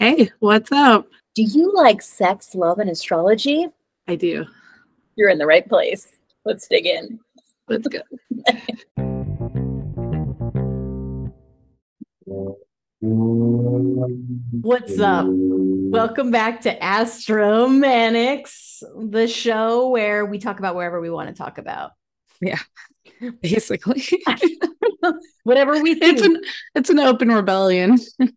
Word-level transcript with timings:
Hey, 0.00 0.30
what's 0.38 0.70
up? 0.70 1.08
Do 1.34 1.42
you 1.42 1.74
like 1.74 2.02
sex, 2.02 2.54
love, 2.54 2.78
and 2.78 2.88
astrology? 2.88 3.66
I 4.06 4.14
do. 4.14 4.46
You're 5.16 5.28
in 5.28 5.38
the 5.38 5.46
right 5.46 5.68
place. 5.68 6.06
Let's 6.44 6.68
dig 6.68 6.86
in. 6.86 7.18
Let's 7.66 7.88
go. 7.88 7.98
What's 14.60 15.00
up? 15.00 15.26
Welcome 15.28 16.30
back 16.30 16.60
to 16.60 16.78
Astromantics, 16.78 18.84
the 19.10 19.26
show 19.26 19.88
where 19.88 20.24
we 20.24 20.38
talk 20.38 20.60
about 20.60 20.76
wherever 20.76 21.00
we 21.00 21.10
want 21.10 21.30
to 21.30 21.34
talk 21.34 21.58
about. 21.58 21.90
Yeah, 22.40 22.60
basically. 23.42 24.04
Whatever 25.42 25.82
we 25.82 25.96
think. 25.96 26.18
it's 26.18 26.22
an 26.24 26.40
it's 26.76 26.90
an 26.90 27.00
open 27.00 27.30
rebellion. 27.30 27.98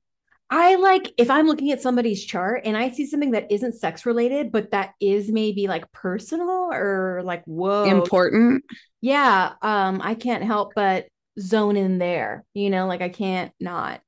I 0.53 0.75
like 0.75 1.13
if 1.17 1.29
I'm 1.29 1.47
looking 1.47 1.71
at 1.71 1.81
somebody's 1.81 2.23
chart 2.25 2.63
and 2.65 2.75
I 2.75 2.91
see 2.91 3.05
something 3.05 3.31
that 3.31 3.49
isn't 3.49 3.75
sex 3.75 4.05
related, 4.05 4.51
but 4.51 4.71
that 4.71 4.93
is 4.99 5.31
maybe 5.31 5.67
like 5.67 5.89
personal 5.93 6.69
or 6.71 7.21
like 7.23 7.43
whoa 7.45 7.85
Important. 7.85 8.65
Yeah. 8.99 9.53
Um, 9.61 10.01
I 10.03 10.13
can't 10.13 10.43
help 10.43 10.73
but 10.75 11.07
zone 11.39 11.77
in 11.77 11.99
there, 11.99 12.43
you 12.53 12.69
know, 12.69 12.85
like 12.85 13.01
I 13.01 13.07
can't 13.07 13.53
not 13.61 14.01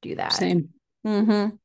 do 0.00 0.14
that. 0.14 0.34
Same. 0.34 0.68
Mm-hmm. 1.04 1.56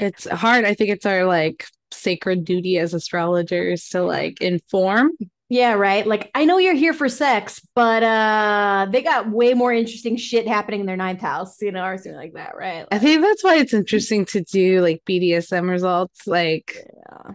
It's 0.00 0.28
hard. 0.28 0.64
I 0.64 0.74
think 0.74 0.90
it's 0.90 1.06
our 1.06 1.24
like 1.24 1.64
sacred 1.92 2.44
duty 2.44 2.76
as 2.78 2.92
astrologers 2.92 3.88
to 3.90 4.02
like 4.02 4.40
inform. 4.40 5.12
Yeah, 5.52 5.72
right. 5.72 6.06
Like 6.06 6.30
I 6.32 6.44
know 6.44 6.58
you're 6.58 6.74
here 6.74 6.92
for 6.92 7.08
sex, 7.08 7.60
but 7.74 8.04
uh 8.04 8.86
they 8.90 9.02
got 9.02 9.28
way 9.28 9.52
more 9.52 9.72
interesting 9.72 10.16
shit 10.16 10.46
happening 10.46 10.78
in 10.78 10.86
their 10.86 10.96
ninth 10.96 11.20
house, 11.20 11.60
you 11.60 11.72
know, 11.72 11.84
or 11.84 11.96
something 11.98 12.14
like 12.14 12.34
that, 12.34 12.54
right? 12.56 12.86
I 12.92 13.00
think 13.00 13.20
that's 13.20 13.42
why 13.42 13.56
it's 13.56 13.74
interesting 13.74 14.24
to 14.26 14.42
do 14.42 14.80
like 14.80 15.02
BDSM 15.04 15.68
results, 15.68 16.28
like 16.28 16.76
yeah. 16.76 17.34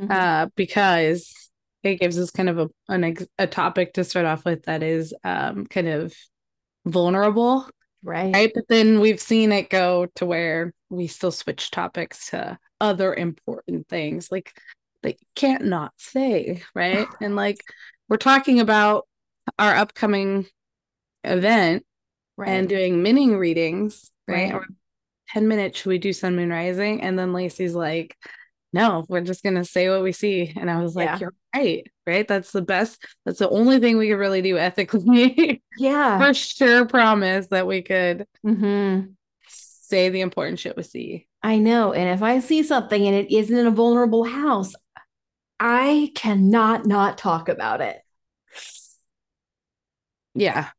Mhm. 0.00 0.10
uh 0.10 0.48
because 0.56 1.34
it 1.82 2.00
gives 2.00 2.18
us 2.18 2.30
kind 2.30 2.48
of 2.48 2.58
a 2.58 2.68
an 2.88 3.04
ex- 3.04 3.28
a 3.38 3.46
topic 3.46 3.92
to 3.94 4.04
start 4.04 4.24
off 4.24 4.46
with 4.46 4.62
that 4.64 4.82
is 4.82 5.12
um 5.22 5.66
kind 5.66 5.88
of 5.88 6.14
vulnerable 6.86 7.68
right. 8.02 8.32
right 8.32 8.52
but 8.54 8.64
then 8.70 9.00
we've 9.00 9.20
seen 9.20 9.52
it 9.52 9.68
go 9.68 10.06
to 10.14 10.24
where 10.24 10.72
we 10.88 11.06
still 11.06 11.30
switch 11.30 11.70
topics 11.70 12.30
to 12.30 12.58
other 12.80 13.14
important 13.14 13.86
things 13.88 14.32
like 14.32 14.58
that 15.02 15.20
you 15.20 15.26
can't 15.34 15.64
not 15.64 15.92
say 15.98 16.62
right 16.74 17.08
and 17.20 17.36
like 17.36 17.62
we're 18.08 18.16
talking 18.16 18.60
about 18.60 19.06
our 19.58 19.74
upcoming 19.74 20.46
event 21.24 21.84
Right. 22.36 22.48
and 22.48 22.68
doing 22.70 23.02
mini 23.02 23.34
readings 23.34 24.10
right, 24.26 24.52
Right. 24.52 24.54
Or 24.54 24.66
10 25.30 25.46
minutes 25.46 25.80
should 25.80 25.90
we 25.90 25.98
do 25.98 26.12
sun 26.12 26.36
moon 26.36 26.48
rising 26.48 27.02
and 27.02 27.18
then 27.18 27.34
lacey's 27.34 27.74
like 27.74 28.16
no 28.72 29.04
we're 29.08 29.20
just 29.20 29.42
gonna 29.42 29.64
say 29.64 29.90
what 29.90 30.02
we 30.02 30.12
see 30.12 30.52
and 30.56 30.70
i 30.70 30.80
was 30.80 30.96
like 30.96 31.06
Yeah. 31.06 31.18
you're 31.18 31.34
right 31.54 31.86
right 32.06 32.26
that's 32.26 32.50
the 32.52 32.62
best 32.62 33.04
that's 33.26 33.40
the 33.40 33.50
only 33.50 33.78
thing 33.78 33.98
we 33.98 34.08
could 34.08 34.16
really 34.16 34.40
do 34.40 34.56
ethically 34.56 35.62
yeah. 35.78 36.18
for 36.18 36.32
sure 36.32 36.86
promise 36.86 37.48
that 37.48 37.66
we 37.66 37.82
could 37.82 38.26
hmm 38.42 39.00
say 39.48 40.08
the 40.08 40.20
important 40.20 40.56
shit 40.60 40.76
we 40.76 40.84
see. 40.84 41.26
I 41.42 41.58
know. 41.58 41.92
And 41.92 42.08
if 42.10 42.22
I 42.22 42.38
see 42.38 42.62
something 42.62 43.08
and 43.08 43.16
it 43.16 43.34
isn't 43.34 43.56
in 43.56 43.66
a 43.66 43.72
vulnerable 43.72 44.22
house, 44.22 44.72
I 45.60 46.10
cannot 46.14 46.86
not 46.86 47.18
talk 47.18 47.50
about 47.50 47.82
it. 47.82 48.00
Yeah. 50.34 50.70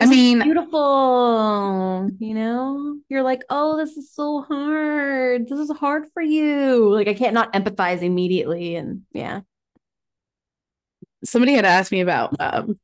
I 0.00 0.04
is 0.04 0.10
mean, 0.10 0.42
beautiful. 0.42 2.10
You 2.18 2.34
know, 2.34 2.98
you're 3.08 3.22
like, 3.22 3.42
oh, 3.50 3.76
this 3.76 3.96
is 3.96 4.12
so 4.12 4.42
hard. 4.42 5.48
This 5.48 5.58
is 5.58 5.70
hard 5.70 6.04
for 6.14 6.22
you. 6.22 6.92
Like, 6.92 7.08
I 7.08 7.14
can't 7.14 7.34
not 7.34 7.52
empathize 7.52 8.02
immediately. 8.02 8.76
And 8.76 9.02
yeah. 9.12 9.40
somebody 11.24 11.54
had 11.54 11.64
asked 11.66 11.92
me 11.92 12.00
about 12.00 12.36
um, 12.40 12.78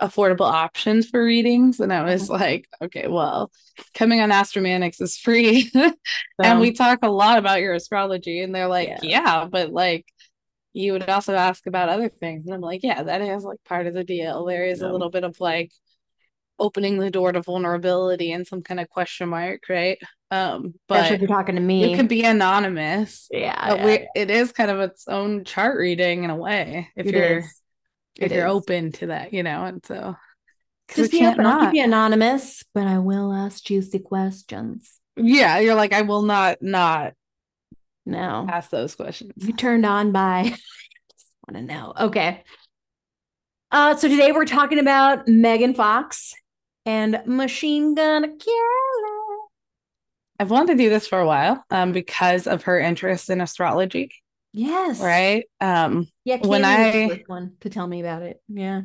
affordable 0.00 0.50
options 0.50 1.08
for 1.08 1.24
readings, 1.24 1.80
and 1.80 1.92
I 1.92 2.04
was 2.04 2.30
like, 2.30 2.68
okay, 2.82 3.08
well, 3.08 3.50
coming 3.94 4.20
on 4.20 4.30
Astromantics 4.30 5.00
is 5.00 5.18
free. 5.18 5.70
and 6.42 6.60
we 6.60 6.72
talk 6.72 7.00
a 7.02 7.10
lot 7.10 7.38
about 7.38 7.60
your 7.60 7.74
astrology, 7.74 8.42
and 8.42 8.54
they're 8.54 8.68
like, 8.68 8.88
Yeah. 8.88 8.98
yeah, 9.02 9.44
but 9.44 9.72
like, 9.72 10.06
you 10.78 10.92
would 10.92 11.08
also 11.08 11.34
ask 11.34 11.66
about 11.66 11.88
other 11.88 12.08
things. 12.08 12.46
And 12.46 12.54
I'm 12.54 12.60
like, 12.60 12.82
yeah, 12.82 13.02
that 13.02 13.20
is 13.20 13.44
like 13.44 13.58
part 13.64 13.86
of 13.86 13.94
the 13.94 14.04
deal. 14.04 14.44
There 14.46 14.64
is 14.64 14.80
Yeah. 14.80 14.88
a 14.88 14.92
little 14.92 15.10
bit 15.10 15.24
of 15.24 15.40
like 15.40 15.72
opening 16.58 16.98
the 16.98 17.10
door 17.10 17.32
to 17.32 17.42
vulnerability 17.42 18.32
and 18.32 18.46
some 18.46 18.62
kind 18.62 18.80
of 18.80 18.88
question 18.88 19.28
mark, 19.28 19.62
right? 19.68 19.98
Um, 20.30 20.74
but 20.88 21.10
if 21.12 21.20
you're 21.20 21.28
talking 21.28 21.54
to 21.54 21.60
me. 21.60 21.92
it 21.92 21.96
can 21.96 22.06
be 22.06 22.24
anonymous. 22.24 23.28
yeah. 23.30 23.68
But 23.68 23.84
we, 23.84 24.08
it 24.14 24.30
is 24.30 24.52
kind 24.52 24.70
of 24.70 24.80
its 24.80 25.06
own 25.08 25.44
chart 25.44 25.78
reading 25.78 26.24
in 26.24 26.30
a 26.30 26.36
way 26.36 26.88
if 26.96 27.06
It 27.06 27.14
you're 27.14 27.38
is. 27.38 27.60
if 28.16 28.30
It 28.30 28.34
you're 28.36 28.46
is. 28.46 28.52
open 28.52 28.92
to 28.92 29.06
that, 29.08 29.32
you 29.32 29.42
know. 29.42 29.64
And 29.64 29.84
so 29.86 30.16
Just 30.94 31.12
be 31.12 31.18
can't. 31.18 31.38
I'll 31.40 31.44
not. 31.44 31.72
keep 31.72 31.78
you 31.78 31.84
anonymous, 31.84 32.64
but 32.74 32.86
I 32.86 32.98
will 32.98 33.32
ask 33.32 33.64
juicy 33.64 34.00
questions. 34.00 35.00
yeah, 35.16 35.58
you're 35.58 35.74
like 35.74 35.92
I 35.92 36.02
will 36.02 36.22
not 36.22 36.58
not 36.62 37.14
No. 38.08 38.46
ask 38.48 38.70
those 38.70 38.94
questions. 38.94 39.32
You 39.36 39.52
turned 39.52 39.84
on 39.86 40.12
by 40.12 40.42
just 41.12 41.32
want 41.46 41.56
to 41.56 41.62
know. 41.62 41.92
Okay. 42.00 42.42
Uh, 43.70 43.94
so 43.96 44.08
today 44.08 44.32
we're 44.32 44.46
talking 44.46 44.78
about 44.78 45.28
Megan 45.28 45.74
Fox 45.74 46.32
and 46.86 47.20
Machine 47.26 47.94
Gun 47.94 48.22
Kelly. 48.22 49.38
I've 50.40 50.50
wanted 50.50 50.78
to 50.78 50.82
do 50.84 50.88
this 50.88 51.06
for 51.06 51.18
a 51.20 51.26
while, 51.26 51.62
um, 51.70 51.92
because 51.92 52.46
of 52.46 52.62
her 52.62 52.78
interest 52.78 53.28
in 53.28 53.40
astrology, 53.40 54.10
Yes. 54.54 55.00
right? 55.00 55.44
Um, 55.60 56.06
Yeah. 56.24 56.38
When 56.38 56.64
I- 56.64 57.22
one 57.26 57.56
to 57.60 57.68
tell 57.70 57.86
me 57.86 58.00
about 58.00 58.22
it. 58.22 58.40
Yeah. 58.48 58.82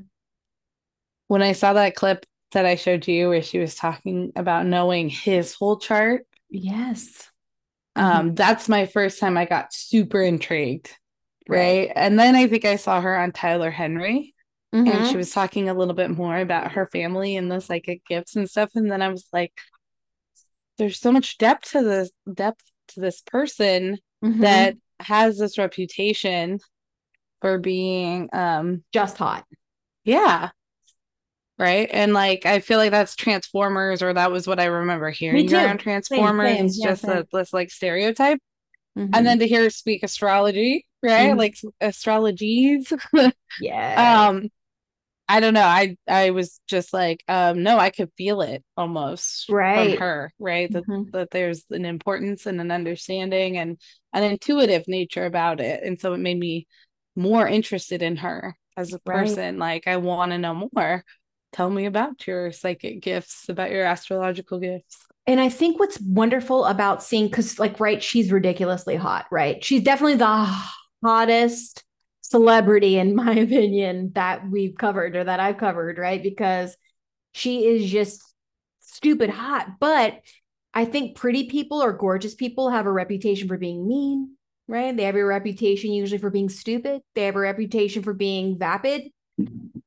when 1.28 1.42
I 1.42 1.54
saw 1.54 1.74
that 1.74 1.96
clip 1.96 2.26
that 2.52 2.66
I 2.66 2.76
showed 2.76 3.08
you 3.08 3.30
where 3.30 3.42
she 3.42 3.58
was 3.60 3.74
talking 3.76 4.34
about 4.36 4.66
knowing 4.68 5.10
his 5.10 5.54
whole 5.54 5.78
chart, 5.78 6.28
Yes. 6.50 7.30
Um, 7.96 8.36
that's 8.36 8.68
my 8.70 8.86
first 8.86 9.20
time 9.20 9.38
I 9.38 9.46
got 9.46 9.74
super 9.74 10.22
intrigued, 10.22 10.90
Right. 11.48 11.92
And 11.96 12.18
then 12.20 12.36
I 12.36 12.48
think 12.48 12.66
I 12.66 12.78
saw 12.78 13.02
her 13.02 13.16
on 13.18 13.32
Tyler 13.34 13.70
Henry. 13.72 14.34
and 14.72 14.88
Mhm. 14.88 15.12
she 15.12 15.18
was 15.18 15.30
talking 15.32 15.70
a 15.70 15.74
little 15.76 15.94
bit 15.94 16.10
more 16.10 16.36
about 16.38 16.72
her 16.72 16.88
family 16.88 17.36
and 17.38 17.52
the 17.52 17.60
psychic 17.62 18.04
gifts 18.08 18.36
and 18.36 18.50
stuff 18.50 18.72
and 18.74 18.92
then 18.92 19.04
i 19.04 19.08
was 19.10 19.28
like 19.32 19.54
there's 20.80 21.00
so 21.00 21.12
much 21.12 21.38
depth 21.38 21.72
to 21.74 21.84
this 21.84 22.10
depth 22.34 22.64
to 22.88 23.00
this 23.00 23.22
person 23.22 24.00
Mhm. 24.24 24.40
that 24.42 24.76
has 25.00 25.38
this 25.38 25.60
reputation 25.60 26.60
for 27.42 27.60
being 27.60 28.30
um 28.34 28.84
just 28.92 29.18
hot. 29.18 29.46
yeah 30.04 30.50
right 31.60 31.90
and 31.92 32.14
like 32.14 32.46
i 32.46 32.60
feel 32.60 32.78
like 32.78 32.92
that's 32.92 33.16
transformers 33.16 34.02
or 34.02 34.14
that 34.14 34.32
was 34.32 34.48
what 34.48 34.60
i 34.60 34.66
remember 34.66 35.10
hearing 35.12 35.54
around 35.54 35.78
transformers 35.80 36.60
same. 36.60 36.60
it's 36.62 36.80
Yeah, 36.80 36.94
just 36.94 37.08
same. 37.08 37.08
a, 37.08 37.28
this 37.32 37.54
like 37.54 37.70
stereotype 37.72 38.40
Mhm. 38.96 39.14
and 39.14 39.26
then 39.26 39.40
to 39.40 39.48
hear 39.48 39.64
her 39.64 39.70
speak 39.70 40.04
astrology 40.04 40.86
right 41.04 41.36
Mhm. 41.36 41.38
like 41.38 41.56
astrologies 41.82 42.92
yeah. 43.58 44.28
um 44.28 44.50
i 45.30 45.40
don't 45.40 45.54
know 45.54 45.62
i 45.64 45.96
i 46.08 46.32
was 46.32 46.60
just 46.68 46.94
like 46.94 47.24
um 47.28 47.64
no 47.64 47.78
i 47.80 47.90
could 47.90 48.12
feel 48.18 48.42
it 48.42 48.64
almost 48.78 49.48
Right. 49.48 49.64
from 49.74 49.94
her 49.94 50.34
right 50.40 50.72
that, 50.74 50.86
Mhm. 50.88 51.14
that 51.14 51.32
there's 51.32 51.66
an 51.72 51.86
importance 51.86 52.46
and 52.46 52.62
an 52.62 52.72
understanding 52.72 53.58
and 53.58 53.80
an 54.14 54.24
intuitive 54.24 54.88
nature 54.88 55.26
about 55.26 55.60
it 55.62 55.84
and 55.84 56.00
so 56.00 56.14
it 56.14 56.20
made 56.20 56.40
me 56.40 56.68
more 57.16 57.48
interested 57.48 58.02
in 58.02 58.18
her 58.18 58.56
as 58.78 58.94
a 58.94 59.00
Right. 59.06 59.40
person 59.40 59.60
like 59.60 59.88
i 59.88 59.98
want 59.98 60.32
to 60.32 60.38
know 60.38 60.70
more 60.74 61.04
tell 61.54 61.70
me 61.70 61.86
about 61.86 62.26
your 62.28 62.52
psychic 62.52 63.02
gifts 63.02 63.50
about 63.50 63.72
your 63.72 63.84
astrological 63.86 64.60
gifts 64.60 65.06
And 65.26 65.40
I 65.40 65.48
think 65.50 65.80
what's 65.80 66.00
wonderful 66.02 66.66
about 66.66 67.02
seeing, 67.02 67.28
because, 67.28 67.58
like, 67.58 67.80
right, 67.80 68.04
she's 68.04 68.32
ridiculously 68.32 68.96
hot, 68.98 69.26
right? 69.32 69.64
She's 69.64 69.82
definitely 69.84 70.16
the 70.16 70.50
hottest 71.04 71.84
celebrity, 72.22 72.98
in 72.98 73.16
my 73.24 73.34
opinion, 73.34 74.12
that 74.16 74.50
we've 74.50 74.76
covered 74.78 75.16
or 75.16 75.24
that 75.24 75.40
I've 75.40 75.58
covered, 75.58 75.98
right? 75.98 76.22
Because 76.22 76.76
she 77.34 77.66
is 77.68 77.90
just 77.90 78.22
stupid 78.82 79.30
hot. 79.30 79.80
But 79.80 80.20
I 80.74 80.86
think 80.86 81.16
pretty 81.16 81.50
people 81.50 81.82
or 81.82 81.94
gorgeous 81.94 82.36
people 82.36 82.70
have 82.70 82.86
a 82.86 82.92
reputation 82.92 83.48
for 83.48 83.58
being 83.58 83.88
mean, 83.88 84.36
right? 84.68 84.96
They 84.96 85.04
have 85.04 85.16
a 85.16 85.24
reputation 85.24 85.94
usually 85.94 86.20
for 86.20 86.30
being 86.32 86.50
stupid, 86.50 87.02
they 87.16 87.26
have 87.26 87.36
a 87.36 87.40
reputation 87.40 88.04
for 88.04 88.14
being 88.14 88.58
vapid. 88.58 89.04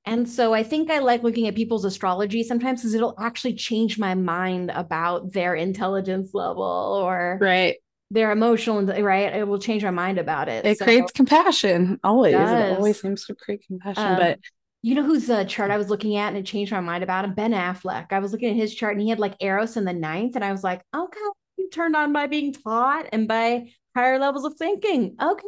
And 0.07 0.29
so 0.29 0.55
I 0.55 0.63
think 0.63 0.91
I 0.91 1.01
like 1.01 1.23
looking 1.25 1.49
at 1.49 1.57
people's 1.57 1.85
astrology 1.85 2.45
sometimes 2.45 2.81
because 2.81 2.95
it'll 2.95 3.17
actually 3.19 3.55
change 3.55 3.99
my 3.99 4.15
mind 4.15 4.71
about 4.73 5.33
their 5.33 5.55
intelligence 5.55 6.31
level 6.33 6.63
or 7.03 7.39
right 7.41 7.77
their 8.11 8.31
emotional, 8.31 8.85
right? 9.03 9.35
It 9.35 9.49
will 9.49 9.59
change 9.59 9.83
my 9.83 9.91
mind 9.91 10.19
about 10.19 10.49
it. 10.49 10.65
it 10.65 10.77
So, 10.77 10.85
creates 10.85 11.11
compassion 11.13 11.99
always 12.05 12.53
it 12.53 12.57
does. 12.57 12.79
always 12.79 13.01
seems 13.01 13.27
to 13.27 13.35
create 13.35 13.65
compassion 13.67 14.15
Um, 14.15 14.19
but 14.19 14.39
you 14.83 14.95
know 14.95 15.03
whose 15.03 15.29
uh, 15.29 15.45
chart 15.45 15.71
I 15.71 15.79
was 15.79 15.91
looking 15.91 16.17
at 16.17 16.29
and 16.29 16.37
it 16.37 16.47
changed 16.47 16.71
my 16.73 16.81
mind 16.81 17.03
about 17.03 17.25
him? 17.25 17.35
Ben 17.35 17.53
Affleck. 17.53 18.13
I 18.13 18.21
was 18.21 18.33
looking 18.33 18.51
at 18.51 18.57
his 18.57 18.75
chart 18.75 18.93
and 18.95 19.03
he 19.03 19.09
had 19.09 19.19
like 19.19 19.35
Eros 19.41 19.77
in 19.77 19.85
the 19.85 19.93
ninth, 19.93 20.37
and 20.37 20.45
I 20.45 20.53
was 20.53 20.63
like, 20.63 20.83
okay, 20.95 21.21
I'm 21.59 21.71
turned 21.71 21.97
on 21.97 22.13
by 22.13 22.27
being 22.27 22.53
taught 22.53 23.07
and 23.13 23.27
by 23.27 23.71
higher 23.97 24.19
levels 24.19 24.45
of 24.45 24.55
thinking. 24.55 25.17
Okay. 25.21 25.47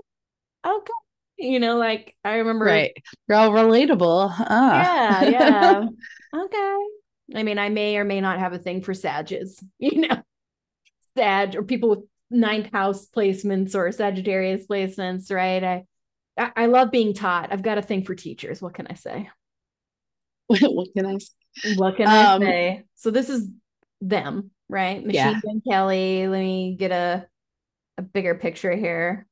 Okay. 0.67 0.93
You 1.39 1.61
know, 1.61 1.77
like 1.77 2.15
I 2.25 2.37
remember 2.37 2.65
Right. 2.65 2.93
You're 3.29 3.39
all 3.39 3.51
relatable. 3.51 4.33
Ah. 4.39 5.23
Yeah, 5.23 5.31
yeah. 5.31 5.85
okay. 6.45 6.77
I 7.35 7.43
mean, 7.43 7.59
I 7.59 7.69
may 7.69 7.97
or 7.97 8.05
may 8.05 8.21
not 8.21 8.39
have 8.39 8.53
a 8.53 8.59
thing 8.59 8.83
for 8.83 8.95
Sages, 8.95 9.63
you 9.79 10.09
know, 10.09 10.23
Sag 11.17 11.57
or 11.57 11.63
people 11.63 11.91
with 11.91 12.01
ninth 12.31 12.71
house 12.73 13.07
placements 13.09 13.75
or 13.75 13.91
Sagittarius 13.93 14.67
placements, 14.67 15.33
right? 15.33 15.63
I 15.65 15.85
I, 16.37 16.53
I 16.57 16.67
love 16.67 16.91
being 16.91 17.15
taught. 17.15 17.53
I've 17.53 17.63
got 17.63 17.79
a 17.79 17.83
thing 17.83 18.05
for 18.05 18.15
teachers. 18.15 18.63
What 18.63 18.75
can 18.75 18.87
I 18.89 18.95
say? 18.95 19.31
what 20.49 20.89
can 20.97 21.07
I 21.07 21.19
say? 21.19 21.75
What 21.77 21.97
can 21.97 22.07
Um, 22.09 22.43
I 22.43 22.47
say? 22.47 22.85
So 22.95 23.11
this 23.11 23.29
is 23.29 23.49
them, 24.01 24.51
right? 24.69 25.05
Machine 25.05 25.15
Yeah. 25.15 25.41
Gun 25.45 25.63
Kelly. 25.69 26.29
Let 26.29 26.39
me 26.41 26.77
get 26.79 26.93
a 26.93 27.27
a 27.99 28.03
bigger 28.03 28.35
picture 28.35 28.75
here. 28.75 29.27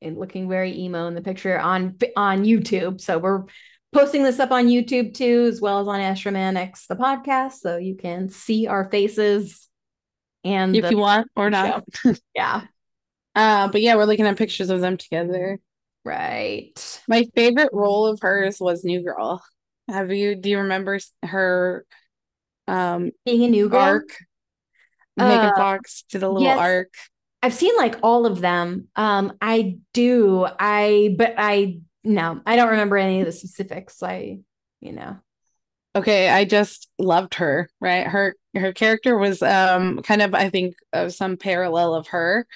And 0.00 0.16
Looking 0.18 0.48
very 0.48 0.76
emo 0.78 1.06
in 1.08 1.14
the 1.14 1.20
picture 1.22 1.58
on 1.58 1.96
on 2.16 2.44
YouTube. 2.44 3.00
So 3.00 3.18
we're 3.18 3.44
posting 3.92 4.22
this 4.22 4.38
up 4.40 4.50
on 4.52 4.66
YouTube 4.68 5.12
too, 5.14 5.46
as 5.48 5.60
well 5.60 5.80
as 5.80 5.88
on 5.88 6.00
Astromantics, 6.00 6.86
the 6.86 6.96
podcast, 6.96 7.54
so 7.54 7.76
you 7.76 7.96
can 7.96 8.28
see 8.28 8.66
our 8.66 8.88
faces. 8.90 9.68
And 10.44 10.74
If 10.74 10.84
the- 10.84 10.90
you 10.92 10.98
want 10.98 11.28
or 11.36 11.50
not. 11.50 11.84
yeah, 12.34 12.62
Uh, 13.34 13.68
but 13.68 13.82
yeah, 13.82 13.96
we're 13.96 14.04
looking 14.06 14.26
at 14.26 14.36
pictures 14.38 14.70
of 14.70 14.80
them 14.80 14.96
together. 14.96 15.58
right. 16.04 17.00
My 17.08 17.24
favorite 17.34 17.70
role 17.72 18.06
of 18.06 18.20
hers 18.22 18.58
was 18.60 18.84
New 18.84 19.02
Girl. 19.02 19.42
Have 19.88 20.10
you 20.12 20.34
do 20.36 20.48
you 20.50 20.58
remember 20.58 20.98
her 21.24 21.84
um 22.68 23.10
Being 23.26 23.44
a 23.44 23.48
new 23.48 23.68
girl. 23.68 23.80
arc? 23.80 24.08
Megan 25.16 25.46
Uh, 25.50 25.56
Fox 25.56 26.04
did 26.08 26.22
a 26.22 26.28
little 26.28 26.42
yes. 26.46 26.58
arc. 26.58 26.94
I've 27.42 27.54
seen 27.54 27.76
like 27.76 27.96
all 28.02 28.26
of 28.26 28.40
them. 28.40 28.88
Um, 28.96 29.32
I 29.40 29.78
do. 29.92 30.46
I 30.58 31.14
but 31.16 31.34
I 31.38 31.80
no, 32.04 32.40
I 32.46 32.56
don't 32.56 32.70
remember 32.70 32.96
any 32.96 33.20
of 33.20 33.26
the 33.26 33.32
specifics. 33.32 34.02
I, 34.02 34.40
you 34.80 34.92
know. 34.92 35.16
Okay, 35.96 36.28
I 36.28 36.44
just 36.44 36.88
loved 36.98 37.34
her, 37.34 37.68
right? 37.80 38.06
Her 38.06 38.34
her 38.54 38.72
character 38.72 39.18
was 39.18 39.42
um 39.42 40.02
kind 40.02 40.22
of 40.22 40.34
I 40.34 40.50
think 40.50 40.74
of 40.92 41.12
some 41.14 41.36
parallel 41.36 41.94
of 41.94 42.08
her. 42.08 42.46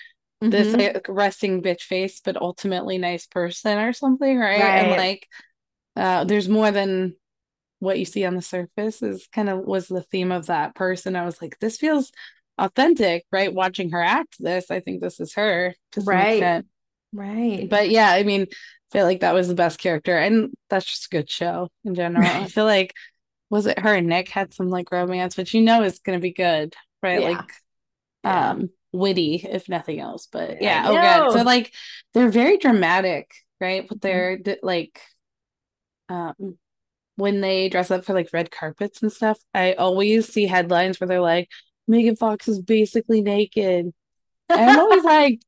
This 0.41 0.69
Mhm. 0.75 0.95
like, 0.95 1.07
resting 1.09 1.63
bitch 1.63 1.83
face, 1.83 2.21
but 2.21 2.37
ultimately 2.37 2.99
nice 2.99 3.27
person 3.27 3.79
or 3.79 3.93
something, 3.93 4.39
right? 4.39 4.77
And 4.79 4.91
like 4.91 5.27
uh 5.97 6.25
there's 6.25 6.49
more 6.49 6.71
than 6.71 7.17
what 7.81 7.99
you 7.99 8.05
see 8.05 8.25
on 8.25 8.35
the 8.37 8.43
surface 8.43 9.03
is 9.03 9.29
kind 9.33 9.49
of 9.51 9.61
was 9.61 9.89
the 9.89 10.03
theme 10.03 10.33
of 10.33 10.47
that 10.47 10.75
person. 10.75 11.17
I 11.17 11.25
was 11.25 11.41
like, 11.43 11.59
this 11.61 11.79
feels 11.79 12.13
authentic, 12.59 13.25
right? 13.33 13.53
Watching 13.53 13.91
her 13.91 14.03
act 14.03 14.37
this, 14.39 14.71
I 14.71 14.81
think 14.81 15.01
this 15.01 15.21
is 15.21 15.35
her 15.35 15.75
Right. 15.97 16.65
right. 17.13 17.69
But 17.69 17.91
yeah, 17.91 18.11
I 18.11 18.23
mean, 18.23 18.43
I 18.43 18.99
feel 18.99 19.05
like 19.07 19.21
that 19.21 19.35
was 19.35 19.49
the 19.49 19.55
best 19.55 19.79
character, 19.79 20.17
and 20.17 20.55
that's 20.69 20.87
just 20.87 21.07
a 21.07 21.09
good 21.11 21.31
show 21.31 21.69
in 21.85 21.95
general. 21.95 22.43
I 22.43 22.49
feel 22.49 22.65
like 22.65 22.95
was 23.51 23.67
it 23.67 23.79
her 23.81 23.95
and 23.95 24.09
Nick 24.09 24.29
had 24.29 24.55
some 24.55 24.71
like 24.71 24.93
romance, 24.93 25.37
which 25.37 25.55
you 25.55 25.63
know 25.63 25.83
is 25.83 26.01
gonna 26.01 26.21
be 26.21 26.33
good, 26.33 26.75
right? 27.03 27.21
Yeah. 27.21 27.29
Like 27.29 27.53
Yeah. 28.25 28.55
um 28.59 28.71
witty, 28.93 29.37
if 29.49 29.69
nothing 29.69 30.01
else. 30.01 30.29
But 30.31 30.63
yeah, 30.63 30.85
oh 30.87 30.99
god. 30.99 31.31
So 31.31 31.43
like 31.43 31.73
they're 32.15 32.31
very 32.31 32.59
dramatic, 32.59 33.33
right? 33.61 33.89
But 33.89 33.99
Mhm. 33.99 34.03
they're 34.03 34.39
th- 34.39 34.61
like 34.63 35.01
um 36.09 36.59
when 37.17 37.41
they 37.43 37.69
dress 37.69 37.91
up 37.91 38.05
for 38.05 38.15
like 38.15 38.31
red 38.33 38.51
carpets 38.51 39.03
and 39.03 39.13
stuff, 39.13 39.39
I 39.55 39.75
always 39.75 40.29
see 40.33 40.47
headlines 40.47 41.01
where 41.01 41.09
they're 41.09 41.21
like, 41.21 41.49
Megan 41.87 42.17
Fox 42.17 42.49
is 42.49 42.61
basically 42.61 43.21
naked. 43.21 43.93
And 44.49 44.71
I'm 44.71 44.79
always 44.79 45.05
like, 45.05 45.41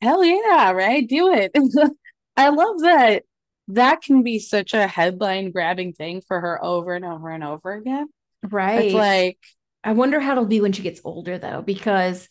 hell 0.00 0.24
yeah, 0.24 0.72
right? 0.72 1.06
Do 1.06 1.32
it. 1.32 1.52
I 2.36 2.48
love 2.48 2.80
that. 2.80 3.24
That 3.68 4.02
can 4.02 4.22
be 4.22 4.38
such 4.38 4.74
a 4.74 4.86
headline 4.86 5.50
grabbing 5.50 5.92
thing 5.92 6.20
for 6.20 6.40
her 6.40 6.62
over 6.62 6.94
and 6.94 7.04
over 7.04 7.30
and 7.30 7.44
over 7.44 7.72
again. 7.72 8.08
right. 8.42 8.86
It's 8.86 8.94
like, 8.94 9.38
I 9.84 9.92
wonder 9.92 10.20
how 10.20 10.32
it'll 10.32 10.46
be 10.46 10.60
when 10.60 10.72
she 10.72 10.82
gets 10.82 11.00
older 11.04 11.38
though, 11.38 11.62
because 11.62 12.28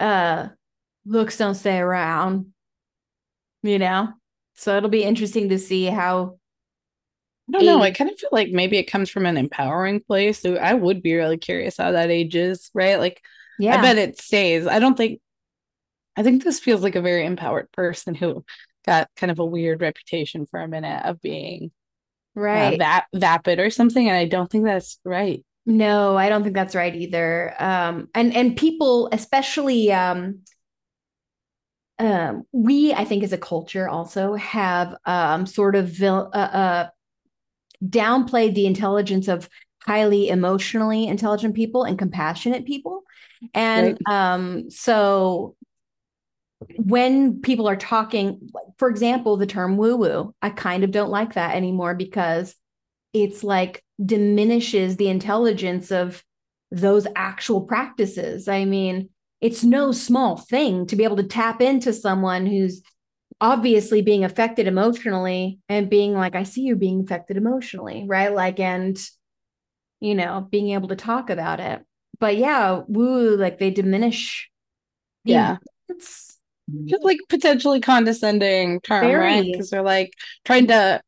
uh 0.00 0.48
looks 1.06 1.38
don't 1.38 1.54
stay 1.54 1.78
around, 1.78 2.52
you 3.62 3.78
know? 3.78 4.08
So 4.54 4.76
it'll 4.76 4.90
be 4.90 5.04
interesting 5.04 5.50
to 5.50 5.58
see 5.58 5.84
how 5.84 6.38
I 7.48 7.52
don't 7.52 7.64
know. 7.64 7.82
I 7.82 7.90
kind 7.90 8.10
of 8.10 8.18
feel 8.18 8.30
like 8.32 8.50
maybe 8.50 8.76
it 8.78 8.90
comes 8.90 9.08
from 9.08 9.24
an 9.26 9.36
empowering 9.36 10.00
place. 10.00 10.40
So 10.40 10.56
I 10.56 10.74
would 10.74 11.02
be 11.02 11.14
really 11.14 11.38
curious 11.38 11.76
how 11.76 11.92
that 11.92 12.10
ages, 12.10 12.70
right? 12.74 12.98
Like, 12.98 13.22
yeah. 13.58 13.78
I 13.78 13.82
bet 13.82 13.98
it 13.98 14.20
stays. 14.20 14.66
I 14.66 14.78
don't 14.78 14.96
think, 14.96 15.20
I 16.16 16.22
think 16.22 16.42
this 16.42 16.58
feels 16.58 16.82
like 16.82 16.96
a 16.96 17.02
very 17.02 17.24
empowered 17.24 17.70
person 17.72 18.14
who 18.14 18.44
got 18.84 19.08
kind 19.16 19.30
of 19.30 19.38
a 19.38 19.44
weird 19.44 19.80
reputation 19.80 20.46
for 20.46 20.60
a 20.60 20.68
minute 20.68 21.04
of 21.04 21.20
being 21.20 21.70
uh, 22.36 22.40
right. 22.40 22.78
va- 22.78 23.06
vapid 23.14 23.60
or 23.60 23.70
something. 23.70 24.08
And 24.08 24.16
I 24.16 24.26
don't 24.26 24.50
think 24.50 24.64
that's 24.64 24.98
right. 25.04 25.44
No, 25.66 26.16
I 26.16 26.28
don't 26.28 26.42
think 26.42 26.54
that's 26.54 26.76
right 26.76 26.94
either. 26.94 27.54
Um, 27.58 28.08
and 28.14 28.34
and 28.36 28.56
people, 28.56 29.08
especially 29.10 29.90
um, 29.92 30.42
um, 31.98 32.44
we, 32.52 32.94
I 32.94 33.04
think, 33.04 33.24
as 33.24 33.32
a 33.32 33.38
culture, 33.38 33.88
also 33.88 34.34
have 34.34 34.94
um, 35.04 35.44
sort 35.44 35.74
of 35.74 35.88
vil- 35.88 36.30
uh, 36.32 36.36
uh, 36.36 36.88
downplayed 37.84 38.54
the 38.54 38.66
intelligence 38.66 39.28
of 39.28 39.48
highly 39.82 40.28
emotionally 40.28 41.06
intelligent 41.06 41.54
people 41.54 41.84
and 41.84 41.98
compassionate 41.98 42.64
people, 42.64 43.02
and 43.54 43.98
um, 44.06 44.70
so 44.70 45.56
when 46.76 47.40
people 47.40 47.68
are 47.68 47.76
talking, 47.76 48.48
for 48.78 48.88
example, 48.88 49.36
the 49.36 49.46
term 49.46 49.76
woo 49.76 49.96
woo, 49.96 50.34
I 50.40 50.50
kind 50.50 50.84
of 50.84 50.90
don't 50.90 51.10
like 51.10 51.34
that 51.34 51.54
anymore 51.54 51.94
because 51.94 52.54
it's 53.12 53.44
like 53.44 53.82
diminishes 54.04 54.96
the 54.96 55.08
intelligence 55.08 55.90
of 55.90 56.22
those 56.70 57.06
actual 57.14 57.62
practices. 57.62 58.48
I 58.48 58.64
mean, 58.64 59.10
it's 59.40 59.64
no 59.64 59.92
small 59.92 60.36
thing 60.36 60.86
to 60.86 60.96
be 60.96 61.04
able 61.04 61.16
to 61.16 61.22
tap 61.24 61.60
into 61.60 61.92
someone 61.92 62.46
who's 62.46 62.82
obviously 63.40 64.02
being 64.02 64.24
affected 64.24 64.66
emotionally 64.66 65.58
and 65.68 65.90
being 65.90 66.14
like, 66.14 66.34
I 66.34 66.42
see 66.44 66.62
you 66.62 66.76
being 66.76 67.02
affected 67.02 67.36
emotionally, 67.36 68.04
right? 68.06 68.32
Like, 68.32 68.60
and, 68.60 68.98
you 70.00 70.14
know, 70.14 70.46
being 70.50 70.70
able 70.70 70.88
to 70.88 70.96
talk 70.96 71.30
about 71.30 71.60
it. 71.60 71.82
But 72.18 72.36
yeah, 72.36 72.82
woo, 72.88 73.36
like 73.36 73.58
they 73.58 73.70
diminish. 73.70 74.50
Yeah. 75.24 75.58
importance. 75.88 76.38
Just 76.86 77.04
like 77.04 77.18
potentially 77.28 77.80
condescending 77.80 78.80
term, 78.80 79.14
right? 79.14 79.44
Because 79.44 79.70
they're 79.70 79.82
like 79.82 80.12
trying 80.44 80.66
to 80.68 81.00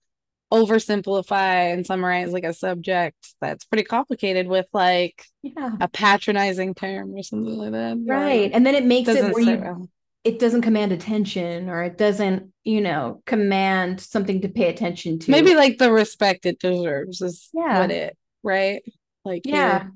oversimplify 0.53 1.73
and 1.75 1.87
summarize 1.87 2.33
like 2.33 2.45
a 2.45 2.55
subject 2.55 3.17
that's 3.41 3.65
pretty 3.65 3.85
complicated 3.85 4.47
with 4.47 4.67
like 4.73 5.25
Yeah. 5.43 5.77
a 5.81 5.89
patronizing 5.89 6.75
term 6.75 7.15
or 7.15 7.23
something 7.23 7.57
like 7.57 7.73
that. 7.73 7.99
You're 7.99 8.17
like, 8.17 8.25
Right. 8.25 8.51
And 8.53 8.65
then 8.67 8.75
it 8.75 8.85
makes 8.85 9.09
it 9.09 9.15
doesn't 9.15 9.33
where 9.35 9.43
you 9.43 9.59
well. 9.59 9.89
It 10.25 10.39
doesn't 10.39 10.63
command 10.63 10.93
attention 10.93 11.69
or 11.69 11.83
it 11.83 11.97
doesn't, 11.97 12.53
you 12.65 12.81
know, 12.81 13.23
command 13.27 14.01
something 14.01 14.41
to 14.43 14.49
pay 14.49 14.69
attention 14.69 15.19
to. 15.21 15.31
Maybe 15.31 15.55
like 15.55 15.79
the 15.79 15.93
respect 15.93 16.47
it 16.47 16.59
deserves 16.59 17.23
is 17.23 17.49
Yeah. 17.55 17.81
what 17.81 17.91
it, 17.91 18.17
right? 18.43 18.83
Like 19.25 19.43
yeah. 19.45 19.87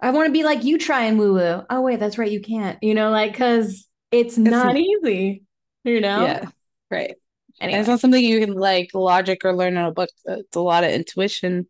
I 0.00 0.10
want 0.10 0.26
to 0.26 0.32
be 0.32 0.44
like 0.44 0.64
you 0.64 0.78
try 0.78 1.04
and 1.04 1.18
woo 1.18 1.34
woo. 1.34 1.62
Oh 1.68 1.80
wait, 1.82 2.00
that's 2.00 2.18
right, 2.18 2.30
you 2.30 2.40
can't. 2.40 2.78
You 2.82 2.94
know, 2.94 3.10
like 3.10 3.32
because 3.32 3.86
it's 4.10 4.38
not 4.38 4.76
easy. 4.76 5.42
You 5.84 6.00
know. 6.00 6.24
Yeah. 6.24 6.48
Right. 6.90 7.14
And 7.60 7.70
Anyway. 7.70 7.80
it's 7.80 7.88
not 7.88 8.00
something 8.00 8.22
you 8.22 8.40
can 8.40 8.54
like 8.54 8.90
logic 8.94 9.44
or 9.44 9.54
learn 9.54 9.76
in 9.76 9.84
a 9.84 9.92
book. 9.92 10.10
It's 10.24 10.56
a 10.56 10.60
lot 10.60 10.84
of 10.84 10.90
intuition, 10.90 11.66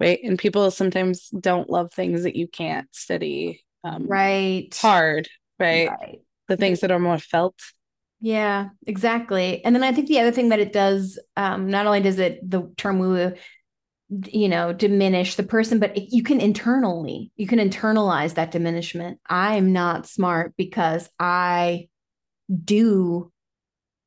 right? 0.00 0.18
And 0.22 0.38
people 0.38 0.70
sometimes 0.70 1.28
don't 1.28 1.70
love 1.70 1.92
things 1.92 2.24
that 2.24 2.36
you 2.36 2.48
can't 2.48 2.88
study 2.94 3.64
um 3.84 4.06
right. 4.06 4.76
hard, 4.80 5.28
right? 5.58 5.88
Right. 5.88 6.20
The 6.52 6.58
things 6.58 6.80
that 6.80 6.90
are 6.90 6.98
more 6.98 7.18
felt. 7.18 7.54
Yeah, 8.20 8.68
exactly. 8.86 9.64
And 9.64 9.74
then 9.74 9.82
I 9.82 9.92
think 9.92 10.06
the 10.06 10.20
other 10.20 10.30
thing 10.30 10.50
that 10.50 10.60
it 10.60 10.72
does, 10.72 11.18
um, 11.36 11.68
not 11.68 11.86
only 11.86 12.00
does 12.00 12.18
it 12.18 12.38
the 12.48 12.72
term 12.76 12.98
woo 12.98 13.14
woo, 13.14 13.32
you 14.30 14.48
know, 14.48 14.72
diminish 14.72 15.36
the 15.36 15.42
person, 15.42 15.78
but 15.80 15.96
it, 15.96 16.14
you 16.14 16.22
can 16.22 16.40
internally, 16.40 17.32
you 17.36 17.46
can 17.46 17.58
internalize 17.58 18.34
that 18.34 18.50
diminishment. 18.50 19.18
I'm 19.28 19.72
not 19.72 20.06
smart 20.06 20.54
because 20.56 21.08
I 21.18 21.88
do 22.64 23.32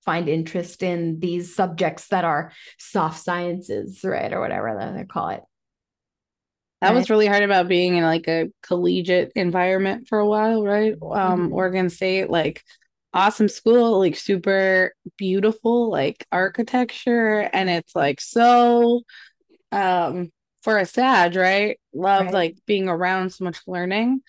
find 0.06 0.30
interest 0.30 0.84
in 0.84 1.20
these 1.20 1.56
subjects 1.56 2.10
that 2.10 2.24
are 2.24 2.52
soft 2.78 3.24
sciences, 3.24 4.02
right, 4.04 4.32
or 4.32 4.40
whatever 4.40 4.94
they 4.96 5.04
call 5.04 5.30
it. 5.30 5.42
That 6.82 6.94
was 6.94 7.10
really 7.10 7.28
hard 7.28 7.44
about 7.44 7.68
being 7.68 7.96
in 7.96 8.04
like 8.04 8.28
a 8.28 8.52
collegiate 8.62 9.32
environment 9.36 10.08
for 10.08 10.20
a 10.20 10.28
while, 10.28 10.64
right? 10.64 10.96
Um, 11.14 11.52
Mhm. 11.52 11.54
Oregon 11.54 11.90
State, 11.90 12.30
like 12.30 12.64
awesome 13.14 13.48
school, 13.50 14.00
like 14.00 14.16
super 14.16 14.94
beautiful, 15.18 15.90
like 15.90 16.26
architecture, 16.32 17.50
and 17.54 17.70
it's 17.70 17.96
like 17.96 18.22
so 18.22 19.02
um 19.72 20.32
for 20.64 20.78
a 20.80 20.86
Sag, 20.86 21.36
right? 21.36 21.80
Love 21.94 22.32
Right. 22.32 22.34
like 22.34 22.58
being 22.68 22.90
around 22.90 23.32
so 23.32 23.44
much 23.46 23.60
learning. 23.68 24.22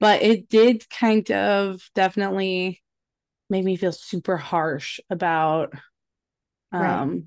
but 0.00 0.22
it 0.22 0.48
did 0.50 0.88
kind 0.90 1.30
of 1.32 1.82
definitely 1.94 2.82
make 3.50 3.64
me 3.64 3.76
feel 3.76 3.92
super 3.92 4.36
harsh 4.38 5.00
about 5.10 5.72
um 6.72 7.02
Right. 7.02 7.24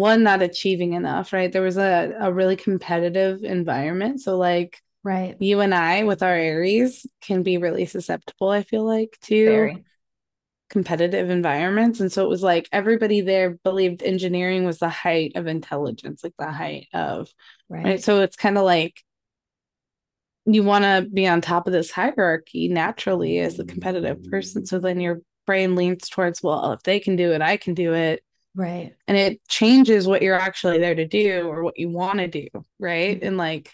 One 0.00 0.22
not 0.24 0.42
achieving 0.42 0.94
enough, 0.94 1.32
right? 1.32 1.52
There 1.52 1.62
was 1.62 1.78
a, 1.78 2.14
a 2.20 2.32
really 2.32 2.56
competitive 2.56 3.44
environment. 3.44 4.20
So 4.20 4.36
like 4.38 4.80
Right. 5.02 5.36
you 5.40 5.60
and 5.60 5.74
I 5.74 6.04
with 6.04 6.22
our 6.22 6.34
Aries 6.34 7.06
can 7.22 7.42
be 7.42 7.58
really 7.58 7.86
susceptible, 7.86 8.50
I 8.50 8.62
feel 8.62 8.84
like, 8.84 9.18
to 9.22 9.44
Very. 9.46 9.84
competitive 10.70 11.30
environments. 11.30 12.00
And 12.00 12.12
so 12.12 12.24
it 12.24 12.28
was 12.28 12.42
like 12.42 12.68
everybody 12.72 13.22
there 13.22 13.58
believed 13.64 14.02
engineering 14.02 14.64
was 14.64 14.78
the 14.78 14.88
height 14.88 15.32
of 15.36 15.46
intelligence, 15.46 16.22
like 16.22 16.34
the 16.38 16.52
height 16.52 16.88
of 16.94 17.32
right. 17.68 17.84
Right. 17.84 18.02
So 18.02 18.20
it's 18.22 18.36
kind 18.36 18.58
of 18.58 18.64
like 18.64 19.02
you 20.46 20.62
want 20.62 20.84
to 20.84 21.08
be 21.12 21.26
on 21.26 21.40
top 21.40 21.66
of 21.66 21.72
this 21.72 21.90
hierarchy 21.90 22.68
naturally 22.68 23.38
as 23.38 23.58
a 23.58 23.64
competitive 23.64 24.22
person. 24.24 24.66
So 24.66 24.78
then 24.78 25.00
your 25.00 25.20
brain 25.46 25.76
leans 25.76 26.08
towards, 26.08 26.42
well, 26.42 26.72
if 26.72 26.82
they 26.82 26.98
can 27.00 27.16
do 27.16 27.32
it, 27.32 27.42
I 27.42 27.56
can 27.56 27.74
do 27.74 27.94
it. 27.94 28.22
Right. 28.54 28.94
And 29.06 29.16
it 29.16 29.40
changes 29.48 30.06
what 30.06 30.22
you're 30.22 30.38
actually 30.38 30.78
there 30.78 30.94
to 30.94 31.06
do 31.06 31.46
or 31.48 31.62
what 31.62 31.78
you 31.78 31.88
want 31.88 32.18
to 32.18 32.26
do. 32.28 32.48
Right. 32.78 33.22
And 33.22 33.36
like, 33.36 33.72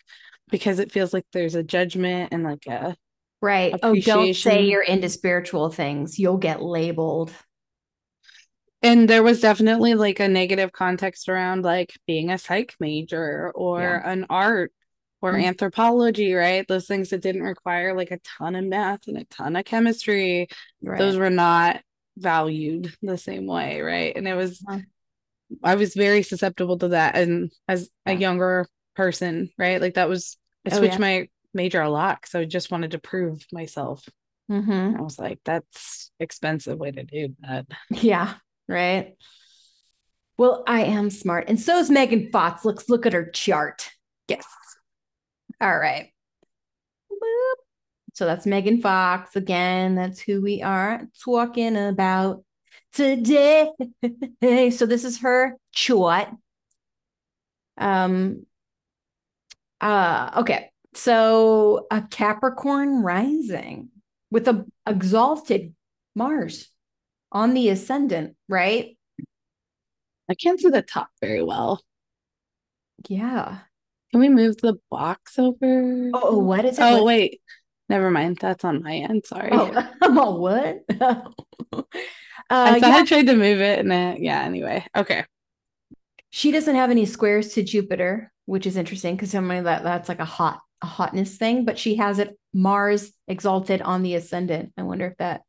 because 0.50 0.78
it 0.78 0.92
feels 0.92 1.12
like 1.12 1.24
there's 1.32 1.54
a 1.54 1.62
judgment 1.62 2.32
and 2.32 2.44
like 2.44 2.66
a, 2.66 2.96
Right. 3.42 3.74
Oh, 3.82 3.94
don't 3.94 4.34
say 4.34 4.64
you're 4.64 4.82
into 4.82 5.08
spiritual 5.10 5.70
things. 5.70 6.18
You'll 6.18 6.38
get 6.38 6.62
labeled. 6.62 7.32
and 8.82 9.08
there 9.08 9.22
was 9.22 9.40
definitely 9.40 9.94
like 9.94 10.20
a 10.20 10.28
negative 10.28 10.70
context 10.72 11.28
around 11.28 11.62
like 11.64 11.94
being 12.06 12.30
a 12.30 12.38
psych 12.38 12.74
major 12.78 13.50
or 13.54 13.80
Yeah. 13.80 14.10
an 14.10 14.26
art 14.30 14.72
or 15.22 15.32
Mm. 15.32 15.44
anthropology, 15.44 16.34
right? 16.34 16.66
Those 16.68 16.86
things 16.86 17.10
that 17.10 17.22
didn't 17.22 17.42
require 17.42 17.94
like 17.96 18.10
a 18.10 18.18
ton 18.18 18.54
of 18.54 18.64
math 18.64 19.08
and 19.08 19.16
a 19.16 19.24
ton 19.24 19.56
of 19.56 19.64
chemistry. 19.64 20.48
Right. 20.82 20.98
those 20.98 21.16
were 21.16 21.30
not 21.30 21.82
valued 22.16 22.92
the 23.02 23.18
same 23.18 23.46
way, 23.46 23.80
right? 23.80 24.16
And 24.16 24.26
it 24.26 24.34
was 24.34 24.62
Yeah. 24.68 24.80
I 25.62 25.74
was 25.76 25.94
very 25.94 26.22
susceptible 26.22 26.78
to 26.78 26.88
that 26.88 27.16
and 27.16 27.52
as 27.68 27.88
a 28.04 28.12
younger 28.14 28.66
person, 28.96 29.50
right? 29.58 29.80
Like 29.80 29.94
that 29.94 30.08
was 30.08 30.36
I 30.66 30.74
Oh, 30.74 30.78
switched 30.78 30.94
yeah. 30.94 30.98
my 30.98 31.28
major 31.54 31.80
a 31.80 31.90
lot 31.90 32.20
because 32.20 32.34
I 32.34 32.44
just 32.44 32.70
wanted 32.70 32.92
to 32.92 32.98
prove 32.98 33.44
myself. 33.52 34.08
hmm 34.48 34.94
I 34.96 35.00
was 35.00 35.18
like, 35.18 35.38
that's 35.44 36.10
expensive 36.18 36.78
way 36.78 36.90
to 36.90 37.02
do 37.04 37.36
that. 37.40 37.66
Yeah. 37.90 38.34
Right. 38.68 39.14
Well, 40.38 40.64
I 40.66 40.82
am 40.84 41.08
smart. 41.10 41.48
And 41.48 41.58
so 41.60 41.78
is 41.78 41.88
Megan 41.90 42.30
Fox. 42.32 42.64
Let's 42.64 42.88
look 42.88 43.06
at 43.06 43.12
her 43.12 43.30
chart. 43.30 43.90
Yes. 44.28 44.44
All 45.60 45.78
right. 45.78 46.10
Boop. 47.10 47.65
So 48.16 48.24
that's 48.24 48.46
Megan 48.46 48.80
Fox. 48.80 49.36
Again, 49.36 49.94
that's 49.94 50.18
who 50.18 50.40
we 50.40 50.62
are 50.62 51.02
talking 51.22 51.76
about 51.76 52.42
today. 52.94 53.70
So 54.70 54.86
this 54.86 55.04
is 55.04 55.20
her 55.20 55.58
chart. 55.72 56.28
Um 57.76 58.46
uh 59.82 60.30
okay. 60.38 60.70
So 60.94 61.86
a 61.90 62.00
Capricorn 62.00 63.02
rising 63.02 63.90
with 64.30 64.48
a 64.48 64.64
exalted 64.86 65.74
Mars 66.14 66.70
on 67.30 67.52
the 67.52 67.68
ascendant, 67.68 68.34
right? 68.48 68.96
I 70.30 70.34
can't 70.34 70.58
see 70.58 70.70
the 70.70 70.80
top 70.80 71.10
very 71.20 71.42
well. 71.42 71.82
Yeah. 73.10 73.58
Can 74.10 74.20
we 74.20 74.30
move 74.30 74.56
the 74.56 74.78
box 74.90 75.38
over? 75.38 76.10
Oh, 76.14 76.38
what 76.38 76.64
is 76.64 76.78
it? 76.78 76.82
Oh, 76.82 77.04
wait. 77.04 77.42
Never 77.88 78.10
mind. 78.10 78.38
That's 78.40 78.64
on 78.64 78.82
my 78.82 78.96
end. 78.96 79.26
Sorry. 79.26 79.50
Oh, 79.52 79.72
I'm 80.02 80.18
all 80.18 80.40
what? 80.40 80.84
uh, 81.00 81.82
I 82.50 82.74
thought 82.74 82.92
yeah, 82.92 82.96
I 82.96 83.04
tried 83.04 83.26
to 83.26 83.36
move 83.36 83.60
it 83.60 83.78
and 83.80 83.92
it, 83.92 84.20
yeah, 84.22 84.42
anyway. 84.42 84.84
Okay. 84.96 85.24
she 86.30 86.52
doesn't 86.52 86.74
have 86.76 86.90
any 86.90 87.06
squares 87.06 87.54
to 87.54 87.62
Jupiter, 87.62 88.32
which 88.46 88.66
is 88.66 88.76
interesting 88.76 89.16
because 89.16 89.30
somebody 89.30 89.60
that 89.60 89.82
that's 89.82 90.08
like 90.08 90.18
a 90.20 90.24
hot 90.24 90.60
a 90.82 90.86
hotness 90.86 91.36
thing, 91.38 91.64
but 91.64 91.78
she 91.78 91.96
has 91.96 92.18
it 92.18 92.38
Mars 92.52 93.12
exalted 93.28 93.82
on 93.82 94.02
the 94.02 94.14
ascendant. 94.14 94.72
I 94.76 94.82
wonder 94.82 95.06
if 95.06 95.16
that 95.18 95.42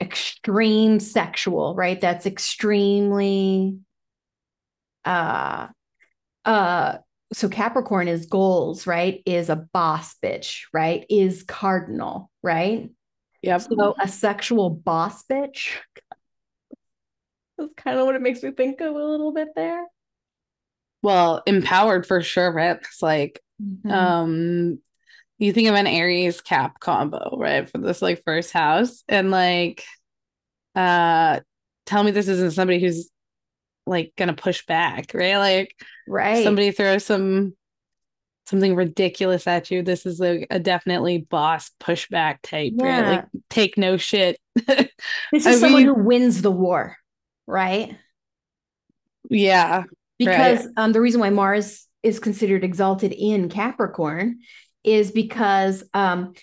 extreme 0.00 1.00
sexual, 1.00 1.74
right? 1.74 2.00
That's 2.00 2.26
extremely 2.26 3.78
uh 5.04 5.68
uh 6.44 6.98
so 7.34 7.48
Capricorn 7.48 8.06
is 8.08 8.26
goals, 8.26 8.86
right? 8.86 9.20
Is 9.26 9.50
a 9.50 9.56
boss 9.56 10.14
bitch, 10.22 10.62
right? 10.72 11.04
Is 11.10 11.42
cardinal, 11.42 12.30
right? 12.42 12.90
Yep. 13.42 13.60
So 13.60 13.94
a 14.00 14.08
sexual 14.08 14.70
boss 14.70 15.24
bitch. 15.24 15.72
That's 17.58 17.72
kind 17.76 17.98
of 17.98 18.06
what 18.06 18.14
it 18.14 18.22
makes 18.22 18.42
me 18.42 18.52
think 18.52 18.80
of 18.80 18.94
a 18.94 19.04
little 19.04 19.32
bit 19.32 19.48
there. 19.54 19.84
Well, 21.02 21.42
empowered 21.46 22.06
for 22.06 22.22
sure, 22.22 22.50
right? 22.52 22.76
It's 22.76 23.02
like 23.02 23.40
Mhm. 23.62 23.90
um 23.90 24.78
you 25.38 25.52
think 25.52 25.68
of 25.68 25.74
an 25.74 25.86
Aries 25.86 26.40
cap 26.40 26.78
combo, 26.80 27.36
right? 27.36 27.68
For 27.68 27.78
this 27.78 28.00
like 28.00 28.22
first 28.24 28.52
house. 28.52 29.02
And 29.08 29.30
like 29.30 29.84
uh 30.74 31.40
tell 31.86 32.02
me 32.02 32.12
this 32.12 32.28
isn't 32.28 32.52
somebody 32.52 32.80
who's 32.80 33.10
like 33.86 34.12
gonna 34.16 34.34
push 34.34 34.64
back, 34.66 35.12
right? 35.14 35.36
Like 35.36 35.76
right. 36.08 36.44
somebody 36.44 36.70
throws 36.70 37.04
some 37.04 37.54
something 38.46 38.74
ridiculous 38.74 39.46
at 39.46 39.70
you. 39.70 39.82
This 39.82 40.06
is 40.06 40.20
like 40.20 40.46
a 40.50 40.58
definitely 40.58 41.18
boss 41.18 41.70
pushback 41.80 42.38
type, 42.42 42.72
right? 42.76 42.88
Yeah. 42.88 43.10
Like 43.10 43.24
take 43.50 43.78
no 43.78 43.96
shit. 43.96 44.38
this 44.66 44.88
is 45.32 45.46
I 45.46 45.54
someone 45.54 45.84
mean- 45.84 45.94
who 45.94 46.02
wins 46.02 46.42
the 46.42 46.50
war, 46.50 46.96
right? 47.46 47.96
yeah. 49.30 49.84
Because 50.18 50.68
um, 50.76 50.92
the 50.92 51.00
reason 51.00 51.20
why 51.20 51.30
Mars 51.30 51.86
is 52.02 52.20
considered 52.20 52.62
exalted 52.62 53.12
in 53.12 53.48
Capricorn 53.48 54.38
is 54.84 55.10
because 55.10 55.82
um, 55.92 56.34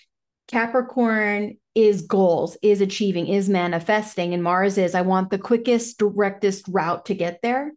Capricorn 0.52 1.56
is 1.74 2.02
goals, 2.02 2.58
is 2.60 2.82
achieving, 2.82 3.26
is 3.26 3.48
manifesting, 3.48 4.34
and 4.34 4.42
Mars 4.42 4.76
is 4.76 4.94
I 4.94 5.00
want 5.00 5.30
the 5.30 5.38
quickest, 5.38 5.98
directest 5.98 6.66
route 6.68 7.06
to 7.06 7.14
get 7.14 7.40
there. 7.42 7.72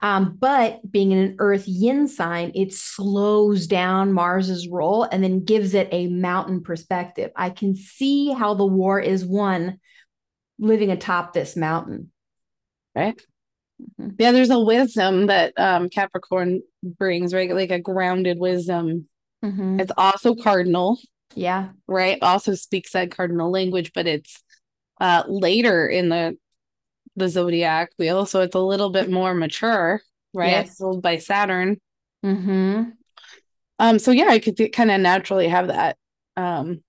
Um, 0.00 0.36
but 0.38 0.80
being 0.90 1.10
in 1.10 1.18
an 1.18 1.36
Earth 1.40 1.64
yin 1.66 2.06
sign, 2.06 2.52
it 2.54 2.72
slows 2.72 3.66
down 3.66 4.12
Mars's 4.12 4.68
role 4.68 5.02
and 5.04 5.22
then 5.22 5.44
gives 5.44 5.74
it 5.74 5.88
a 5.90 6.06
mountain 6.08 6.62
perspective. 6.62 7.32
I 7.34 7.50
can 7.50 7.74
see 7.74 8.32
how 8.32 8.54
the 8.54 8.66
war 8.66 9.00
is 9.00 9.24
won 9.24 9.80
living 10.58 10.90
atop 10.90 11.32
this 11.32 11.56
mountain. 11.56 12.12
Right. 12.94 13.20
Mhm. 14.00 14.14
Yeah, 14.18 14.30
there's 14.30 14.50
a 14.50 14.60
wisdom 14.60 15.26
that 15.26 15.54
um 15.56 15.88
Capricorn 15.88 16.62
brings, 16.84 17.34
right? 17.34 17.52
Like 17.52 17.72
a 17.72 17.80
grounded 17.80 18.38
wisdom. 18.38 19.08
Mhm. 19.44 19.80
It's 19.80 19.92
also 19.96 20.36
cardinal, 20.36 20.98
Yeah. 21.34 21.70
right? 21.86 22.18
Also 22.22 22.54
speaks 22.54 22.92
that 22.92 23.10
cardinal 23.10 23.50
language, 23.50 23.92
but 23.94 24.06
it's 24.06 24.42
uh 25.00 25.24
later 25.26 25.86
in 25.86 26.08
the 26.08 26.36
the 27.16 27.28
zodiac 27.28 27.90
wheel, 27.98 28.24
so 28.26 28.40
it's 28.40 28.54
a 28.54 28.60
little 28.60 28.90
bit 28.90 29.10
more 29.10 29.34
mature, 29.34 30.00
right? 30.32 30.66
Yes. 30.66 30.80
Ruled 30.80 31.02
by 31.02 31.18
Saturn. 31.18 31.78
hmm 32.22 32.82
Um, 33.78 33.98
so 33.98 34.10
yeah, 34.10 34.28
I 34.28 34.38
could 34.38 34.58
kind 34.72 34.90
of 34.90 35.00
naturally 35.00 35.48
have 35.48 35.68
that 35.68 35.96
um 36.36 36.82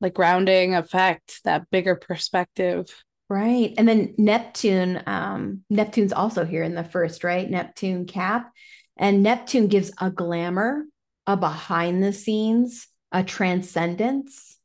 like 0.00 0.14
grounding 0.14 0.74
effect, 0.74 1.40
that 1.44 1.70
bigger 1.70 1.94
perspective. 1.96 2.86
Right. 3.30 3.72
And 3.78 3.88
then 3.88 4.14
Neptune, 4.18 5.02
um, 5.06 5.62
Neptune's 5.70 6.12
also 6.12 6.44
here 6.44 6.62
in 6.62 6.74
the 6.74 6.84
first, 6.84 7.24
right? 7.24 7.48
Neptune 7.48 8.04
cap. 8.04 8.52
And 8.98 9.22
Neptune 9.22 9.68
gives 9.68 9.92
a 9.98 10.10
glamour, 10.10 10.84
a 11.26 11.36
behind 11.36 12.02
the 12.02 12.12
scenes, 12.12 12.86
a 13.14 13.22
transcendence, 13.24 14.58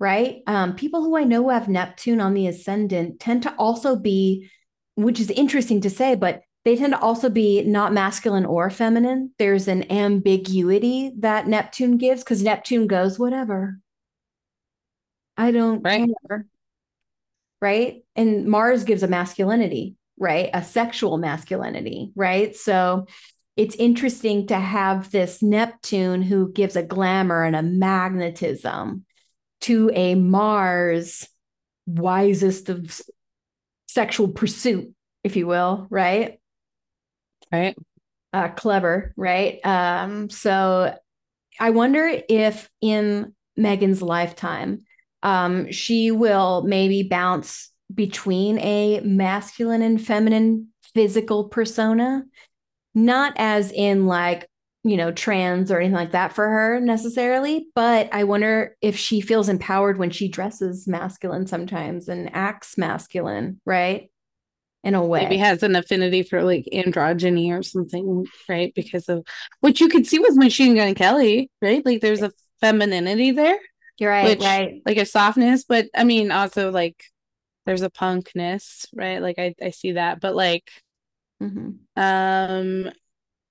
right? 0.00 0.42
Um, 0.48 0.74
people 0.74 1.02
who 1.04 1.16
I 1.16 1.22
know 1.24 1.44
who 1.44 1.50
have 1.50 1.68
Neptune 1.68 2.20
on 2.20 2.34
the 2.34 2.48
ascendant 2.48 3.20
tend 3.20 3.44
to 3.44 3.54
also 3.56 3.94
be, 3.94 4.50
which 4.96 5.20
is 5.20 5.30
interesting 5.30 5.82
to 5.82 5.90
say, 5.90 6.16
but 6.16 6.42
they 6.64 6.74
tend 6.76 6.92
to 6.94 7.00
also 7.00 7.28
be 7.28 7.62
not 7.62 7.92
masculine 7.92 8.44
or 8.46 8.70
feminine. 8.70 9.32
There's 9.38 9.68
an 9.68 9.90
ambiguity 9.92 11.12
that 11.18 11.46
Neptune 11.46 11.98
gives 11.98 12.24
because 12.24 12.42
Neptune 12.42 12.86
goes, 12.88 13.18
whatever. 13.18 13.78
I 15.36 15.52
don't 15.52 15.82
Right. 15.84 16.10
care. 16.28 16.46
Right. 17.60 18.02
And 18.16 18.46
Mars 18.46 18.84
gives 18.84 19.02
a 19.02 19.08
masculinity, 19.08 19.96
right? 20.18 20.50
A 20.54 20.62
sexual 20.62 21.18
masculinity, 21.18 22.12
right? 22.14 22.54
So 22.54 23.06
it's 23.58 23.74
interesting 23.74 24.46
to 24.46 24.56
have 24.56 25.10
this 25.10 25.42
Neptune 25.42 26.22
who 26.22 26.52
gives 26.52 26.76
a 26.76 26.82
glamour 26.82 27.42
and 27.42 27.56
a 27.56 27.62
magnetism 27.62 29.04
to 29.62 29.90
a 29.92 30.14
Mars 30.14 31.28
wisest 31.84 32.68
of 32.68 33.00
sexual 33.88 34.28
pursuit, 34.28 34.94
if 35.24 35.34
you 35.34 35.48
will, 35.48 35.88
right? 35.90 36.38
Right. 37.50 37.76
uh, 38.32 38.48
clever, 38.48 39.12
right? 39.16 39.58
Um, 39.66 40.30
so 40.30 40.96
I 41.58 41.70
wonder 41.70 42.08
if 42.28 42.70
in 42.80 43.34
Megan's 43.56 44.02
lifetime. 44.02 44.84
Um, 45.24 45.72
she 45.72 46.12
will 46.12 46.62
maybe 46.62 47.02
bounce 47.02 47.72
between 47.92 48.60
a 48.60 49.00
masculine 49.00 49.82
and 49.82 50.00
feminine 50.00 50.68
physical 50.94 51.44
persona, 51.48 52.22
not 53.04 53.32
as 53.36 53.72
in 53.72 54.06
like, 54.06 54.48
you 54.84 54.96
know, 54.96 55.10
trans 55.10 55.70
or 55.70 55.78
anything 55.78 55.94
like 55.94 56.12
that 56.12 56.32
for 56.32 56.48
her 56.48 56.80
necessarily, 56.80 57.66
but 57.74 58.08
I 58.12 58.24
wonder 58.24 58.76
if 58.80 58.96
she 58.96 59.20
feels 59.20 59.48
empowered 59.48 59.98
when 59.98 60.10
she 60.10 60.28
dresses 60.28 60.86
masculine 60.86 61.46
sometimes 61.46 62.08
and 62.08 62.30
acts 62.34 62.78
masculine, 62.78 63.60
right? 63.66 64.10
In 64.84 64.94
a 64.94 65.04
way. 65.04 65.24
Maybe 65.24 65.38
has 65.38 65.62
an 65.62 65.74
affinity 65.74 66.22
for 66.22 66.42
like 66.42 66.68
androgyny 66.72 67.50
or 67.50 67.62
something, 67.62 68.26
right? 68.48 68.72
Because 68.74 69.08
of 69.08 69.26
which 69.60 69.80
you 69.80 69.88
could 69.88 70.06
see 70.06 70.20
with 70.20 70.36
Machine 70.36 70.76
Gun 70.76 70.94
Kelly, 70.94 71.50
right? 71.60 71.84
Like 71.84 72.00
there's 72.00 72.22
a 72.22 72.32
femininity 72.60 73.32
there. 73.32 73.58
You're 73.98 74.10
right, 74.10 74.28
which, 74.28 74.40
right. 74.40 74.80
Like 74.86 74.96
a 74.96 75.04
softness, 75.04 75.64
but 75.64 75.86
I 75.94 76.04
mean 76.04 76.30
also 76.30 76.70
like 76.70 77.02
there's 77.66 77.82
a 77.82 77.90
punkness, 77.90 78.86
right? 78.94 79.20
Like 79.20 79.38
I, 79.38 79.54
I 79.60 79.70
see 79.70 79.92
that, 79.92 80.20
but 80.20 80.36
like 80.36 80.70
Mm-hmm. 81.42 81.70
um 81.96 82.90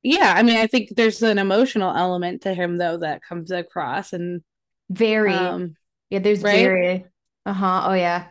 yeah, 0.03 0.34
I 0.36 0.44
mean 0.44 0.58
I 0.58 0.67
think 0.67 0.89
there's 0.96 1.22
an 1.22 1.38
emotional 1.38 1.96
element 1.96 2.44
to 2.44 2.53
him 2.53 2.77
though 2.77 2.98
that 2.98 3.24
comes 3.24 3.51
across 3.51 4.13
and 4.13 4.41
Very. 4.89 5.34
um 5.34 5.75
yeah, 6.10 6.20
there's 6.20 6.41
right? 6.41 6.58
very. 6.58 7.06
Uh 7.46 7.53
huh. 7.53 7.84
Oh, 7.86 7.94
yeah. 7.94 8.27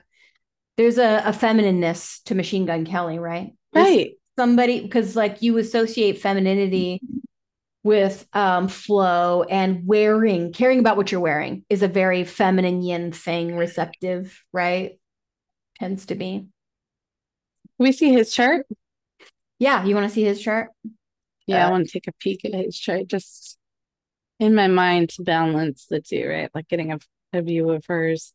There's 0.77 0.99
a, 0.99 1.23
a 1.25 1.33
feminineness 1.33 2.23
to 2.25 2.35
Machine 2.35 2.67
Gun 2.67 2.85
Kelly, 2.85 3.19
right? 3.19 3.53
There's 3.73 3.87
right. 3.87 4.11
Somebody, 4.39 4.83
because 4.83 5.17
like 5.17 5.41
you 5.41 5.57
associate 5.57 6.21
femininity 6.21 7.01
with 7.83 8.27
um, 8.35 8.69
flow 8.69 9.45
and 9.45 9.87
wearing, 9.87 10.53
caring 10.53 10.79
about 10.79 10.99
what 10.99 11.11
you're 11.11 11.21
wearing 11.21 11.65
is 11.71 11.83
a 11.83 11.89
very 11.89 12.25
feminine 12.25 12.83
yin 12.83 13.13
thing, 13.13 13.57
receptive, 13.57 14.43
right? 14.53 14.99
Tends 15.79 16.07
to 16.07 16.15
be. 16.15 16.49
We 17.79 17.93
see 17.93 18.13
his 18.13 18.33
chart? 18.35 18.67
Yeah. 19.59 19.85
You 19.85 19.95
want 19.95 20.09
to 20.09 20.15
see 20.15 20.25
his 20.25 20.41
chart? 20.41 20.71
Yeah, 21.47 21.67
I 21.67 21.69
Uh, 21.69 21.71
want 21.71 21.87
to 21.87 21.93
take 21.93 22.09
a 22.09 22.13
peek 22.13 22.45
at 22.45 22.55
his 22.55 22.79
chart 22.79 23.07
just 23.07 23.59
in 24.39 24.55
my 24.55 24.67
mind 24.69 25.11
to 25.11 25.23
balance 25.23 25.87
the 25.89 26.01
two, 26.01 26.29
right? 26.29 26.51
Like 26.55 26.69
getting 26.69 26.93
a, 26.93 26.99
a 27.33 27.43
view 27.43 27.71
of 27.71 27.85
hers. 27.87 28.33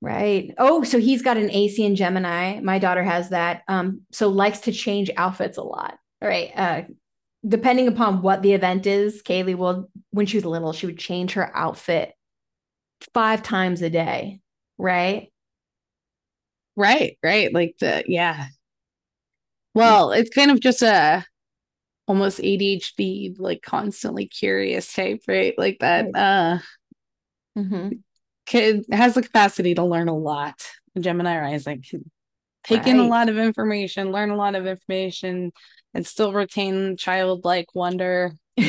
Right. 0.00 0.54
Oh, 0.58 0.84
so 0.84 0.98
he's 0.98 1.22
got 1.22 1.36
an 1.36 1.50
AC 1.50 1.84
in 1.84 1.96
Gemini. 1.96 2.60
My 2.60 2.78
daughter 2.78 3.02
has 3.02 3.30
that. 3.30 3.62
Um, 3.66 4.02
so 4.12 4.28
likes 4.28 4.60
to 4.60 4.72
change 4.72 5.10
outfits 5.16 5.56
a 5.56 5.62
lot. 5.62 5.98
All 6.22 6.28
right. 6.28 6.52
Uh, 6.54 6.82
depending 7.46 7.88
upon 7.88 8.22
what 8.22 8.42
the 8.42 8.52
event 8.52 8.86
is, 8.86 9.22
Kaylee 9.22 9.56
will, 9.56 9.90
when 10.10 10.26
she 10.26 10.36
was 10.36 10.44
little, 10.44 10.72
she 10.72 10.86
would 10.86 10.98
change 10.98 11.32
her 11.32 11.50
outfit 11.56 12.12
five 13.14 13.42
times 13.42 13.82
a 13.82 13.90
day. 13.90 14.40
Right. 14.78 15.32
Right, 16.76 17.18
right. 17.22 17.52
Like 17.52 17.76
the 17.80 18.04
yeah. 18.06 18.48
Well, 19.76 20.12
it's 20.12 20.30
kind 20.30 20.50
of 20.50 20.60
just 20.60 20.82
a 20.82 21.24
almost 22.08 22.40
ADHD, 22.42 23.36
like 23.38 23.62
constantly 23.62 24.26
curious 24.28 24.92
type, 24.92 25.22
right? 25.28 25.54
Like 25.58 25.78
that 25.80 26.08
uh 26.16 26.58
Mm-hmm. 27.56 27.98
kid 28.46 28.84
has 28.92 29.14
the 29.14 29.22
capacity 29.22 29.74
to 29.74 29.84
learn 29.84 30.08
a 30.08 30.16
lot. 30.16 30.62
Gemini 30.98 31.38
rising 31.38 31.82
can 31.88 32.10
take 32.64 32.86
in 32.86 32.98
a 32.98 33.06
lot 33.06 33.28
of 33.28 33.38
information, 33.38 34.12
learn 34.12 34.30
a 34.30 34.36
lot 34.36 34.54
of 34.54 34.66
information, 34.66 35.52
and 35.94 36.06
still 36.06 36.32
retain 36.32 36.96
childlike 36.96 37.68
wonder. 37.74 38.32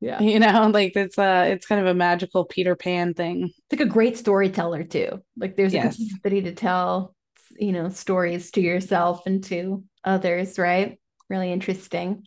Yeah. 0.00 0.20
You 0.24 0.38
know, 0.38 0.70
like 0.72 0.92
it's 0.96 1.18
uh 1.18 1.46
it's 1.48 1.66
kind 1.66 1.80
of 1.80 1.86
a 1.86 1.94
magical 1.94 2.44
Peter 2.44 2.76
Pan 2.76 3.14
thing. 3.14 3.50
It's 3.70 3.80
like 3.80 3.86
a 3.88 3.90
great 3.90 4.16
storyteller 4.16 4.84
too. 4.84 5.22
Like 5.36 5.56
there's 5.56 5.72
Yes. 5.72 5.96
a 5.96 6.18
capacity 6.22 6.42
to 6.42 6.54
tell, 6.54 7.14
you 7.58 7.72
know, 7.72 7.88
stories 7.88 8.50
to 8.52 8.60
yourself 8.60 9.26
and 9.26 9.42
to 9.44 9.84
others, 10.04 10.58
right? 10.58 10.98
Really 11.28 11.52
interesting. 11.52 12.26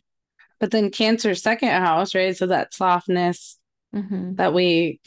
But 0.60 0.70
then 0.70 0.90
Cancer 0.90 1.34
second 1.34 1.68
house, 1.68 2.14
right? 2.14 2.36
So 2.36 2.46
that 2.46 2.74
softness 2.74 3.58
Mhm. 3.94 4.36
that 4.36 4.52
we 4.52 5.00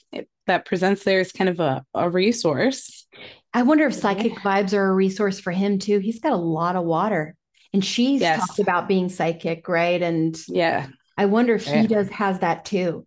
that 0.47 0.65
presents 0.65 1.03
there 1.03 1.19
is 1.19 1.31
kind 1.31 1.49
of 1.49 1.59
a, 1.59 1.85
a 1.93 2.09
resource. 2.09 3.07
I 3.53 3.61
wonder 3.63 3.85
if 3.85 3.93
psychic 3.93 4.33
vibes 4.35 4.73
are 4.73 4.87
a 4.89 4.93
resource 4.93 5.39
for 5.39 5.51
him 5.51 5.77
too. 5.77 5.99
He's 5.99 6.19
got 6.19 6.33
a 6.33 6.37
lot 6.37 6.75
of 6.75 6.83
water. 6.83 7.35
And 7.73 7.83
she's 7.83 8.21
Yes. 8.21 8.39
talked 8.47 8.59
about 8.59 8.87
being 8.87 9.07
psychic, 9.09 9.67
right? 9.67 10.01
And 10.01 10.37
Yeah, 10.47 10.87
I 11.17 11.25
wonder 11.25 11.55
if 11.55 11.65
he 11.65 11.87
does 11.87 12.09
has 12.09 12.39
that 12.39 12.65
too. 12.65 13.05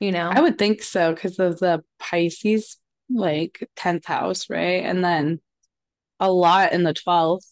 You 0.00 0.12
know? 0.12 0.30
I 0.30 0.40
would 0.40 0.58
think 0.58 0.82
so 0.82 1.14
because 1.14 1.38
of 1.38 1.58
the 1.58 1.82
Pisces, 1.98 2.78
like 3.10 3.68
10th 3.76 4.06
house, 4.06 4.48
right? 4.50 4.84
And 4.84 5.04
then 5.04 5.40
a 6.20 6.30
lot 6.30 6.72
in 6.72 6.82
the 6.84 6.94
12th, 6.94 7.46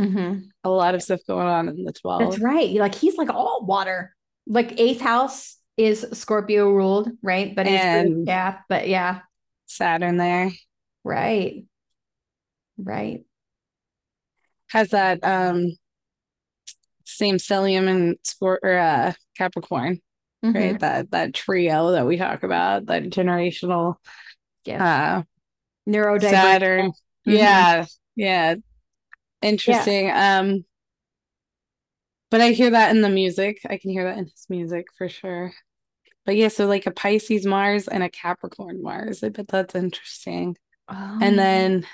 Mhm. 0.00 0.48
a 0.64 0.70
lot 0.70 0.94
of 0.94 1.02
stuff 1.02 1.20
going 1.26 1.46
on 1.46 1.68
in 1.68 1.84
the 1.84 1.92
12. 1.92 2.20
That's 2.32 2.38
right. 2.42 2.70
Like 2.72 2.94
he's 2.94 3.16
like 3.16 3.30
all 3.30 3.64
water. 3.66 4.14
Like 4.46 4.80
eighth 4.80 5.00
house 5.00 5.58
is 5.76 6.06
Scorpio 6.12 6.70
ruled, 6.70 7.10
right? 7.22 7.54
But 7.54 7.66
he's 7.66 7.80
And- 7.80 8.26
yeah, 8.26 8.58
but 8.68 8.88
yeah, 8.88 9.20
Saturn 9.66 10.16
there 10.16 10.50
right. 11.04 11.64
Right. 12.78 13.24
has 14.70 14.90
that 14.90 15.22
um 15.24 15.72
same 17.04 17.36
stellium 17.36 17.88
and 17.88 18.16
Scor- 18.22 18.58
or 18.62 18.78
uh, 18.78 19.12
Capricorn, 19.36 20.00
Mhm. 20.44 20.54
right? 20.54 20.80
That 20.80 21.10
that 21.10 21.34
trio 21.34 21.90
that 21.92 22.06
we 22.06 22.16
talk 22.16 22.42
about, 22.44 22.86
that 22.86 23.02
generational 23.04 23.96
Yeah. 24.64 24.84
uh 25.18 25.22
Neurodivergent. 25.90 26.30
Saturn. 26.30 26.86
Mhm. 26.90 26.92
Yeah, 27.38 27.86
yeah. 28.16 28.54
Interesting. 29.42 30.10
Um, 30.10 30.64
but 32.30 32.40
I 32.40 32.52
hear 32.52 32.70
that 32.70 32.94
in 32.94 33.02
the 33.02 33.08
music. 33.08 33.60
I 33.68 33.76
can 33.78 33.90
hear 33.90 34.04
that 34.04 34.18
in 34.18 34.24
his 34.24 34.46
music 34.48 34.86
for 34.96 35.08
sure. 35.08 35.52
But 36.24 36.36
yeah, 36.36 36.48
so 36.48 36.66
like 36.66 36.86
a 36.86 36.92
Pisces 36.92 37.44
Mars 37.44 37.88
and 37.88 38.02
a 38.02 38.08
Capricorn 38.08 38.82
Mars. 38.82 39.24
I 39.24 39.30
bet 39.30 39.48
that's 39.48 39.74
interesting. 39.74 40.56
Oh. 40.88 41.18
And 41.20 41.38
then 41.38 41.86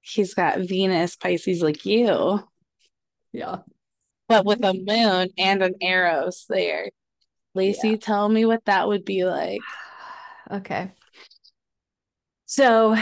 he's 0.00 0.34
got 0.34 0.60
Venus, 0.60 1.16
Pisces 1.16 1.62
like 1.62 1.86
you, 1.86 2.40
yeah. 3.32 3.58
but 4.28 4.44
with 4.44 4.64
a 4.64 4.74
moon 4.74 5.28
and 5.38 5.62
an 5.62 5.74
Eros 5.80 6.46
there. 6.48 6.90
Lacey, 7.54 7.96
tell 7.96 8.28
me 8.28 8.44
what 8.44 8.64
that 8.66 8.88
would 8.88 9.04
be 9.04 9.24
like. 9.24 9.60
Okay. 10.50 10.90
So 12.46 12.96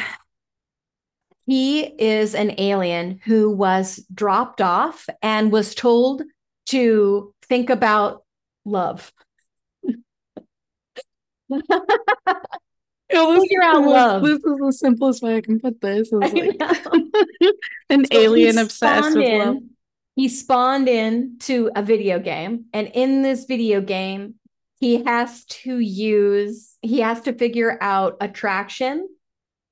he 1.47 1.83
is 1.85 2.35
an 2.35 2.55
alien 2.59 3.21
who 3.25 3.51
was 3.51 4.05
dropped 4.13 4.61
off 4.61 5.07
and 5.23 5.53
was 5.53 5.75
told 5.75 6.23
to 6.67 7.33
think 7.49 7.71
about 7.71 8.25
love. 8.65 9.13
Figure 13.09 13.37
is 13.37 13.49
out 13.63 13.83
the 13.83 13.89
love. 13.89 14.23
This 14.23 14.39
is 14.39 14.43
the 14.43 14.73
simplest 14.73 15.23
way 15.23 15.37
I 15.37 15.41
can 15.41 15.61
put 15.61 15.81
this. 15.81 16.11
Like 16.13 16.35
an 17.89 18.05
So 18.05 18.19
alien 18.19 18.59
obsessed 18.59 19.17
with 19.17 19.25
in- 19.25 19.39
love. 19.39 19.57
He 20.17 20.29
spawned 20.29 20.89
in 20.89 21.37
to 21.41 21.71
a 21.77 21.83
video 21.83 22.19
game, 22.19 22.65
and 22.73 22.91
in 22.95 23.21
this 23.23 23.45
video 23.45 23.81
game, 23.83 24.37
he 24.81 25.05
has 25.05 25.45
to 25.45 25.79
use, 25.79 26.77
he 26.81 27.01
has 27.01 27.21
to 27.23 27.35
figure 27.35 27.77
out 27.81 28.17
attraction, 28.21 29.09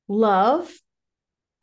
love, 0.06 0.70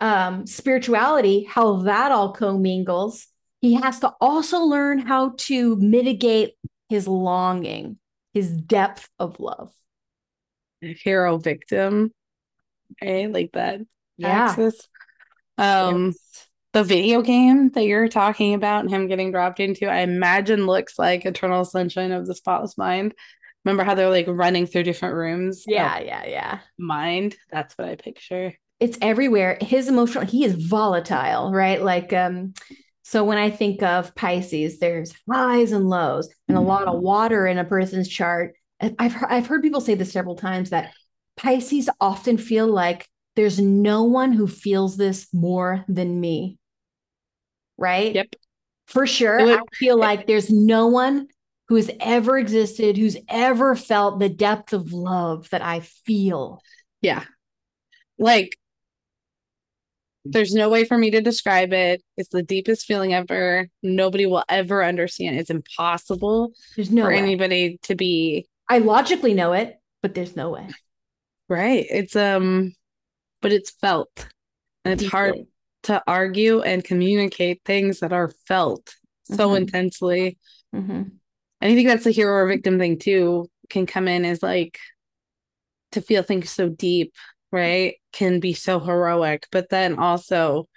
um, 0.02 0.48
spirituality, 0.48 1.46
how 1.46 1.84
that 1.84 2.12
all 2.12 2.34
commingles. 2.34 3.28
He 3.62 3.76
has 3.76 4.00
to 4.02 4.14
also 4.20 4.62
learn 4.62 5.00
how 5.00 5.36
to 5.38 5.76
mitigate 5.78 6.56
his 6.90 7.08
longing, 7.08 7.98
his 8.34 8.52
depth 8.52 9.08
of 9.20 9.40
love. 9.40 9.72
hero 10.82 11.38
victim, 11.38 12.12
right? 13.02 13.32
Like 13.32 13.52
that 13.54 13.82
Yeah. 14.18 14.50
axis. 14.50 14.88
Um, 15.58 16.14
the 16.74 16.84
video 16.84 17.22
game 17.22 17.70
that 17.72 17.84
you're 17.84 18.08
talking 18.08 18.54
about 18.54 18.82
and 18.82 18.90
him 18.90 19.08
getting 19.08 19.32
dropped 19.32 19.60
into, 19.60 19.88
I 19.88 20.00
imagine 20.00 20.66
looks 20.66 20.98
like 20.98 21.26
Eternal 21.26 21.66
Sunshine 21.66 22.12
of 22.12 22.26
the 22.26 22.36
Spotless 22.36 22.78
Mind. 22.78 23.14
Remember 23.64 23.84
how 23.84 23.94
they're 23.94 24.10
like 24.10 24.28
running 24.28 24.66
through 24.66 24.84
different 24.84 25.16
rooms? 25.16 25.66
yeah, 25.68 26.00
yeah, 26.00 26.26
yeah. 26.26 26.60
mind. 26.80 27.36
That's 27.52 27.78
what 27.78 27.90
I 27.90 27.96
picture. 27.96 28.54
It's 28.82 28.98
everywhere. 29.02 29.58
His 29.62 29.88
emotional, 29.88 30.26
he 30.26 30.44
is 30.44 30.56
volatile, 30.56 31.52
right? 31.54 31.82
Like, 31.82 32.12
um, 32.12 32.54
so 33.04 33.24
when 33.24 33.38
I 33.38 33.50
think 33.50 33.84
of 33.84 34.16
Pisces, 34.16 34.80
there's 34.80 35.14
highs 35.30 35.72
and 35.72 35.88
lows, 35.88 36.28
and 36.48 36.58
a 36.58 36.62
lot 36.62 36.88
of 36.88 37.00
water 37.00 37.46
in 37.46 37.58
a 37.60 37.64
person's 37.64 38.10
chart. 38.10 38.56
I've 38.82 39.14
heard, 39.14 39.30
I've 39.30 39.46
heard 39.48 39.62
people 39.62 39.82
say 39.82 39.94
this 39.94 40.12
several 40.12 40.36
times 40.36 40.72
that 40.72 40.94
Pisces 41.38 41.90
often 42.00 42.38
feel 42.38 42.68
like 42.68 43.08
there's 43.36 43.60
no 43.60 44.04
one 44.04 44.34
who 44.34 44.48
feels 44.48 44.98
this 44.98 45.28
more 45.32 45.86
than 45.88 46.20
me, 46.20 46.58
right? 47.78 48.16
Yep. 48.16 48.36
For 48.88 49.06
sure, 49.06 49.44
would- 49.44 49.60
I 49.60 49.62
feel 49.74 49.98
like 49.98 50.26
there's 50.26 50.50
no 50.50 50.88
one 50.88 51.28
who 51.68 51.76
has 51.76 51.92
ever 52.00 52.38
existed, 52.38 52.98
who's 52.98 53.16
ever 53.30 53.76
felt 53.76 54.20
the 54.20 54.28
depth 54.28 54.74
of 54.74 54.92
love 54.92 55.50
that 55.52 55.62
I 55.62 55.82
feel. 55.82 56.62
Yeah. 57.02 57.24
Like, 58.18 58.58
there's 60.24 60.54
no 60.54 60.70
way 60.70 60.86
for 60.86 60.98
me 60.98 61.12
to 61.12 61.22
describe 61.22 61.74
it. 61.74 62.04
It's 62.18 62.30
the 62.30 62.44
deepest 62.44 62.86
feeling 62.86 63.14
ever. 63.14 63.68
Nobody 63.82 64.26
will 64.26 64.44
ever 64.48 64.84
understand. 64.84 65.38
It's 65.40 65.50
impossible 65.50 66.54
There's 66.76 66.92
no 66.92 67.04
for 67.04 67.10
way. 67.10 67.18
anybody 67.18 67.80
to 67.84 67.96
be 67.96 68.48
I 68.70 68.78
logically 68.78 69.34
know 69.34 69.54
it, 69.54 69.80
but 70.02 70.14
there's 70.14 70.36
no 70.36 70.50
way. 70.52 70.68
right. 71.50 71.86
It's 71.90 72.16
um, 72.16 72.74
but 73.42 73.52
it's 73.52 73.72
felt, 73.72 74.28
and 74.86 74.94
it's 74.94 75.12
hard 75.12 75.36
to 75.84 76.02
argue 76.08 76.62
and 76.62 76.84
communicate 76.84 77.62
things 77.66 78.00
that 78.02 78.14
are 78.14 78.30
felt 78.48 78.96
so 79.24 79.50
Mhm. 79.50 79.58
intensely. 79.58 80.38
Mhm. 80.74 81.12
And 81.62 81.72
I 81.72 81.76
think 81.76 81.88
that's 81.88 82.04
the 82.04 82.12
hero 82.12 82.34
or 82.44 82.48
victim 82.48 82.78
thing 82.80 82.98
too, 83.00 83.50
can 83.70 83.86
come 83.86 84.08
in 84.08 84.26
as 84.26 84.42
like 84.44 84.78
to 85.92 86.02
feel 86.02 86.24
things 86.24 86.50
so 86.50 86.70
deep, 86.70 87.14
right? 87.52 87.96
Can 88.14 88.40
be 88.40 88.54
so 88.54 88.80
heroic, 88.80 89.48
but 89.52 89.70
then 89.70 90.00
also 90.00 90.68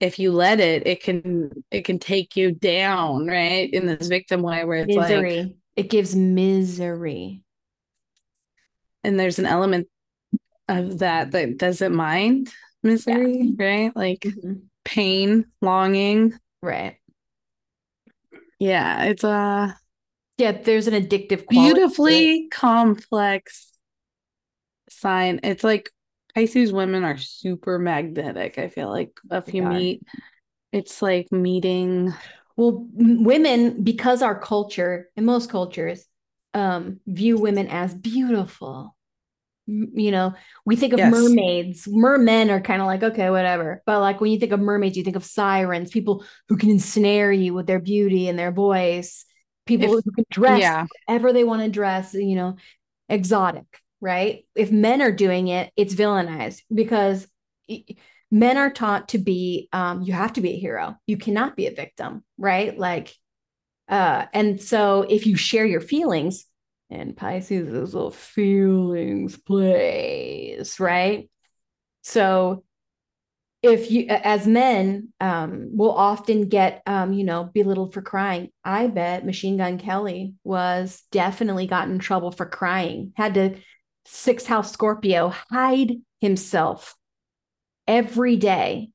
if 0.00 0.18
you 0.18 0.32
let 0.32 0.60
it, 0.60 0.86
it 0.86 1.02
can 1.02 1.50
it 1.70 1.84
can 1.84 1.98
take 1.98 2.36
you 2.36 2.52
down, 2.52 3.26
right? 3.26 3.70
In 3.72 3.86
this 3.86 4.08
victim 4.08 4.42
way 4.42 4.64
where 4.64 4.82
it's 4.84 4.96
like 4.96 5.54
it 5.76 5.90
gives 5.90 6.14
misery. 6.16 7.44
and 9.04 9.18
there's 9.18 9.38
an 9.38 9.46
element 9.46 9.88
of 10.68 10.98
that 10.98 11.32
that 11.32 11.58
doesn't 11.58 11.94
mind 11.94 12.52
misery, 12.82 13.54
right? 13.58 13.94
Like 13.96 14.20
Mhm. 14.22 14.62
pain, 14.84 15.46
longing. 15.60 16.38
Right. 16.62 16.96
Yeah, 18.58 19.04
it's 19.04 19.24
a 19.24 19.78
Yeah, 20.38 20.52
there's 20.52 20.86
an 20.86 20.94
addictive 20.94 21.46
beautifully 21.48 22.48
complex 22.50 23.70
sign. 24.88 25.40
It's 25.42 25.64
like 25.64 25.90
Pisces 26.34 26.72
women 26.72 27.04
are 27.04 27.16
super 27.16 27.78
magnetic. 27.78 28.58
I 28.58 28.68
feel 28.68 28.88
like 28.88 29.18
if 29.30 29.52
you 29.54 29.62
meet, 29.62 30.02
it's 30.72 31.02
like 31.02 31.30
meeting. 31.32 32.12
Well, 32.56 32.86
women, 32.92 33.82
because 33.82 34.22
our 34.22 34.38
culture, 34.38 35.08
in 35.16 35.24
most 35.24 35.50
cultures, 35.50 36.04
um, 36.54 37.00
view 37.06 37.38
women 37.38 37.68
as 37.68 37.94
beautiful. 37.94 38.96
M- 39.68 39.90
You 39.94 40.10
know, 40.10 40.34
we 40.66 40.76
think 40.76 40.92
of 40.92 40.98
Yes. 40.98 41.12
mermaids. 41.12 41.88
Mermen 41.88 42.50
are 42.50 42.60
kind 42.60 42.80
of 42.82 42.86
like, 42.86 43.02
okay, 43.02 43.30
whatever. 43.30 43.82
But 43.86 44.00
like 44.00 44.20
when 44.20 44.30
you 44.30 44.38
think 44.38 44.52
of 44.52 44.60
mermaids, 44.60 44.96
you 44.96 45.04
think 45.04 45.16
of 45.16 45.24
sirens, 45.24 45.90
people 45.90 46.24
who 46.48 46.56
can 46.56 46.70
ensnare 46.70 47.32
you 47.32 47.54
with 47.54 47.66
their 47.66 47.80
beauty 47.80 48.28
and 48.28 48.38
their 48.38 48.52
voice, 48.52 49.24
people 49.66 49.96
If- 49.96 50.04
who 50.04 50.12
can 50.12 50.24
dress 50.30 50.60
Yeah, 50.60 50.86
however 51.08 51.32
they 51.32 51.44
want 51.44 51.62
to 51.62 51.70
dress, 51.70 52.14
you 52.14 52.36
know, 52.36 52.56
exotic, 53.08 53.64
right? 54.00 54.44
If 54.54 54.70
men 54.70 55.02
are 55.02 55.12
doing 55.12 55.48
it, 55.48 55.72
it's 55.76 55.94
villainized 55.94 56.62
because 56.72 57.26
men 58.30 58.56
are 58.56 58.70
taught 58.70 59.10
to 59.10 59.18
be 59.18 59.68
um 59.72 60.02
you 60.02 60.12
have 60.12 60.32
to 60.34 60.40
be 60.40 60.52
a 60.52 60.58
hero. 60.58 60.96
You 61.06 61.16
cannot 61.16 61.56
be 61.56 61.66
a 61.66 61.74
victim, 61.74 62.24
right? 62.38 62.76
Like 62.76 63.14
uh 63.88 64.26
and 64.32 64.60
so 64.60 65.02
if 65.08 65.26
you 65.26 65.36
share 65.36 65.66
your 65.66 65.80
feelings 65.80 66.46
and 66.90 67.16
Pisces 67.16 67.68
is 67.68 67.94
a 67.94 68.10
feelings 68.10 69.36
place, 69.38 70.80
right? 70.80 71.30
So 72.02 72.64
if 73.62 73.90
you 73.90 74.06
as 74.08 74.46
men 74.46 75.12
um 75.20 75.76
will 75.76 75.92
often 75.92 76.48
get 76.48 76.82
um 76.86 77.12
you 77.12 77.24
know 77.24 77.44
belittled 77.44 77.92
for 77.92 78.00
crying 78.00 78.48
i 78.64 78.86
bet 78.86 79.26
machine 79.26 79.58
gun 79.58 79.76
kelly 79.78 80.34
was 80.44 81.02
definitely 81.10 81.66
got 81.66 81.88
in 81.88 81.98
trouble 81.98 82.32
for 82.32 82.46
crying 82.46 83.12
had 83.16 83.34
to 83.34 83.54
six 84.04 84.46
house 84.46 84.72
scorpio 84.72 85.28
hide 85.50 85.96
himself 86.20 86.96
every 87.86 88.36
day 88.36 88.90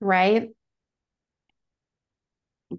right 0.00 0.50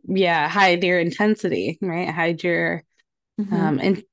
yeah. 0.07 0.47
Hide 0.49 0.83
your 0.83 0.99
intensity, 0.99 1.77
right? 1.81 2.09
Hide 2.09 2.43
your 2.43 2.83
Mhm. 3.39 3.53
um 3.53 3.79
and 3.79 4.03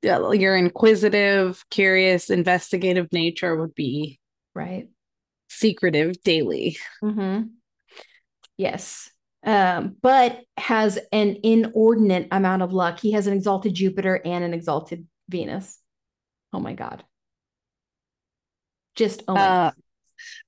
your 0.40 0.56
inquisitive, 0.56 1.64
curious, 1.70 2.30
investigative 2.30 3.12
nature 3.12 3.56
would 3.56 3.74
be 3.74 4.18
right 4.54 4.88
secretive 5.48 6.20
daily. 6.22 6.76
hmm 7.02 7.42
Yes. 8.56 9.11
Um, 9.44 9.96
but 10.02 10.40
has 10.59 10.98
an 11.12 11.38
inordinate 11.42 12.28
amount 12.30 12.62
of 12.62 12.72
luck. 12.74 13.00
He 13.00 13.12
has 13.12 13.26
an 13.26 13.33
exalted 13.33 13.72
Jupiter 13.74 14.20
and 14.22 14.44
an 14.44 14.52
exalted 14.52 15.06
Venus. 15.30 15.78
Oh 16.52 16.61
my 16.61 16.74
God. 16.74 17.02
Just 19.01 19.25
oh 19.29 19.35
my 19.35 19.41
Uh, 19.41 19.71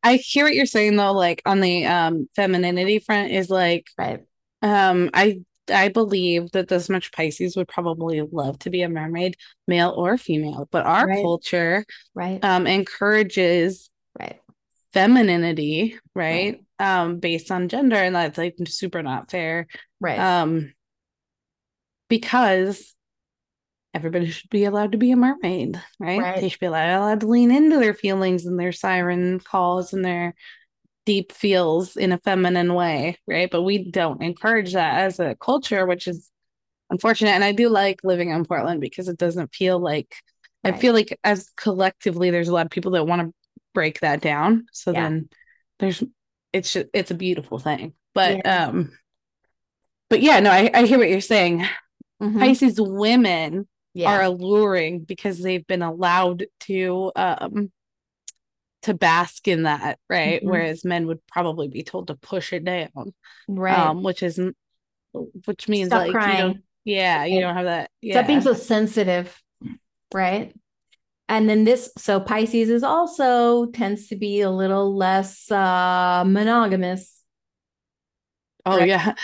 I 0.03 0.17
hear 0.17 0.45
what 0.45 0.55
you're 0.55 0.67
saying 0.67 0.97
though, 0.97 1.13
like 1.13 1.43
on 1.47 1.61
the 1.61 1.87
um 1.87 2.29
femininity 2.37 3.01
front 3.01 3.33
is 3.33 3.51
like 3.51 3.87
right. 3.99 4.25
um 4.63 5.11
I 5.15 5.41
I 5.73 5.89
believe 5.89 6.51
that 6.53 6.69
this 6.69 6.89
much 6.89 7.13
Pisces 7.13 7.57
would 7.57 7.69
probably 7.69 8.21
love 8.21 8.59
to 8.61 8.71
be 8.71 8.83
a 8.83 8.89
mermaid, 8.89 9.37
male 9.67 9.95
or 9.97 10.19
female, 10.19 10.69
but 10.71 10.87
our 10.87 11.07
Right. 11.07 11.23
culture 11.23 11.85
Right. 12.15 12.45
um 12.45 12.67
encourages 12.67 13.91
right. 14.21 14.41
femininity, 14.93 15.99
right? 16.15 16.61
Um 16.79 17.19
based 17.19 17.51
on 17.51 17.69
gender 17.69 17.97
and 17.97 18.15
that's 18.15 18.39
like 18.39 18.57
super 18.67 19.03
not 19.03 19.31
fair. 19.31 19.67
Right. 20.01 20.19
Um 20.19 20.73
because 22.09 22.95
everybody 23.95 24.31
should 24.31 24.51
be 24.51 24.65
allowed 24.65 24.93
to 24.93 24.99
be 24.99 25.11
a 25.13 25.17
mermaid, 25.17 25.81
right? 25.99 26.21
Right. 26.21 26.41
They 26.41 26.49
should 26.49 26.61
be 26.61 26.67
allowed, 26.67 26.99
allowed 26.99 27.21
to 27.21 27.27
lean 27.27 27.51
into 27.51 27.79
their 27.79 27.95
feelings 27.95 28.47
and 28.47 28.59
their 28.59 28.73
siren 28.73 29.41
calls 29.41 29.93
and 29.93 30.05
their 30.05 30.35
deep 31.05 31.33
feels 31.33 31.97
in 31.97 32.13
a 32.13 32.19
feminine 32.19 32.75
way, 32.75 33.19
right? 33.27 33.51
But 33.51 33.63
we 33.63 33.91
don't 33.91 34.23
encourage 34.23 34.73
that 34.75 35.01
as 35.01 35.21
a 35.21 35.35
culture, 35.35 35.85
which 35.87 36.07
is 36.07 36.31
unfortunate. 36.91 37.31
And 37.31 37.45
I 37.45 37.53
do 37.53 37.69
like 37.69 38.01
living 38.05 38.31
in 38.31 38.45
Portland 38.45 38.81
because 38.81 39.09
it 39.09 39.19
doesn't 39.19 39.55
feel 39.55 39.79
like 39.79 40.15
I 40.65 40.71
feel 40.73 40.95
like 40.95 41.19
as 41.25 41.51
collectively 41.57 42.31
there's 42.31 42.49
a 42.49 42.53
lot 42.53 42.67
of 42.67 42.71
people 42.71 42.93
that 42.93 43.05
want 43.07 43.23
to 43.23 43.35
break 43.75 43.99
that 44.01 44.21
down. 44.21 44.67
So 44.73 44.93
Yeah. 44.93 45.03
then 45.03 45.29
there's 45.81 46.05
it's 46.53 46.73
just 46.73 46.87
it's 46.95 47.11
a 47.11 47.15
beautiful 47.17 47.59
thing. 47.59 47.95
But 48.15 48.39
Yeah. 48.45 48.67
um 48.69 48.93
but 50.09 50.21
yeah, 50.21 50.41
no, 50.41 50.51
I, 50.51 50.71
I 50.73 50.85
hear 50.85 50.99
what 50.99 51.09
you're 51.09 51.21
saying. 51.21 51.65
Mhm. 52.23 52.39
Pisces 52.39 52.81
women 52.81 53.67
yeah. 53.95 54.11
are 54.13 54.23
alluring 54.23 55.01
because 55.01 55.39
they've 55.41 55.67
been 55.67 55.83
allowed 55.83 56.47
to 56.61 57.13
um 57.17 57.71
to 58.83 58.95
bask 58.95 59.47
in 59.47 59.63
that, 59.63 59.99
right? 60.11 60.43
Mhm. 60.43 60.47
Whereas 60.47 60.85
men 60.85 61.07
would 61.07 61.25
probably 61.27 61.69
be 61.69 61.83
told 61.83 62.09
to 62.09 62.17
push 62.17 62.53
it 62.53 62.65
down. 62.65 63.15
right. 63.49 63.79
Um, 63.79 64.03
which 64.03 64.23
isn't 64.23 64.57
which 65.47 65.69
means 65.69 65.89
Stop 65.89 66.09
like 66.09 66.29
you 66.29 66.39
don't 66.39 66.63
yeah, 66.85 67.25
you 67.25 67.41
don't 67.41 67.55
have 67.55 67.67
that. 67.67 67.91
Yeah. 68.01 68.15
Stop 68.15 68.27
being 68.27 68.41
so 68.41 68.55
sensitive. 68.55 69.41
Right. 70.13 70.55
And 71.29 71.49
then 71.49 71.65
this, 71.65 71.91
so 71.97 72.21
Pisces 72.21 72.69
is 72.69 72.83
also 72.83 73.67
tends 73.67 74.09
to 74.09 74.17
be 74.17 74.41
a 74.41 74.51
little 74.51 74.95
less 74.97 75.51
uh 75.51 76.25
monogamous. 76.27 77.23
oh 78.67 78.79
right. 78.79 78.89
yeah. 78.89 79.15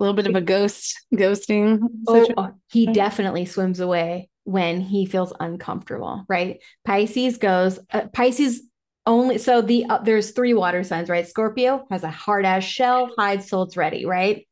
A 0.00 0.02
little 0.02 0.14
bit 0.14 0.26
of 0.26 0.34
a 0.34 0.40
ghost 0.40 1.00
ghosting 1.14 1.80
Oh, 2.06 2.28
oh, 2.36 2.50
he 2.72 2.86
definitely 2.86 3.44
swims 3.46 3.80
away 3.80 4.28
when 4.44 4.80
he 4.80 5.06
feels 5.06 5.32
uncomfortable, 5.38 6.24
right? 6.28 6.60
Pisces 6.84 7.38
goes, 7.38 7.78
uh, 7.92 8.08
Pisces 8.12 8.62
only, 9.06 9.38
so 9.38 9.60
the 9.62 9.84
uh, 9.88 9.98
there's 9.98 10.32
three 10.32 10.54
water 10.54 10.82
signs, 10.82 11.08
right? 11.08 11.26
Scorpio 11.26 11.86
has 11.90 12.02
a 12.04 12.10
hard 12.10 12.44
ass 12.44 12.64
shell, 12.64 13.10
hides 13.16 13.48
till 13.48 13.62
it's 13.62 13.76
ready, 13.76 14.04
right? 14.04 14.46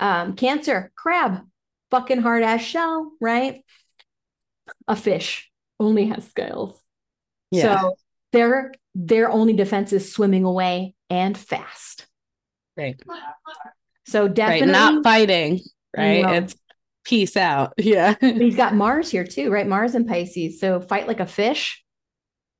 Um, 0.00 0.36
Cancer, 0.36 0.92
crab, 0.96 1.40
fucking 1.90 2.18
hard 2.22 2.42
ass 2.42 2.62
shell, 2.62 3.12
right? 3.20 3.64
A 4.86 4.96
fish 4.96 5.50
only 5.80 6.06
has 6.06 6.26
scales. 6.28 6.80
yeah. 7.50 7.80
So 7.80 7.96
their 8.32 8.72
their 8.94 9.30
only 9.30 9.52
defense 9.52 9.92
is 9.92 10.12
swimming 10.12 10.44
away 10.44 10.94
and 11.10 11.36
fast. 11.36 12.06
right. 12.76 13.00
So 14.08 14.24
Right. 14.24 14.34
definitely 14.34 14.72
Not 14.72 15.02
fighting, 15.04 15.60
right? 15.96 16.22
No. 16.22 16.32
It's 16.32 16.56
peace 17.04 17.36
out. 17.36 17.74
Yeah. 17.78 18.14
But 18.20 18.36
he's 18.36 18.56
got 18.56 18.74
Mars 18.74 19.10
here 19.10 19.24
too, 19.24 19.50
right? 19.50 19.66
Mars 19.66 19.94
and 19.94 20.06
Pisces. 20.06 20.60
So 20.60 20.80
fight 20.80 21.06
like 21.06 21.20
a 21.20 21.26
fish. 21.26 21.84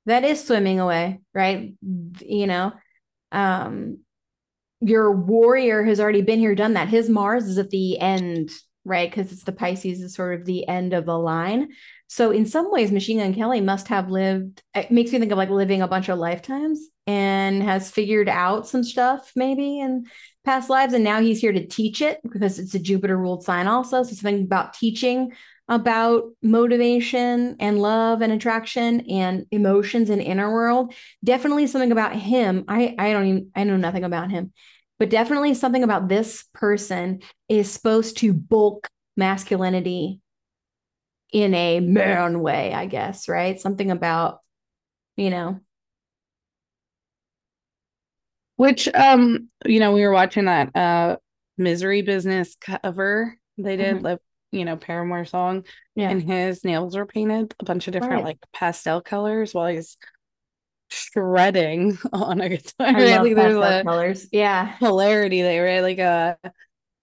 That 0.05 0.23
is 0.23 0.43
swimming 0.45 0.79
away, 0.79 1.19
right? 1.33 1.73
You 2.21 2.47
know, 2.47 2.73
um, 3.31 3.99
your 4.81 5.11
warrior 5.11 5.83
has 5.83 5.99
already 5.99 6.21
been 6.21 6.39
here, 6.39 6.55
done 6.55 6.73
that. 6.73 6.87
His 6.87 7.09
Mars 7.09 7.45
is 7.45 7.57
at 7.57 7.69
the 7.69 7.99
end, 7.99 8.49
right? 8.85 9.09
Because 9.09 9.31
it's 9.31 9.43
the 9.43 9.51
Pisces 9.51 10.01
is 10.01 10.15
sort 10.15 10.39
of 10.39 10.45
the 10.45 10.67
end 10.67 10.93
of 10.93 11.05
the 11.05 11.17
line. 11.17 11.69
So 12.07 12.31
in 12.31 12.45
some 12.45 12.71
ways, 12.71 12.91
Machine 12.91 13.19
Gun 13.19 13.35
Kelly 13.35 13.61
must 13.61 13.87
have 13.89 14.09
lived. 14.09 14.63
It 14.73 14.89
makes 14.89 15.11
me 15.11 15.19
think 15.19 15.31
of 15.31 15.37
like 15.37 15.49
living 15.49 15.81
a 15.81 15.87
bunch 15.87 16.09
of 16.09 16.17
lifetimes 16.17 16.79
and 17.05 17.61
has 17.61 17.91
figured 17.91 18.29
out 18.29 18.67
some 18.67 18.83
stuff 18.83 19.31
maybe 19.35 19.79
in 19.79 20.05
past 20.49 20.67
lives, 20.67 20.93
and 20.93 21.03
now 21.03 21.21
he's 21.21 21.39
here 21.39 21.51
to 21.51 21.67
teach 21.67 22.01
it 22.01 22.19
because 22.23 22.57
it's 22.57 22.73
a 22.73 22.79
Jupiter 22.79 23.15
ruled 23.15 23.43
sign, 23.43 23.67
also. 23.67 24.01
So 24.01 24.15
something 24.15 24.41
about 24.41 24.73
teaching 24.73 25.31
about 25.67 26.23
motivation 26.41 27.55
and 27.59 27.79
love 27.79 28.23
and 28.23 28.33
attraction 28.33 29.01
and 29.01 29.45
emotions 29.51 30.09
and 30.09 30.19
inner 30.19 30.51
world. 30.51 30.95
Definitely 31.23 31.67
something 31.67 31.91
about 31.91 32.15
him. 32.15 32.65
I 32.67 32.95
I 32.97 33.11
don't 33.11 33.27
even 33.27 33.51
I 33.55 33.63
know 33.65 33.77
nothing 33.77 34.03
about 34.03 34.31
him, 34.31 34.51
but 34.97 35.11
definitely 35.11 35.53
something 35.53 35.83
about 35.83 36.09
this 36.09 36.45
person 36.55 37.21
is 37.47 37.71
supposed 37.71 38.17
to 38.17 38.33
bulk 38.33 38.89
masculinity 39.15 40.19
in 41.31 41.53
a 41.53 41.79
man 41.79 42.39
way, 42.39 42.73
I 42.73 42.87
guess, 42.87 43.29
right? 43.29 43.61
Something 43.61 43.91
about, 43.91 44.39
you 45.15 45.29
know. 45.29 45.59
Which 48.59 48.89
um, 48.93 49.47
you 49.65 49.79
know, 49.79 49.93
we 49.93 50.01
were 50.01 50.11
watching 50.11 50.45
that 50.45 50.75
uh 50.75 51.15
misery 51.57 52.01
business 52.01 52.57
cover 52.59 53.37
they 53.57 53.77
did, 53.77 53.97
Mhm. 53.99 54.03
like, 54.03 54.19
you 54.51 54.65
know, 54.65 54.75
Paramore 54.75 55.23
song, 55.23 55.65
Yeah. 55.95 56.09
and 56.09 56.21
his 56.21 56.65
nails 56.65 56.97
were 56.97 57.05
painted 57.05 57.55
a 57.61 57.63
bunch 57.63 57.87
of 57.87 57.93
different 57.93 58.23
Right. 58.23 58.25
like 58.25 58.39
pastel 58.51 59.01
colors 59.01 59.53
while 59.53 59.67
he's 59.67 59.97
shredding 60.89 61.97
on 62.13 62.41
a 62.41 62.49
guitar. 62.49 62.87
I 62.87 62.99
Right? 62.99 63.15
love 63.17 63.23
Like 63.23 63.35
there's 63.35 63.55
a 63.55 63.83
colors. 63.83 64.27
Yeah. 64.31 64.77
hilarity 64.79 65.41
there, 65.41 65.65
right? 65.65 65.81
Like 65.81 65.99
a, 65.99 66.37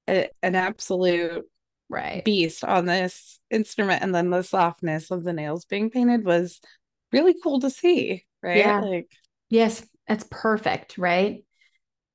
a 0.09 0.31
an 0.43 0.55
absolute 0.57 1.47
Right. 1.89 2.25
beast 2.25 2.65
on 2.65 2.87
this 2.87 3.41
instrument, 3.51 4.03
and 4.03 4.15
then 4.15 4.31
the 4.31 4.43
softness 4.43 5.11
of 5.11 5.25
the 5.25 5.33
nails 5.33 5.65
being 5.67 5.91
painted 5.91 6.25
was 6.25 6.61
really 7.13 7.35
cool 7.43 7.61
to 7.61 7.71
see, 7.71 8.27
right? 8.43 8.59
Yeah. 8.59 8.81
Like 8.81 9.11
Yes, 9.49 9.87
that's 10.09 10.27
perfect, 10.31 10.99
right? 10.99 11.45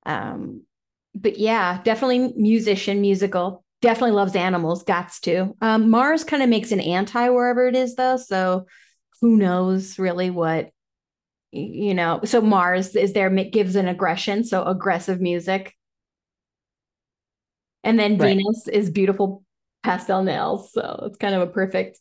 Um, 0.05 0.63
but 1.13 1.37
yeah, 1.37 1.81
definitely 1.83 2.33
musician, 2.35 3.01
musical. 3.01 3.63
Definitely 3.81 4.11
loves 4.11 4.35
animals, 4.35 4.83
gots 4.83 5.19
to. 5.21 5.55
Um, 5.61 5.89
Mars 5.89 6.23
kind 6.23 6.43
of 6.43 6.49
makes 6.49 6.71
an 6.71 6.79
anti 6.79 7.29
wherever 7.29 7.67
it 7.67 7.75
is, 7.75 7.95
though. 7.95 8.17
So 8.17 8.67
who 9.21 9.37
knows 9.37 9.97
really 9.99 10.29
what 10.29 10.69
you 11.51 11.93
know? 11.93 12.21
So 12.23 12.41
Mars 12.41 12.95
is 12.95 13.13
there, 13.13 13.29
gives 13.29 13.75
an 13.75 13.87
aggression, 13.87 14.43
so 14.43 14.63
aggressive 14.63 15.19
music. 15.19 15.75
And 17.83 17.99
then 17.99 18.17
Right. 18.17 18.37
Venus 18.37 18.67
is 18.67 18.89
beautiful 18.89 19.43
pastel 19.83 20.23
nails, 20.23 20.71
so 20.71 21.05
it's 21.07 21.17
kind 21.17 21.33
of 21.33 21.41
a 21.41 21.47
perfect. 21.47 21.99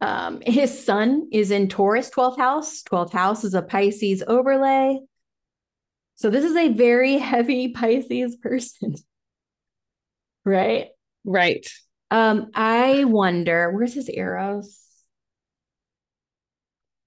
Um, 0.00 0.40
his 0.46 0.84
son 0.84 1.28
is 1.32 1.50
in 1.50 1.68
Taurus, 1.68 2.08
12th 2.10 2.38
house. 2.38 2.82
12th 2.82 3.12
house 3.12 3.44
is 3.44 3.54
a 3.54 3.62
Pisces 3.62 4.22
overlay. 4.26 5.00
So 6.18 6.30
this 6.30 6.44
is 6.44 6.56
a 6.56 6.68
very 6.68 7.16
heavy 7.18 7.68
Pisces 7.68 8.36
person. 8.36 8.96
right? 10.44 10.88
right. 11.24 11.66
Um, 12.10 12.50
I 12.54 13.04
wonder, 13.04 13.70
where's 13.70 13.94
his 13.94 14.08
Eros? 14.08 14.82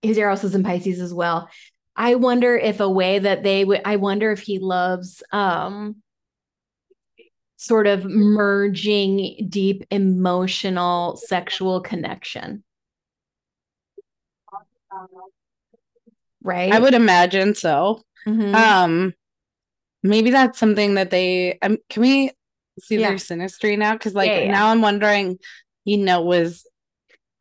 His 0.01 0.17
Eros 0.17 0.43
is 0.43 0.55
in 0.55 0.63
Pisces 0.63 0.99
as 0.99 1.13
well. 1.13 1.49
I 1.95 2.15
wonder 2.15 2.55
if 2.55 2.79
a 2.79 2.89
way 2.89 3.19
that 3.19 3.43
they 3.43 3.65
would, 3.65 3.81
I 3.83 3.97
wonder 3.97 4.31
if 4.31 4.41
he 4.41 4.59
loves 4.59 5.21
um 5.31 5.97
sort 7.57 7.85
of 7.85 8.05
merging 8.05 9.45
deep 9.49 9.83
emotional 9.91 11.17
sexual 11.17 11.81
connection. 11.81 12.63
Right? 16.41 16.71
I 16.71 16.79
would 16.79 16.95
imagine 16.95 17.53
so. 17.53 18.01
Mhm. 18.27 18.55
Um, 18.55 19.13
maybe 20.03 20.31
that's 20.31 20.59
something 20.59 20.95
that 20.95 21.09
they 21.11 21.57
um, 21.61 21.77
can 21.89 22.01
we 22.01 22.31
see 22.79 22.97
Yeah. 22.97 23.09
their 23.09 23.17
synastry 23.17 23.77
now? 23.77 23.93
Because 23.93 24.13
like 24.13 24.29
Yeah, 24.29 24.39
yeah, 24.39 24.45
yeah. 24.45 24.51
now 24.51 24.67
I'm 24.69 24.81
wondering, 24.81 25.39
you 25.85 25.97
know, 25.97 26.21
was 26.21 26.65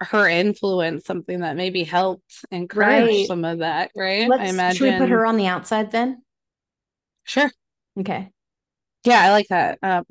her 0.01 0.29
influence 0.29 1.05
something 1.05 1.41
that 1.41 1.57
maybe 1.57 1.85
helped 1.85 2.45
encourage 2.51 2.87
Right. 3.05 3.27
some 3.27 3.45
of 3.45 3.59
that, 3.59 3.91
right? 3.95 4.29
Let's 4.29 4.43
I 4.43 4.47
imagine. 4.47 4.77
should 4.79 4.95
we 4.95 4.99
put 4.99 5.11
her 5.11 5.27
on 5.27 5.37
the 5.37 5.47
outside 5.47 5.91
then? 5.91 6.23
Sure. 7.25 7.51
Okay. 7.99 8.31
Yeah, 9.05 9.21
I 9.23 9.31
like 9.31 9.49
that. 9.49 9.79
Um, 9.83 10.05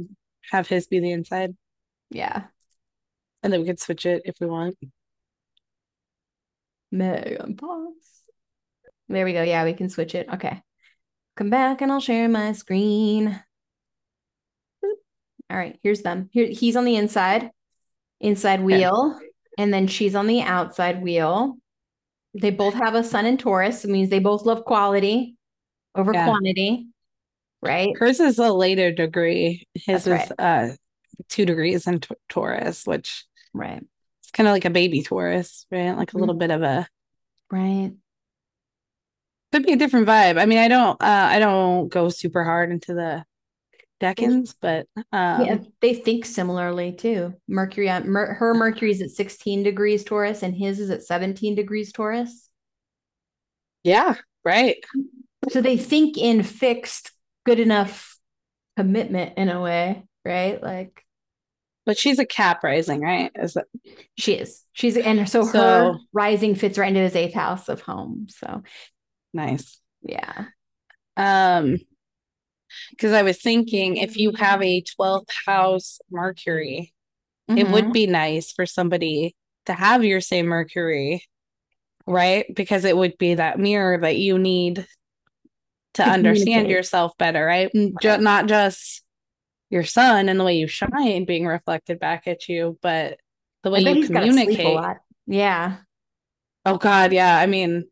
have 0.52 0.68
his 0.68 0.88
be 0.88 1.00
the 1.00 1.12
inside, 1.12 1.56
Yeah. 2.10 2.46
and 3.44 3.52
then 3.54 3.62
we 3.62 3.68
could 3.68 3.80
switch 3.80 4.06
it 4.06 4.24
if 4.26 4.36
we 4.40 4.48
want. 4.48 4.78
Megan 6.92 7.58
Fox. 7.58 8.19
There 9.10 9.26
we 9.26 9.34
go. 9.34 9.41
Yeah, 9.43 9.63
we 9.65 9.74
can 9.74 9.89
switch 9.89 10.15
it. 10.15 10.30
Okay. 10.32 10.62
Come 11.36 11.50
back 11.50 11.82
and 11.82 11.91
I'll 11.91 12.00
share 12.00 12.30
my 12.30 12.52
screen. 12.54 13.39
All 15.52 15.58
right, 15.58 15.80
here's 15.82 16.02
them. 16.04 16.30
Here 16.32 16.48
he's 16.48 16.76
on 16.76 16.86
the 16.86 16.95
inside, 16.95 17.50
inside 18.19 18.62
wheel, 18.63 19.19
and 19.58 19.74
then 19.74 19.88
she's 19.88 20.13
on 20.13 20.28
the 20.28 20.41
outside 20.41 21.02
wheel. 21.02 21.58
They 22.39 22.52
both 22.52 22.76
have 22.76 22.93
a 22.93 23.04
sun 23.04 23.26
in 23.26 23.38
Taurus. 23.38 23.84
It 23.84 23.89
means 23.89 24.10
they 24.10 24.19
both 24.19 24.45
love 24.45 24.63
quality 24.63 25.36
over 25.95 26.13
Yeah. 26.13 26.26
quantity, 26.26 26.88
right? 27.63 27.98
Hers 27.98 28.19
is 28.19 28.38
a 28.38 28.54
later 28.54 28.91
degree. 28.91 29.67
His 29.74 30.04
That's 30.04 30.26
is 30.30 30.32
uh 30.38 30.76
two 31.30 31.48
degrees 31.48 31.88
in 31.88 32.00
Tau- 32.00 32.15
Taurus, 32.30 32.86
which 32.86 33.26
Right. 33.52 33.82
It's 34.22 34.32
kind 34.32 34.48
of 34.48 34.54
like 34.54 34.65
a 34.65 34.69
baby 34.69 35.02
Taurus, 35.02 35.65
right? 35.72 35.98
Like 35.98 36.13
a 36.13 36.17
little 36.19 36.36
bit 36.36 36.52
of 36.52 36.62
a 36.62 36.88
Right. 37.50 37.93
Could 39.52 39.64
be 39.66 39.74
a 39.74 39.78
different 39.78 40.08
vibe. 40.08 40.40
I 40.40 40.46
mean, 40.46 40.58
I 40.60 40.68
don't 40.68 41.02
uh 41.02 41.28
I 41.32 41.40
don't 41.40 41.90
go 41.90 42.10
super 42.10 42.44
hard 42.44 42.72
into 42.72 42.94
the 42.94 43.26
decans, 44.02 44.56
but 44.62 44.88
um 45.12 45.46
Yeah, 45.46 45.58
they 45.82 45.94
think 45.94 46.26
similarly 46.26 46.94
too. 46.94 47.34
Mercury 47.48 47.90
on 47.90 48.10
Mer- 48.10 48.34
her 48.36 48.54
Mercury's 48.54 49.02
at 49.02 49.10
16 49.10 49.64
degrees 49.64 50.04
Taurus 50.04 50.44
and 50.44 50.56
his 50.56 50.80
is 50.80 50.90
at 50.90 51.04
17 51.04 51.56
degrees 51.56 51.92
Taurus. 51.92 52.50
yeah, 53.84 54.16
right. 54.44 54.78
So 55.50 55.62
they 55.62 55.78
think 55.78 56.18
in 56.18 56.44
fixed, 56.44 57.12
good 57.46 57.60
enough 57.60 58.18
commitment 58.78 59.38
in 59.38 59.50
a 59.50 59.62
way, 59.62 60.04
right? 60.26 60.62
Like 60.62 61.04
But 61.86 61.98
she's 61.98 62.20
a 62.20 62.26
cap 62.26 62.64
rising, 62.64 63.02
right? 63.02 63.32
Is 63.36 63.54
that 63.54 63.66
she 64.18 64.34
is. 64.34 64.64
She's 64.74 64.96
and 64.98 65.28
so, 65.28 65.46
her 65.46 65.98
rising 66.14 66.56
fits 66.56 66.78
right 66.78 66.90
into 66.90 67.00
his 67.02 67.16
eighth 67.16 67.34
house 67.34 67.70
of 67.70 67.82
home. 67.82 68.28
So 68.30 68.64
nice? 69.34 69.80
yeah. 70.02 70.46
Um 71.18 71.78
because 72.92 73.13
I 73.13 73.24
was 73.24 73.42
thinking 73.42 73.98
if 73.98 74.15
you 74.15 74.32
have 74.34 74.62
a 74.62 74.84
12th 74.84 75.30
house 75.46 76.00
Mercury, 76.12 76.94
it 77.48 77.68
would 77.68 77.86
Mhm. 77.86 77.94
be 77.94 78.06
nice 78.08 78.52
for 78.52 78.65
somebody 78.65 79.36
to 79.65 79.74
have 79.74 80.04
your 80.04 80.22
same 80.22 80.46
Mercury, 80.46 81.26
right? 82.06 82.46
Because 82.54 82.86
it 82.86 82.96
would 82.96 83.18
be 83.18 83.36
that 83.36 83.60
mirror 83.60 83.98
that 83.98 84.18
you 84.18 84.38
need 84.38 84.86
to 85.96 86.04
understand 86.04 86.70
yourself 86.70 87.18
better, 87.18 87.44
right? 87.44 87.72
Ju- 87.74 87.89
Right. 88.04 88.22
not 88.22 88.46
just 88.48 89.04
your 89.70 89.84
sun 89.84 90.30
and 90.30 90.39
the 90.39 90.44
way 90.44 90.58
you 90.58 90.68
shine 90.68 91.26
being 91.26 91.46
reflected 91.48 92.00
back 92.00 92.28
at 92.28 92.48
you, 92.48 92.78
but 92.82 93.20
the 93.63 93.72
way 93.72 93.82
you 93.82 93.96
he's 93.96 94.10
gotta 94.10 94.28
sleep 94.32 94.48
a 94.48 94.52
communicate. 94.52 94.76
lot. 94.76 94.98
Yeah. 95.26 95.78
Oh 96.65 96.78
God, 96.78 97.13
yeah. 97.13 97.38
I 97.38 97.46
mean, 97.48 97.86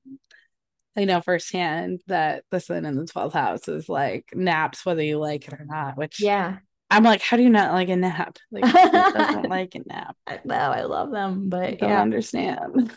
I 0.98 1.06
know 1.06 1.22
firsthand 1.22 2.02
that 2.08 2.44
the 2.52 2.60
sun 2.60 2.86
in 2.86 2.96
the 2.96 3.06
12th 3.06 3.34
house 3.34 3.68
is 3.68 3.88
like 3.88 4.26
naps, 4.34 4.86
whether 4.86 5.04
you 5.04 5.20
like 5.20 5.48
it 5.48 5.54
or 5.54 5.66
not, 5.66 5.98
which 5.98 6.20
Yeah. 6.20 6.58
I'm 6.90 7.04
like, 7.04 7.22
how 7.22 7.38
do 7.38 7.44
you 7.44 7.50
not 7.50 7.74
like 7.74 7.90
a 7.90 7.96
nap? 7.96 8.38
Like, 8.52 8.64
doesn't 9.14 9.50
like 9.50 9.76
a 9.76 9.80
nap? 9.88 10.16
I 10.26 10.40
know. 10.44 10.56
I 10.56 10.84
love 10.84 11.12
them. 11.12 11.50
I 11.62 11.72
But 11.72 11.78
don't 11.78 11.90
yeah. 11.90 12.02
understand. 12.02 12.92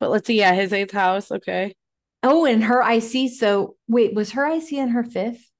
But 0.00 0.10
let's 0.10 0.26
see. 0.26 0.38
Yeah, 0.38 0.54
his 0.54 0.72
eighth 0.72 0.92
house. 0.92 1.30
Okay. 1.30 1.74
Oh, 2.22 2.46
and 2.46 2.64
her 2.64 2.82
IC. 2.88 3.30
So 3.32 3.76
wait, 3.88 4.14
was 4.14 4.32
her 4.32 4.46
IC 4.46 4.72
in 4.74 4.88
her 4.88 5.04
fifth? 5.04 5.50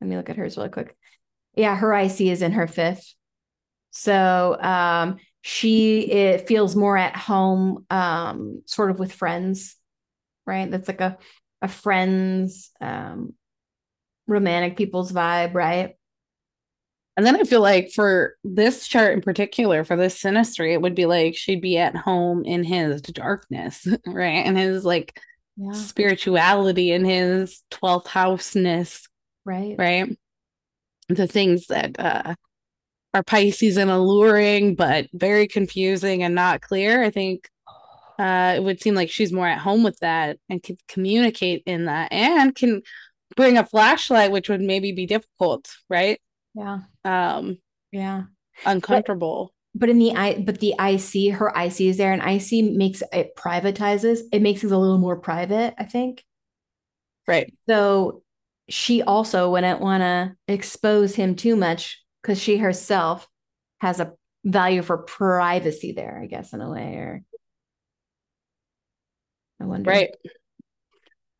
Let 0.00 0.10
me 0.10 0.16
look 0.16 0.30
at 0.30 0.36
hers 0.36 0.56
really 0.56 0.68
quick. 0.68 0.96
Yeah, 1.54 1.74
her 1.76 1.94
IC 1.94 2.20
is 2.22 2.42
in 2.42 2.52
her 2.52 2.66
fifth. 2.66 3.14
So 3.90 4.56
um 4.60 5.16
she 5.48 6.00
it 6.10 6.48
feels 6.48 6.74
more 6.74 6.96
at 6.98 7.14
home 7.16 7.86
um 7.88 8.62
sort 8.66 8.90
of 8.90 8.98
with 8.98 9.12
friends, 9.12 9.76
right? 10.46 10.70
That's 10.70 10.88
like 10.88 11.00
a 11.00 11.18
a 11.62 11.68
friends 11.68 12.70
um 12.80 13.34
romantic 14.28 14.76
people's 14.76 15.12
vibe, 15.12 15.54
right? 15.54 15.96
And 17.16 17.24
then 17.24 17.36
I 17.36 17.44
feel 17.44 17.62
like 17.62 17.90
for 17.94 18.36
this 18.44 18.86
chart 18.86 19.14
in 19.14 19.22
particular, 19.22 19.84
for 19.84 19.96
this 19.96 20.20
synastry, 20.20 20.72
it 20.74 20.82
would 20.82 20.94
be 20.94 21.06
like 21.06 21.34
she'd 21.34 21.62
be 21.62 21.78
at 21.78 21.96
home 21.96 22.44
in 22.44 22.62
his 22.62 23.00
darkness, 23.00 23.86
right? 24.06 24.44
And 24.44 24.58
his 24.58 24.84
like 24.84 25.18
Yeah. 25.56 25.88
spirituality 25.88 26.92
and 26.92 27.06
his 27.06 27.62
12th 27.70 28.06
houseness, 28.06 29.06
Right. 29.44 29.78
right? 29.78 30.18
The 31.08 31.26
things 31.28 31.66
that 31.68 31.98
uh 32.00 32.34
are 33.14 33.22
Pisces 33.22 33.76
and 33.76 33.90
alluring, 33.90 34.74
but 34.74 35.06
very 35.12 35.46
confusing 35.48 36.22
and 36.22 36.34
not 36.34 36.60
clear. 36.60 37.02
I 37.02 37.10
think 37.10 37.48
uh 38.18 38.54
it 38.56 38.62
would 38.62 38.80
seem 38.80 38.94
like 38.94 39.10
she's 39.10 39.32
more 39.32 39.46
at 39.46 39.58
home 39.58 39.82
with 39.82 39.98
that 40.00 40.38
and 40.48 40.62
can 40.62 40.76
communicate 40.88 41.62
in 41.66 41.86
that 41.86 42.12
and 42.12 42.54
can 42.54 42.82
bring 43.36 43.58
a 43.58 43.66
flashlight, 43.66 44.30
which 44.30 44.48
would 44.48 44.60
maybe 44.62 44.92
be 44.92 45.06
difficult, 45.06 45.70
right? 45.90 46.20
Yeah. 46.54 46.80
Um, 47.04 47.58
Yeah. 47.92 48.24
uncomfortable. 48.64 49.52
But 49.74 49.90
in 49.90 49.98
the 49.98 50.14
I 50.14 50.40
but 50.40 50.60
the 50.60 50.74
IC, 50.78 51.28
her 51.32 51.52
IC 51.54 51.88
is 51.88 51.98
there, 51.98 52.12
and 52.12 52.22
IC 52.22 52.62
makes 52.62 53.02
it 53.12 53.36
privatizes. 53.36 54.20
It 54.32 54.40
makes 54.40 54.64
it 54.64 54.72
a 54.72 54.78
little 54.78 54.98
more 54.98 55.16
private, 55.16 55.74
I 55.76 55.84
think. 55.84 56.24
Right. 57.28 57.52
So 57.68 58.22
she 58.68 59.02
also 59.02 59.50
wouldn't 59.50 59.80
want 59.80 60.02
to 60.02 60.36
expose 60.48 61.14
him 61.14 61.34
too 61.36 61.56
much 61.56 62.02
because 62.26 62.42
she 62.42 62.56
herself 62.56 63.28
has 63.78 64.00
a 64.00 64.12
value 64.44 64.82
for 64.82 64.98
privacy 64.98 65.92
there, 65.92 66.18
I 66.20 66.26
guess, 66.26 66.52
in 66.52 66.60
a 66.60 66.68
way. 66.68 66.94
Or 66.96 67.22
I 69.60 69.64
wonder. 69.64 69.88
Right. 69.88 70.10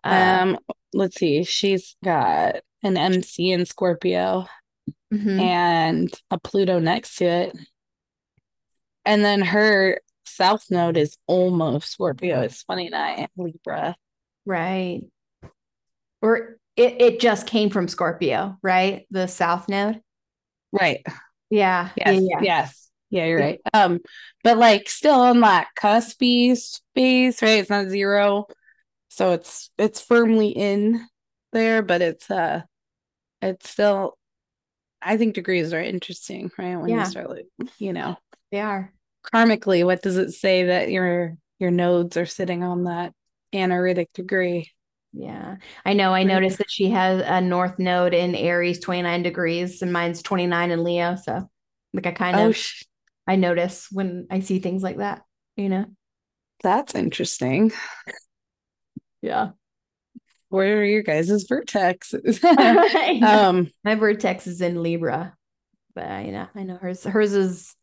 Uh, 0.04 0.38
Um, 0.42 0.58
let's 0.92 1.16
see. 1.16 1.42
She's 1.42 1.96
got 2.04 2.60
an 2.84 2.96
MC 2.96 3.50
in 3.50 3.66
Scorpio 3.66 4.46
mhm. 5.12 5.40
and 5.40 6.14
a 6.30 6.38
Pluto 6.38 6.78
next 6.78 7.16
to 7.16 7.24
it. 7.24 7.58
And 9.04 9.24
then 9.24 9.40
her 9.40 10.00
south 10.24 10.66
node 10.70 10.96
is 10.96 11.18
almost 11.26 11.90
Scorpio. 11.90 12.42
It's 12.42 12.62
29 12.62 13.26
Libra. 13.36 13.96
Right. 14.44 15.02
Or 16.22 16.58
it, 16.76 17.00
it 17.00 17.20
just 17.20 17.48
came 17.48 17.70
from 17.70 17.88
Scorpio, 17.88 18.56
right? 18.62 19.06
The 19.10 19.26
South 19.26 19.68
Node. 19.68 20.00
Right. 20.78 21.04
Yeah. 21.50 21.90
Yes. 21.96 22.20
Yeah. 22.22 22.28
yeah. 22.30 22.40
Yes. 22.42 22.90
Yeah, 23.10 23.26
you're 23.26 23.38
right. 23.38 23.60
Um, 23.72 24.00
but 24.42 24.58
like 24.58 24.88
still 24.88 25.20
on 25.20 25.40
that 25.40 25.68
cuspy 25.80 26.56
space, 26.56 27.40
right? 27.40 27.60
It's 27.60 27.70
not 27.70 27.88
zero. 27.88 28.46
So 29.08 29.32
it's 29.32 29.70
it's 29.78 30.00
firmly 30.00 30.48
in 30.48 31.06
there, 31.52 31.82
but 31.82 32.02
it's 32.02 32.30
uh 32.30 32.62
it's 33.40 33.70
still 33.70 34.18
I 35.00 35.16
think 35.16 35.34
degrees 35.34 35.72
are 35.72 35.80
interesting, 35.80 36.50
right? 36.58 36.76
When 36.76 36.90
Yeah. 36.90 37.00
you 37.00 37.04
start 37.04 37.30
like, 37.30 37.46
you 37.78 37.92
know, 37.92 38.16
They 38.50 38.60
are. 38.60 38.92
karmically, 39.32 39.84
what 39.84 40.02
does 40.02 40.16
it 40.16 40.32
say 40.32 40.64
that 40.64 40.90
your 40.90 41.36
your 41.58 41.70
nodes 41.70 42.16
are 42.16 42.26
sitting 42.26 42.64
on 42.64 42.84
that 42.84 43.12
anaretic 43.52 44.12
degree? 44.12 44.72
Yeah. 45.18 45.56
I 45.84 45.94
know. 45.94 46.12
I 46.12 46.24
noticed 46.24 46.58
that 46.58 46.70
she 46.70 46.90
has 46.90 47.22
a 47.24 47.40
North 47.40 47.78
Node 47.78 48.12
in 48.12 48.34
Aries, 48.34 48.80
29 48.80 49.22
degrees, 49.22 49.80
and 49.80 49.92
mine's 49.92 50.20
29 50.22 50.70
in 50.70 50.84
Leo. 50.84 51.16
So, 51.16 51.48
like, 51.94 52.06
I 52.06 52.12
kind 52.12 52.36
Oh, 52.36 52.48
of 52.48 52.56
sh- 52.56 52.84
I 53.26 53.36
notice 53.36 53.88
when 53.90 54.26
I 54.30 54.40
see 54.40 54.58
things 54.58 54.82
like 54.82 54.98
that, 54.98 55.22
you 55.56 55.68
know? 55.68 55.86
that's 56.62 56.94
interesting. 56.94 57.72
Yeah. 59.22 59.50
Where 60.48 60.78
are 60.80 60.84
your 60.84 61.02
guys' 61.02 61.46
vertexes? 61.48 62.42
um, 63.22 63.70
my 63.84 63.94
vertex 63.94 64.46
is 64.46 64.60
in 64.60 64.82
Libra, 64.82 65.34
but 65.94 66.04
I 66.06 66.24
you 66.24 66.32
know 66.32 66.46
I 66.54 66.62
know 66.62 66.76
hers 66.76 67.04
hers 67.04 67.32
is 67.32 67.74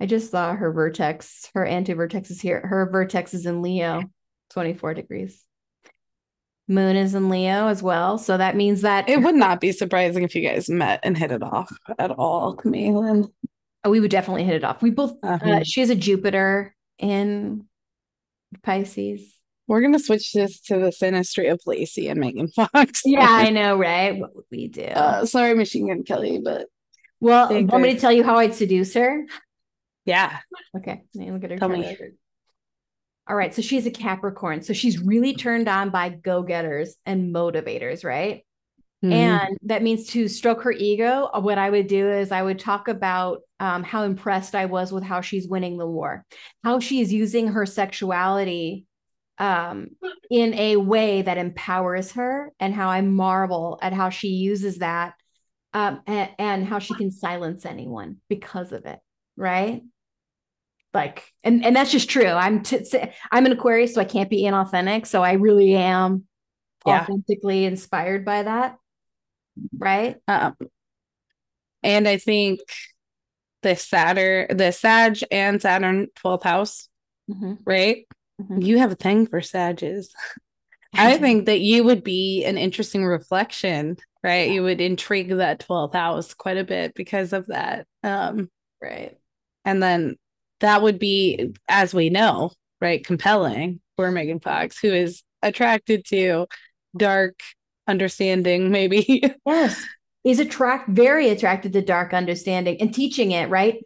I 0.00 0.06
just 0.06 0.30
saw 0.30 0.54
her 0.54 0.72
vertex, 0.72 1.50
her 1.54 1.64
anti-vertex 1.64 2.30
is 2.30 2.40
here. 2.40 2.60
Her 2.60 2.88
vertex 2.90 3.34
is 3.34 3.46
in 3.46 3.62
Leo, 3.62 4.02
24 4.50 4.94
degrees. 4.94 5.44
Moon 6.70 6.96
is 6.96 7.14
in 7.14 7.28
Leo 7.28 7.66
as 7.66 7.82
well. 7.82 8.16
So 8.16 8.36
that 8.36 8.56
means 8.56 8.82
that 8.82 9.08
it 9.08 9.20
would 9.22 9.34
not 9.34 9.60
be 9.60 9.72
surprising 9.72 10.22
if 10.22 10.34
you 10.34 10.48
guys 10.48 10.70
met 10.70 11.00
and 11.02 11.18
hit 11.18 11.32
it 11.32 11.42
off 11.42 11.70
at 11.98 12.12
all, 12.12 12.54
Camille. 12.54 13.30
oh, 13.84 13.90
we 13.90 13.98
would 14.00 14.10
definitely 14.10 14.44
hit 14.44 14.54
it 14.54 14.64
off. 14.64 14.80
We 14.80 14.90
both 14.90 15.16
uh, 15.22 15.38
Um, 15.42 15.64
she 15.64 15.80
has 15.80 15.90
a 15.90 15.96
Jupiter 15.96 16.74
in 16.98 17.66
Pisces. 18.62 19.36
We're 19.66 19.80
gonna 19.82 19.98
switch 19.98 20.32
this 20.32 20.60
to 20.62 20.78
the 20.78 20.90
synastry 20.90 21.52
of 21.52 21.60
Lacey 21.66 22.08
and 22.08 22.18
Megan 22.20 22.48
Fox. 22.48 23.02
Yeah, 23.04 23.26
I 23.28 23.50
know, 23.50 23.76
right? 23.76 24.18
What 24.18 24.34
would 24.34 24.46
we 24.50 24.68
do? 24.68 24.82
uh, 24.82 25.26
sorry, 25.26 25.54
Machine 25.54 25.88
Gun 25.88 26.02
Kelly, 26.04 26.40
but 26.42 26.66
well, 27.20 27.48
want 27.50 27.82
me 27.82 27.94
to 27.94 28.00
tell 28.00 28.12
you 28.12 28.24
how 28.24 28.36
I'd 28.36 28.54
seduce 28.54 28.94
her? 28.94 29.26
yeah, 30.04 30.38
Okay, 30.76 31.02
let 31.14 31.26
me 31.26 31.30
look 31.32 31.44
at 31.44 31.50
her 31.50 31.56
Tell 31.58 31.68
me. 31.68 31.96
All 33.28 33.36
right, 33.36 33.54
so 33.54 33.62
she's 33.62 33.86
a 33.86 33.90
Capricorn, 33.90 34.62
so 34.62 34.72
she's 34.72 34.98
really 34.98 35.34
turned 35.34 35.68
on 35.68 35.90
by 35.90 36.08
go-getters 36.08 36.96
and 37.06 37.34
motivators, 37.34 38.04
right? 38.04 38.44
Mhm. 39.04 39.12
And 39.12 39.58
that 39.62 39.82
means 39.82 40.08
to 40.08 40.28
stroke 40.28 40.62
her 40.62 40.72
ego. 40.72 41.30
uh, 41.32 41.40
What 41.40 41.56
I 41.56 41.70
would 41.70 41.86
do 41.86 42.10
is 42.10 42.32
I 42.32 42.42
would 42.42 42.58
talk 42.58 42.88
about 42.88 43.40
um, 43.58 43.82
how 43.82 44.02
impressed 44.02 44.54
I 44.54 44.66
was 44.66 44.92
with 44.92 45.04
how 45.04 45.20
she's 45.20 45.48
winning 45.48 45.78
the 45.78 45.86
war, 45.86 46.24
how 46.64 46.80
she 46.80 47.00
is 47.00 47.12
using 47.12 47.48
her 47.48 47.66
sexuality 47.66 48.86
um, 49.38 49.90
in 50.30 50.52
a 50.54 50.76
way 50.76 51.22
that 51.22 51.38
empowers 51.38 52.12
her, 52.12 52.52
and 52.60 52.74
how 52.74 52.88
I 52.90 53.00
marvel 53.00 53.78
at 53.80 53.92
how 53.92 54.10
she 54.10 54.28
uses 54.28 54.78
that 54.78 55.14
um, 55.72 56.02
and, 56.06 56.30
and 56.38 56.66
how 56.66 56.78
she 56.78 56.94
can 56.94 57.10
silence 57.10 57.64
anyone 57.64 58.18
because 58.28 58.72
of 58.72 58.84
it, 58.86 58.98
right? 59.36 59.82
Like, 60.92 61.24
and 61.44 61.64
and 61.64 61.74
that's 61.76 61.92
just 61.92 62.10
true. 62.10 62.26
I'm 62.26 62.62
t- 62.62 62.84
I'm 63.30 63.46
an 63.46 63.52
Aquarius, 63.52 63.94
so 63.94 64.00
I 64.00 64.04
can't 64.04 64.28
be 64.30 64.42
inauthentic. 64.42 65.06
So 65.06 65.22
I 65.22 65.34
really 65.34 65.74
am 65.76 66.24
Yeah. 66.86 67.02
authentically 67.02 67.64
inspired 67.64 68.24
by 68.24 68.42
that, 68.42 68.76
right? 69.78 70.16
Um, 70.26 70.56
and 71.82 72.08
I 72.08 72.16
think 72.16 72.60
the 73.62 73.76
Saturn, 73.76 74.56
the 74.56 74.72
Sag 74.72 75.18
and 75.30 75.60
Saturn 75.62 76.08
12th 76.16 76.42
house, 76.42 76.88
Mhm. 77.30 77.58
right? 77.64 78.06
Mhm. 78.42 78.64
You 78.64 78.78
have 78.78 78.92
a 78.92 78.96
thing 78.96 79.26
for 79.26 79.40
Sages. 79.40 80.12
I 80.94 81.18
think 81.18 81.46
that 81.46 81.60
you 81.60 81.84
would 81.84 82.02
be 82.02 82.44
an 82.44 82.58
interesting 82.58 83.04
reflection, 83.04 83.96
right? 84.24 84.50
You 84.50 84.62
would 84.64 84.80
intrigue 84.80 85.28
that 85.36 85.60
12th 85.60 85.92
house 85.94 86.34
quite 86.34 86.56
a 86.56 86.64
bit 86.64 86.94
because 86.94 87.32
of 87.32 87.46
that. 87.46 87.86
Um, 88.02 88.50
right. 88.82 89.16
and 89.64 89.80
then 89.82 90.16
that 90.60 90.82
would 90.82 90.98
be, 90.98 91.52
as 91.68 91.92
we 91.92 92.10
know, 92.10 92.52
right, 92.80 93.04
compelling 93.04 93.80
for 93.96 94.10
Megan 94.10 94.40
Fox, 94.40 94.78
who 94.78 94.92
is 94.92 95.22
attracted 95.42 96.04
to 96.06 96.46
dark 96.96 97.40
understanding, 97.86 98.70
maybe. 98.70 99.22
Yes. 99.46 99.84
Is 100.22 100.38
attract 100.38 100.90
very 100.90 101.30
attracted 101.30 101.72
to 101.72 101.80
dark 101.80 102.12
understanding 102.12 102.76
and 102.78 102.92
teaching 102.92 103.30
it, 103.30 103.48
right? 103.48 103.78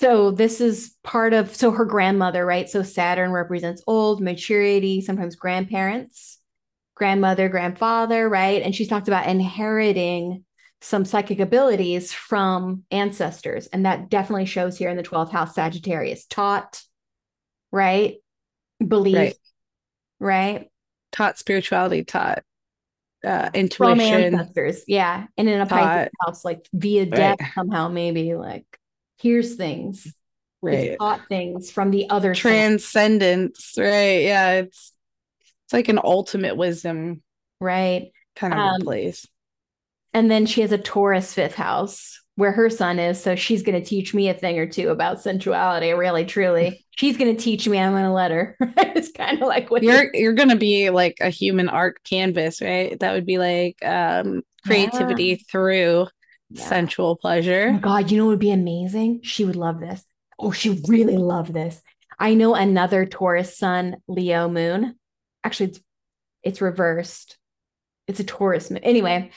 So 0.00 0.30
this 0.30 0.62
is 0.62 0.96
part 1.04 1.34
of 1.34 1.54
so 1.54 1.70
her 1.70 1.84
grandmother, 1.84 2.46
right? 2.46 2.68
So 2.70 2.82
Saturn 2.82 3.32
represents 3.32 3.82
old, 3.86 4.22
maturity, 4.22 5.02
sometimes 5.02 5.36
grandparents, 5.36 6.38
grandmother, 6.94 7.50
grandfather, 7.50 8.30
right? 8.30 8.62
And 8.62 8.74
she's 8.74 8.88
talked 8.88 9.08
about 9.08 9.26
inheriting 9.26 10.44
some 10.82 11.04
psychic 11.04 11.38
abilities 11.38 12.12
from 12.12 12.82
ancestors. 12.90 13.68
And 13.68 13.86
that 13.86 14.10
definitely 14.10 14.46
shows 14.46 14.76
here 14.76 14.90
in 14.90 14.96
the 14.96 15.02
12th 15.02 15.30
house, 15.30 15.54
Sagittarius, 15.54 16.26
taught, 16.26 16.82
right? 17.70 18.16
Belief, 18.86 19.16
Right. 19.16 19.36
right? 20.18 20.68
taught 21.12 21.38
spirituality, 21.38 22.04
taught 22.04 22.42
uh, 23.24 23.50
from 23.50 23.54
intuition. 23.54 24.34
ancestors. 24.34 24.82
Yeah. 24.88 25.26
And 25.36 25.48
in 25.48 25.60
a 25.60 25.66
Pisces 25.66 26.10
house, 26.26 26.44
like 26.44 26.66
via 26.72 27.02
Right. 27.02 27.38
death, 27.38 27.52
somehow, 27.54 27.88
maybe 27.88 28.34
like 28.34 28.64
hears 29.18 29.54
things, 29.54 30.12
Right. 30.62 30.96
taught 30.98 31.20
things 31.28 31.70
from 31.70 31.90
the 31.90 32.10
other 32.10 32.34
side. 32.34 32.40
Transcendence, 32.40 33.74
right? 33.78 34.22
Yeah, 34.22 34.50
it's 34.52 34.92
it's 35.64 35.72
like 35.72 35.88
an 35.88 36.00
ultimate 36.02 36.56
wisdom 36.56 37.22
right. 37.60 38.10
kind 38.34 38.52
of 38.54 38.58
Um, 38.58 38.80
place. 38.80 39.26
And 40.14 40.30
then 40.30 40.46
she 40.46 40.60
has 40.60 40.72
a 40.72 40.78
Taurus 40.78 41.32
fifth 41.32 41.54
house 41.54 42.20
where 42.36 42.52
her 42.52 42.70
sun 42.70 42.98
is. 42.98 43.22
So 43.22 43.34
she's 43.34 43.62
going 43.62 43.80
to 43.80 43.86
teach 43.86 44.14
me 44.14 44.28
a 44.28 44.34
thing 44.34 44.58
or 44.58 44.66
two 44.66 44.88
about 44.90 45.20
sensuality, 45.20 45.92
really, 45.92 46.24
truly. 46.24 46.84
She's 46.96 47.16
going 47.16 47.34
to 47.34 47.42
teach 47.42 47.66
me. 47.66 47.78
I'm 47.78 47.92
going 47.92 48.04
to 48.04 48.12
let 48.12 48.30
her. 48.30 48.56
it's 48.60 49.10
kind 49.12 49.40
of 49.40 49.48
like 49.48 49.70
what 49.70 49.82
You're 49.82 50.14
you're 50.14 50.34
gonna 50.34 50.56
be 50.56 50.90
like 50.90 51.16
a 51.20 51.30
human 51.30 51.68
art 51.68 52.02
canvas, 52.04 52.60
right? 52.60 52.98
That 53.00 53.12
would 53.12 53.26
be 53.26 53.38
like 53.38 53.82
um 53.84 54.42
creativity 54.66 55.36
through 55.36 56.08
Yeah. 56.50 56.68
sensual 56.68 57.10
Oh 57.10 57.16
pleasure. 57.16 57.78
God, 57.80 58.10
you 58.10 58.18
know 58.18 58.26
what 58.26 58.32
would 58.32 58.38
be 58.40 58.50
amazing? 58.50 59.20
She 59.22 59.44
would 59.44 59.56
love 59.56 59.80
this. 59.80 60.04
Oh, 60.38 60.50
she 60.52 60.82
really 60.86 61.16
love 61.16 61.52
this. 61.52 61.80
I 62.18 62.34
know 62.34 62.54
another 62.54 63.06
Taurus 63.06 63.56
sun, 63.56 63.96
Leo 64.06 64.48
moon. 64.48 64.96
Actually, 65.44 65.70
it's 65.70 65.80
it's 66.42 66.60
reversed. 66.60 67.38
It's 68.06 68.20
a 68.20 68.24
Taurus 68.24 68.70
moon. 68.70 68.82
Anyway, 68.84 69.30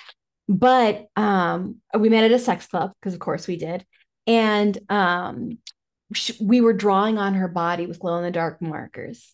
but 0.48 1.08
um 1.16 1.78
we 1.98 2.10
met 2.10 2.24
at 2.24 2.32
a 2.32 2.40
sex 2.40 2.68
club 2.68 2.92
because 3.00 3.14
of 3.14 3.20
course 3.20 3.48
we 3.48 3.58
did. 3.58 3.86
And 4.28 4.78
um 4.90 5.58
sh- 6.14 6.40
we 6.42 6.62
were 6.62 6.74
drawing 6.74 7.18
on 7.18 7.36
her 7.36 7.48
body 7.48 7.86
with 7.86 8.00
glow 8.00 8.18
in 8.18 8.24
the 8.24 8.32
dark 8.32 8.62
markers. 8.62 9.34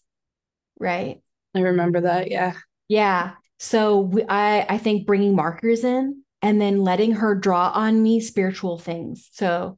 Right? 0.79 1.21
I 1.55 1.59
remember 1.61 2.01
that, 2.01 2.31
yeah. 2.31 2.53
Yeah. 2.87 3.31
So 3.59 3.99
we, 3.99 4.23
I 4.27 4.65
I 4.67 4.77
think 4.77 5.05
bringing 5.05 5.35
markers 5.35 5.83
in 5.83 6.23
and 6.41 6.59
then 6.59 6.83
letting 6.83 7.11
her 7.13 7.35
draw 7.35 7.69
on 7.69 8.01
me 8.01 8.19
spiritual 8.19 8.77
things. 8.77 9.29
So 9.31 9.77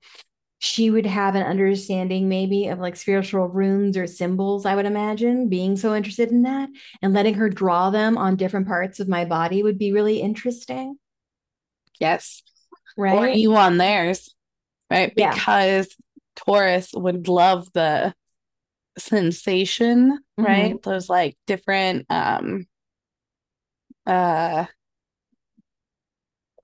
she 0.59 0.89
would 0.89 1.05
have 1.05 1.35
an 1.35 1.43
understanding 1.43 2.29
maybe 2.29 2.67
of 2.67 2.79
like 2.79 2.95
spiritual 2.95 3.49
runes 3.49 3.97
or 3.97 4.07
symbols, 4.07 4.65
I 4.65 4.75
would 4.75 4.85
imagine, 4.85 5.49
being 5.49 5.75
so 5.75 5.93
interested 5.93 6.31
in 6.31 6.43
that 6.43 6.69
and 7.01 7.13
letting 7.13 7.33
her 7.33 7.49
draw 7.49 7.89
them 7.89 8.17
on 8.17 8.37
different 8.37 8.67
parts 8.67 9.01
of 9.01 9.09
my 9.09 9.25
body 9.25 9.61
would 9.61 9.77
be 9.77 9.91
really 9.91 10.21
interesting. 10.21 10.97
Yes. 12.03 12.43
Right. 12.97 13.15
Or 13.15 13.27
you 13.29 13.55
on 13.55 13.77
theirs, 13.77 14.35
right? 14.91 15.13
Yeah. 15.15 15.33
Because 15.33 15.95
Taurus 16.35 16.91
would 16.93 17.27
love 17.27 17.71
the 17.73 18.13
sensation, 18.97 20.19
Mm-hmm. 20.39 20.43
right? 20.43 20.81
Those 20.81 21.09
like 21.09 21.37
different 21.47 22.05
um 22.09 22.65
uh 24.05 24.65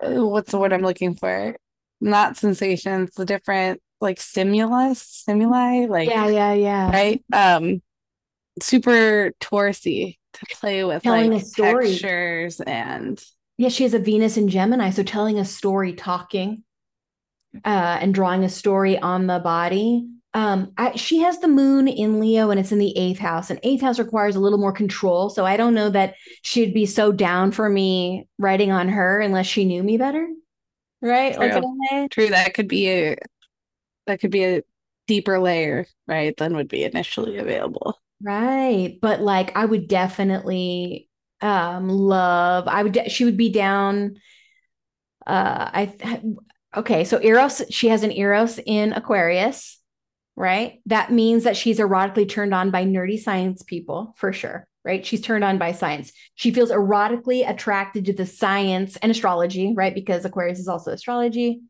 uh, 0.02 0.26
what's 0.26 0.52
the 0.52 0.58
word 0.58 0.74
I'm 0.74 0.82
looking 0.82 1.16
for? 1.16 1.56
Not 2.02 2.38
sensations, 2.38 3.12
the 3.16 3.26
different 3.26 3.82
like 4.02 4.20
stimulus, 4.20 5.02
stimuli, 5.02 5.86
like 5.88 6.10
yeah, 6.10 6.28
yeah, 6.28 6.54
yeah. 6.54 6.92
right? 6.92 7.24
Um 7.32 7.82
super 8.62 9.32
Taurusy 9.40 10.18
to 10.34 10.46
play 10.60 10.84
with 10.84 11.04
Telling 11.04 11.32
like 11.32 11.46
textures 11.54 12.60
and 12.60 13.24
Yeah, 13.60 13.68
she 13.68 13.84
has 13.84 13.94
a 13.94 14.00
Venus 14.00 14.38
in 14.38 14.48
Gemini, 14.48 14.90
so 14.90 15.04
telling 15.04 15.38
a 15.38 15.44
story, 15.44 15.92
talking, 15.92 16.64
uh, 17.66 17.98
and 18.00 18.14
drawing 18.14 18.46
a 18.46 18.50
story 18.50 18.98
on 18.98 19.28
the 19.28 19.40
body. 19.40 20.08
Um, 20.34 20.72
I, 20.78 20.96
she 20.96 21.18
has 21.20 21.40
the 21.40 21.50
moon 21.50 21.90
in 21.90 22.22
Leo, 22.22 22.52
and 22.52 22.60
it's 22.60 22.72
in 22.72 22.80
the 22.80 22.98
eighth 22.98 23.20
house, 23.20 23.50
and 23.50 23.60
eighth 23.64 23.82
house 23.82 24.00
requires 24.00 24.38
a 24.38 24.40
little 24.40 24.60
more 24.60 24.72
control. 24.72 25.30
So 25.30 25.46
I 25.46 25.58
don't 25.58 25.74
know 25.74 25.90
that 25.90 26.16
she'd 26.42 26.74
be 26.74 26.86
so 26.86 27.12
down 27.12 27.52
for 27.52 27.70
me 27.70 28.30
writing 28.38 28.72
on 28.72 28.88
her 28.88 29.20
unless 29.20 29.48
she 29.48 29.66
knew 29.66 29.84
me 29.84 29.98
better, 29.98 30.26
right? 31.02 31.36
True. 31.36 31.60
what 31.62 32.12
True, 32.12 32.30
that 32.30 32.54
could 32.54 32.70
be 32.70 32.90
a 32.90 33.18
that 34.08 34.22
could 34.22 34.32
be 34.32 34.46
a 34.46 34.62
deeper 35.06 35.38
layer, 35.38 35.86
right, 36.08 36.34
than 36.38 36.56
would 36.56 36.70
be 36.70 36.86
initially 36.86 37.38
available. 37.38 38.00
Right. 38.22 38.98
But 39.02 39.20
like 39.20 39.58
I 39.58 39.66
would 39.66 39.90
definitely 39.90 41.09
um 41.42 41.88
love 41.90 42.68
I 42.68 42.84
would 42.84 43.12
she 43.12 43.26
would 43.26 43.38
be 43.38 43.50
down 43.50 44.16
uh 45.26 45.70
I 45.74 46.22
okay, 46.76 47.04
so 47.04 47.22
Eros 47.22 47.62
she 47.70 47.88
has 47.90 48.04
an 48.04 48.12
Eros 48.12 48.60
in 48.66 48.94
Aquarius, 48.94 49.80
right? 50.36 50.82
That 50.86 51.12
means 51.12 51.44
that 51.44 51.58
she's 51.58 51.80
erotically 51.80 52.28
turned 52.28 52.54
on 52.54 52.72
by 52.72 52.84
nerdy 52.86 53.20
science 53.20 53.64
people 53.64 54.14
for 54.18 54.34
sure, 54.34 54.68
right? 54.84 55.06
She's 55.06 55.22
turned 55.22 55.44
on 55.44 55.58
by 55.58 55.72
science. 55.74 56.12
She 56.36 56.52
feels 56.52 56.72
erotically 56.72 57.48
attracted 57.50 58.06
to 58.06 58.14
the 58.14 58.26
science 58.26 58.98
and 58.98 59.12
astrology, 59.12 59.74
right? 59.76 59.94
Because 59.94 60.26
Aquarius 60.26 60.60
is 60.60 60.68
also 60.68 60.92
astrology 60.92 61.62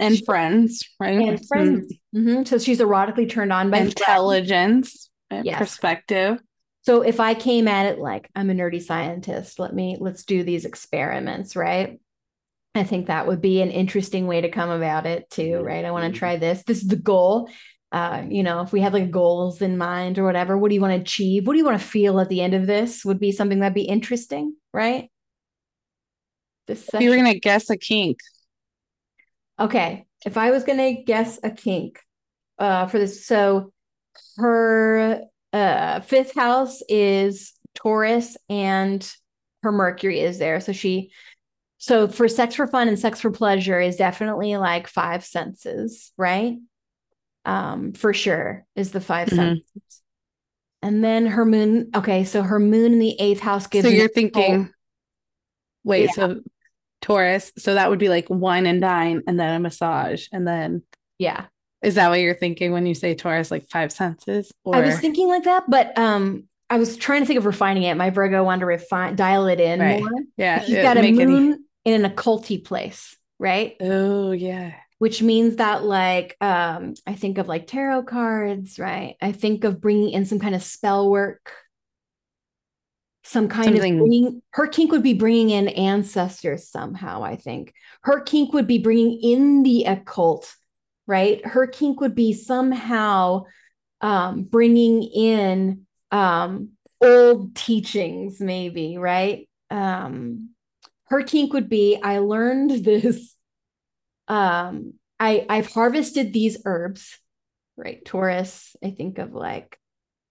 And 0.00 0.16
She- 0.16 0.24
friends, 0.24 0.88
right? 1.00 1.18
and 1.28 1.46
friends. 1.48 1.92
Mhm. 2.14 2.46
So 2.46 2.58
she's 2.58 2.78
erotically 2.78 3.28
turned 3.28 3.52
on 3.52 3.70
by 3.70 3.78
friends. 3.78 3.94
intelligence, 3.94 5.10
and 5.30 5.44
Yes. 5.44 5.58
perspective. 5.58 6.40
So 6.88 7.02
if 7.02 7.20
I 7.20 7.34
came 7.34 7.68
at 7.68 7.84
it 7.84 7.98
like 7.98 8.30
I'm 8.34 8.48
a 8.48 8.54
nerdy 8.54 8.82
scientist, 8.82 9.58
let 9.58 9.74
me 9.74 9.98
let's 10.00 10.24
do 10.24 10.42
these 10.42 10.64
experiments, 10.64 11.54
right? 11.54 12.00
I 12.74 12.82
think 12.82 13.08
that 13.08 13.26
would 13.26 13.42
be 13.42 13.60
an 13.60 13.70
interesting 13.70 14.26
way 14.26 14.40
to 14.40 14.48
come 14.48 14.70
about 14.70 15.04
it 15.04 15.28
too, 15.28 15.58
right? 15.58 15.84
I 15.84 15.90
want 15.90 16.10
to 16.10 16.18
try 16.18 16.38
this. 16.38 16.62
This 16.62 16.80
is 16.80 16.88
the 16.88 16.96
goal. 16.96 17.50
Uh, 17.92 18.22
you 18.30 18.42
know, 18.42 18.62
if 18.62 18.72
we 18.72 18.80
have 18.80 18.94
like 18.94 19.10
goals 19.10 19.60
in 19.60 19.76
mind 19.76 20.18
or 20.18 20.24
whatever, 20.24 20.56
what 20.56 20.70
do 20.70 20.76
you 20.76 20.80
want 20.80 20.94
to 20.94 21.00
achieve? 21.02 21.46
What 21.46 21.52
do 21.52 21.58
you 21.58 21.64
want 21.66 21.78
to 21.78 21.86
feel 21.86 22.20
at 22.20 22.30
the 22.30 22.40
end 22.40 22.54
of 22.54 22.66
this? 22.66 23.04
Would 23.04 23.20
be 23.20 23.32
something 23.32 23.58
that'd 23.58 23.74
be 23.74 23.82
interesting, 23.82 24.56
right? 24.72 25.10
This 26.68 26.88
you 26.98 27.10
were 27.10 27.16
gonna 27.16 27.38
guess 27.38 27.68
a 27.68 27.76
kink, 27.76 28.16
Okay, 29.60 30.06
if 30.24 30.38
I 30.38 30.52
was 30.52 30.64
gonna 30.64 31.02
guess 31.02 31.38
a 31.42 31.50
kink 31.50 32.00
uh 32.58 32.86
for 32.86 32.98
this, 32.98 33.26
so 33.26 33.74
her 34.38 35.28
uh 35.52 36.00
fifth 36.00 36.34
house 36.34 36.82
is 36.88 37.52
Taurus 37.74 38.36
and 38.48 39.10
her 39.62 39.72
Mercury 39.72 40.20
is 40.20 40.38
there. 40.38 40.60
So 40.60 40.72
she 40.72 41.10
so 41.78 42.08
for 42.08 42.28
sex 42.28 42.56
for 42.56 42.66
fun 42.66 42.88
and 42.88 42.98
sex 42.98 43.20
for 43.20 43.30
pleasure 43.30 43.80
is 43.80 43.96
definitely 43.96 44.56
like 44.56 44.88
five 44.88 45.24
senses, 45.24 46.12
right? 46.16 46.56
Um, 47.44 47.92
for 47.92 48.12
sure 48.12 48.66
is 48.74 48.90
the 48.90 49.00
5 49.00 49.28
Mhm. 49.28 49.36
senses. 49.36 50.02
And 50.82 51.02
then 51.02 51.26
her 51.26 51.44
moon, 51.44 51.90
okay, 51.94 52.24
so 52.24 52.42
her 52.42 52.58
moon 52.58 52.92
in 52.92 52.98
the 52.98 53.18
eighth 53.20 53.40
house 53.40 53.66
gives 53.66 53.86
so 53.88 53.92
you're 53.94 54.08
thinking, 54.08 54.70
wait, 55.84 56.06
Yeah. 56.06 56.12
so 56.12 56.40
Taurus, 57.00 57.52
so 57.56 57.74
that 57.74 57.90
would 57.90 57.98
be 57.98 58.08
like 58.08 58.26
wine 58.28 58.66
and 58.66 58.80
dine, 58.80 59.22
and 59.26 59.38
then 59.38 59.54
a 59.54 59.60
massage, 59.60 60.26
and 60.32 60.46
then 60.46 60.82
yeah. 61.18 61.46
Is 61.82 61.94
that 61.94 62.08
what 62.08 62.20
you're 62.20 62.34
thinking 62.34 62.72
when 62.72 62.86
you 62.86 62.94
say 62.94 63.14
Taurus, 63.14 63.50
like 63.50 63.68
five 63.70 63.92
senses? 63.92 64.50
Or 64.64 64.74
I 64.76 64.80
was 64.80 64.98
thinking 64.98 65.28
like 65.28 65.44
that, 65.44 65.64
but 65.68 65.96
um, 65.98 66.48
I 66.70 66.76
was 66.78 66.96
trying 66.96 67.20
to 67.22 67.26
think 67.26 67.38
of 67.38 67.46
refining 67.46 67.84
it. 67.84 67.94
My 67.96 68.10
Virgo 68.10 68.42
wanted 68.44 68.60
to 68.60 68.66
refine, 68.66 69.14
dial 69.16 69.46
it 69.46 69.60
in 69.60 69.80
Right. 69.80 70.00
more. 70.00 70.10
yeah, 70.36 70.60
She's 70.64 70.74
it- 70.76 70.82
got 70.82 70.96
a 70.96 71.12
moon 71.12 71.64
in 71.84 72.04
an 72.04 72.10
occulty 72.10 72.62
place, 72.64 73.16
right? 73.38 73.76
Oh 73.80 74.32
yeah, 74.32 74.72
Which 74.98 75.22
means 75.22 75.56
that, 75.56 75.84
like, 75.84 76.36
um, 76.40 76.94
I 77.06 77.14
think 77.14 77.38
of 77.38 77.46
like 77.46 77.66
tarot 77.68 78.02
cards, 78.02 78.78
right? 78.80 79.14
I 79.22 79.30
think 79.32 79.62
of 79.64 79.80
bringing 79.80 80.10
in 80.10 80.24
some 80.26 80.40
kind 80.40 80.54
of 80.56 80.62
spell 80.62 81.08
work, 81.08 81.52
some 83.24 83.48
kind 83.48 83.66
Something- 83.66 83.94
of 83.94 83.98
bringing. 84.00 84.42
Her 84.50 84.66
kink 84.66 84.90
would 84.90 85.02
be 85.04 85.14
bringing 85.14 85.50
in 85.50 85.68
ancestors 85.68 86.68
somehow. 86.68 87.22
I 87.22 87.36
think 87.36 87.72
her 88.02 88.20
kink 88.20 88.52
would 88.54 88.66
be 88.66 88.78
bringing 88.78 89.20
in 89.22 89.62
the 89.62 89.84
occult, 89.84 90.52
right? 91.08 91.44
Her 91.44 91.66
kink 91.66 92.00
would 92.00 92.14
be 92.14 92.34
somehow 92.34 93.44
um, 94.00 94.44
bringing 94.44 95.02
in 95.02 95.86
um, 96.12 96.70
old 97.00 97.56
teachings, 97.56 98.40
maybe, 98.40 98.98
right? 98.98 99.48
Um, 99.70 100.50
her 101.06 101.22
kink 101.22 101.54
would 101.54 101.68
be 101.68 101.98
I 102.00 102.18
learned 102.18 102.70
this. 102.84 103.34
Um, 104.28 104.94
I 105.18 105.46
I've 105.48 105.72
harvested 105.72 106.32
these 106.32 106.58
herbs, 106.64 107.18
right? 107.76 108.04
Taurus, 108.04 108.76
I 108.84 108.90
think 108.90 109.18
of 109.18 109.32
like, 109.32 109.78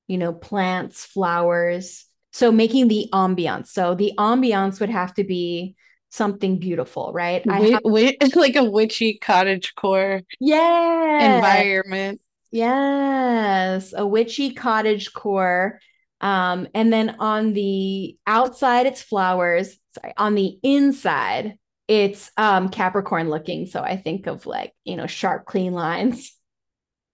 you 0.07 0.17
know, 0.17 0.31
plants, 0.31 1.03
flowers. 1.03 2.05
So 2.31 2.51
making 2.51 2.87
the 2.87 3.09
ambiance. 3.11 3.67
So 3.67 3.95
the 3.95 4.13
ambiance 4.17 4.79
would 4.79 4.91
have 4.91 5.13
to 5.15 5.23
be 5.23 5.75
something 6.09 6.59
beautiful, 6.59 7.11
right? 7.13 7.45
I 7.49 7.59
Wi- 7.59 7.71
have, 7.71 7.81
wi- 7.83 8.17
like 8.35 8.55
a 8.55 8.63
witchy 8.63 9.17
cottage 9.19 9.73
core 9.75 10.21
yeah, 10.39 11.61
environment. 11.71 12.21
Yes, 12.51 13.93
a 13.95 14.05
witchy 14.07 14.53
cottage 14.53 15.13
core. 15.13 15.79
Um, 16.21 16.67
and 16.73 16.91
then 16.93 17.17
on 17.19 17.53
the 17.53 18.17
outside, 18.27 18.85
it's 18.87 19.01
flowers. 19.01 19.77
Sorry, 19.93 20.13
on 20.17 20.35
the 20.35 20.59
inside, 20.63 21.57
it's 21.87 22.31
um 22.37 22.69
Capricorn 22.69 23.29
looking. 23.29 23.65
So 23.67 23.81
I 23.81 23.97
think 23.97 24.27
of 24.27 24.45
like, 24.45 24.73
you 24.85 24.95
know, 24.95 25.07
sharp, 25.07 25.45
clean 25.45 25.73
lines. 25.73 26.33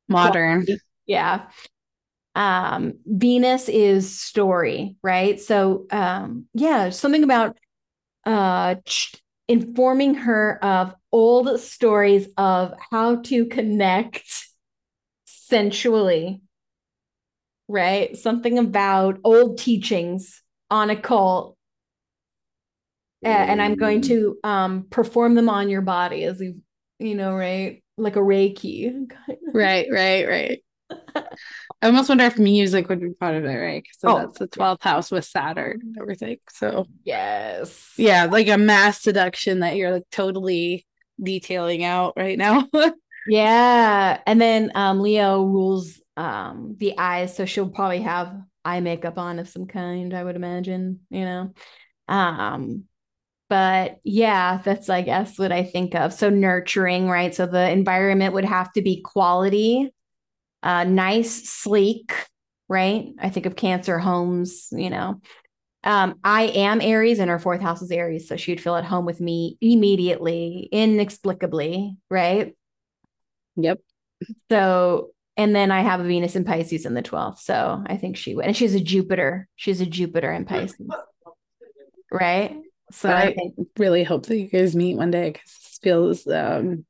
Modern. 0.07 0.65
Yeah. 1.05 1.47
Um, 2.35 2.95
Venus 3.05 3.69
is 3.69 4.19
story, 4.19 4.95
right? 5.03 5.39
So 5.39 5.85
um, 5.91 6.47
yeah, 6.53 6.89
something 6.89 7.23
about 7.23 7.57
uh 8.26 8.76
informing 9.47 10.15
her 10.15 10.63
of 10.63 10.95
old 11.11 11.59
stories 11.59 12.28
of 12.38 12.74
how 12.91 13.17
to 13.17 13.45
connect 13.47 14.47
sensually, 15.26 16.41
right? 17.67 18.15
Something 18.17 18.57
about 18.59 19.19
old 19.24 19.57
teachings 19.57 20.41
on 20.69 20.89
occult. 20.89 21.57
A- 23.26 23.28
and 23.30 23.61
I'm 23.61 23.76
going 23.76 24.01
to 24.03 24.38
um 24.43 24.88
perform 24.89 25.36
them 25.36 25.49
on 25.49 25.69
your 25.69 25.82
body 25.82 26.24
as 26.26 26.39
you, 26.41 26.61
you 26.99 27.15
know, 27.15 27.34
right? 27.36 27.84
Like 27.97 28.15
a 28.15 28.19
Reiki. 28.19 29.09
Right, 29.53 29.88
right, 29.91 30.28
right. 30.28 30.62
I 30.91 31.88
almost 31.88 32.09
wonder 32.09 32.25
if 32.25 32.38
music 32.38 32.89
would 32.89 33.01
be 33.01 33.13
part 33.13 33.36
of 33.36 33.45
it, 33.45 33.47
right? 33.55 33.84
So 33.99 34.11
Oh, 34.11 34.13
that's 34.13 34.39
the 34.39 34.47
12th 34.47 34.84
house 34.84 35.11
with 35.11 35.25
Saturn 35.25 35.81
and 35.84 35.97
everything. 35.99 36.38
So, 36.49 36.88
Yes. 37.03 37.89
yeah, 37.97 38.25
like 38.25 38.47
a 38.47 38.57
mass 38.57 39.01
seduction 39.01 39.59
that 39.59 39.75
you're 39.75 39.91
like 39.91 40.09
totally 40.11 40.86
detailing 41.21 41.84
out 41.84 42.13
right 42.17 42.38
now. 42.38 42.67
Yeah. 43.25 44.21
And 44.25 44.41
then 44.41 44.71
um 44.75 45.01
Leo 45.01 45.43
rules 45.43 46.01
um 46.17 46.75
the 46.79 46.97
eyes, 46.97 47.36
so 47.36 47.45
she'll 47.45 47.69
probably 47.69 48.01
have 48.01 48.36
eye 48.65 48.79
makeup 48.81 49.17
on 49.17 49.39
of 49.39 49.49
some 49.49 49.67
kind, 49.67 50.13
I 50.13 50.23
would 50.23 50.36
imagine, 50.36 51.01
you 51.09 51.21
know. 51.25 51.53
Um 52.07 52.86
but 53.49 53.99
yeah, 54.03 54.61
that's 54.63 54.89
I 54.89 55.03
guess 55.03 55.39
what 55.39 55.51
I 55.53 55.63
think 55.63 55.95
of. 55.95 56.13
So 56.13 56.29
nurturing, 56.29 57.09
right? 57.09 57.36
So 57.36 57.45
the 57.47 57.69
environment 57.71 58.34
would 58.36 58.45
have 58.45 58.71
to 58.73 58.81
be 58.84 59.01
quality, 59.03 59.93
uh 60.64 60.84
nice, 60.86 61.49
sleek, 61.49 62.14
right? 62.68 63.14
I 63.20 63.30
think 63.30 63.45
of 63.45 63.55
cancer 63.55 63.99
homes, 63.99 64.70
you 64.72 64.89
know. 64.89 65.22
Um, 65.84 66.16
I 66.24 66.43
am 66.43 66.80
Aries 66.80 67.20
and 67.20 67.30
her 67.30 67.39
fourth 67.39 67.61
house 67.61 67.82
is 67.82 67.91
Aries, 67.91 68.28
so 68.28 68.38
she'd 68.38 68.61
feel 68.61 68.76
at 68.76 68.86
home 68.86 69.05
with 69.05 69.20
me 69.20 69.57
immediately, 69.59 70.70
inexplicably, 70.72 71.97
right? 72.09 72.55
Yep. 73.57 73.80
So, 74.49 75.11
and 75.36 75.53
then 75.53 75.72
I 75.72 75.82
have 75.82 75.99
a 75.99 76.03
Venus 76.03 76.38
in 76.38 76.45
Pisces 76.45 76.86
in 76.86 76.93
the 76.93 77.01
12th. 77.01 77.39
So 77.39 77.84
I 77.86 77.97
think 77.97 78.16
she 78.16 78.34
would. 78.34 78.45
And 78.45 78.55
she's 78.55 78.76
a 78.76 78.80
Jupiter. 78.80 79.49
She's 79.55 79.82
a 79.82 79.86
Jupiter 79.86 80.32
in 80.32 80.45
Pisces. 80.45 80.80
Right. 82.11 82.55
So 82.91 83.09
I, 83.09 83.24
I 83.24 83.34
think, 83.34 83.55
really 83.78 84.03
hope 84.03 84.28
that 84.28 84.38
you 84.38 84.47
guys 84.47 84.76
meet 84.76 84.95
one 84.95 85.11
day 85.11 85.32
because 85.32 85.51
this 85.51 85.80
feels 85.82 86.28
um 86.28 86.86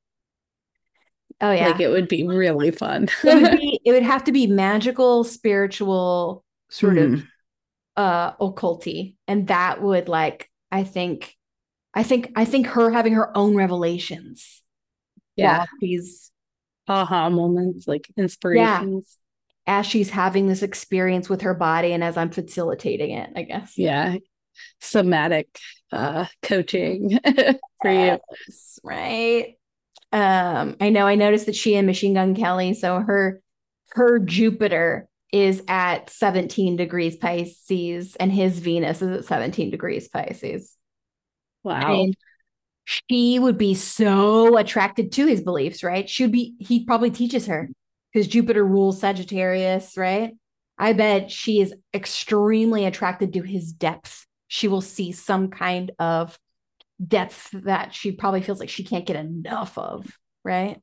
oh, 1.42 1.52
yeah. 1.52 1.68
like 1.70 1.80
it 1.80 1.90
would 1.90 2.08
be 2.08 2.28
really 2.28 2.72
fun. 2.72 3.08
it, 3.24 3.42
would 3.42 3.60
be, 3.60 3.80
it 3.86 3.92
would 3.92 4.04
have 4.04 4.24
to 4.26 4.32
be 4.32 4.48
magical, 4.48 5.24
spiritual, 5.24 6.44
sort 6.70 6.98
of 6.98 7.12
Mhm. 7.12 7.28
uh 7.98 8.34
occulty. 8.38 9.16
And 9.28 9.48
that 9.48 9.82
would 9.82 10.08
like, 10.10 10.50
I 10.72 10.84
think, 10.84 11.36
I 11.94 12.04
think, 12.04 12.32
I 12.36 12.46
think 12.46 12.68
her 12.68 12.90
having 12.92 13.14
her 13.14 13.36
own 13.38 13.56
revelations. 13.56 14.62
Yeah. 15.36 15.66
These 15.80 16.32
aha 16.88 17.30
moments, 17.30 17.88
like 17.88 18.08
inspirations. 18.18 19.18
as 19.68 19.86
she's 19.86 20.10
having 20.10 20.48
this 20.48 20.64
experience 20.64 21.30
with 21.30 21.42
her 21.42 21.54
body 21.54 21.94
and 21.94 22.04
as 22.04 22.18
I'm 22.18 22.30
facilitating 22.32 23.12
it, 23.12 23.30
I 23.36 23.44
guess. 23.44 23.78
Yeah. 23.78 24.18
Somatic 24.82 25.48
uh 25.92 26.26
coaching 26.42 27.20
for 27.82 27.92
you. 27.92 28.20
Yes, 28.48 28.80
right. 28.84 29.56
Um, 30.14 30.78
I 30.80 30.90
know 30.90 31.08
I 31.08 31.16
noticed 31.16 31.48
that 31.48 31.56
she 31.56 31.76
and 31.76 31.88
Machine 31.88 32.14
Gun 32.14 32.36
Kelly, 32.36 32.74
so 32.76 33.00
her 33.00 33.42
her 33.94 34.20
Jupiter 34.20 35.10
is 35.32 35.64
at 35.68 36.12
17 36.12 36.76
degrees 36.76 37.16
Pisces 37.16 38.16
and 38.16 38.32
his 38.32 38.60
Venus 38.60 39.02
is 39.02 39.20
at 39.20 39.26
17 39.26 39.72
degrees 39.72 40.08
Pisces. 40.08 40.78
Wow. 41.64 42.02
And 42.02 42.16
she 42.86 43.40
would 43.40 43.58
be 43.58 43.74
so 43.74 44.58
attracted 44.58 45.12
to 45.14 45.26
his 45.26 45.42
beliefs, 45.42 45.84
right? 45.84 46.08
She 46.08 46.24
would 46.24 46.32
be, 46.32 46.56
he 46.60 46.86
probably 46.86 47.10
teaches 47.10 47.48
her 47.48 47.70
because 48.12 48.28
Jupiter 48.28 48.64
rules 48.64 49.00
Sagittarius, 49.00 49.98
right? 49.98 50.34
I 50.78 50.94
bet 50.94 51.32
she 51.32 51.62
is 51.62 51.74
extremely 51.94 52.86
attracted 52.86 53.34
to 53.34 53.42
his 53.42 53.74
depth. 53.74 54.28
She 54.48 54.68
will 54.68 54.82
see 54.82 55.12
some 55.12 55.50
kind 55.50 55.92
of 55.98 56.38
depth 57.06 57.50
that 57.52 57.94
she 57.94 58.12
probably 58.12 58.42
feels 58.42 58.60
like 58.60 58.70
she 58.70 58.84
can't 58.84 59.06
get 59.06 59.16
enough 59.16 59.78
of, 59.78 60.06
right? 60.44 60.80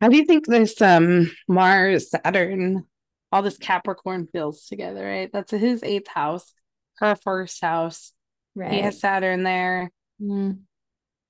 How 0.00 0.08
do 0.08 0.16
you 0.16 0.24
think 0.24 0.46
this 0.46 0.80
um 0.80 1.30
Mars, 1.48 2.10
Saturn, 2.10 2.84
all 3.32 3.42
this 3.42 3.58
Capricorn 3.58 4.28
feels 4.32 4.66
together, 4.66 5.04
right? 5.04 5.30
That's 5.32 5.50
his 5.50 5.82
eighth 5.82 6.08
house, 6.08 6.52
her 6.98 7.16
first 7.16 7.60
house. 7.60 8.12
Right. 8.54 8.72
He 8.72 8.80
has 8.80 9.00
Saturn 9.00 9.42
there, 9.42 9.90
Mm, 10.20 10.60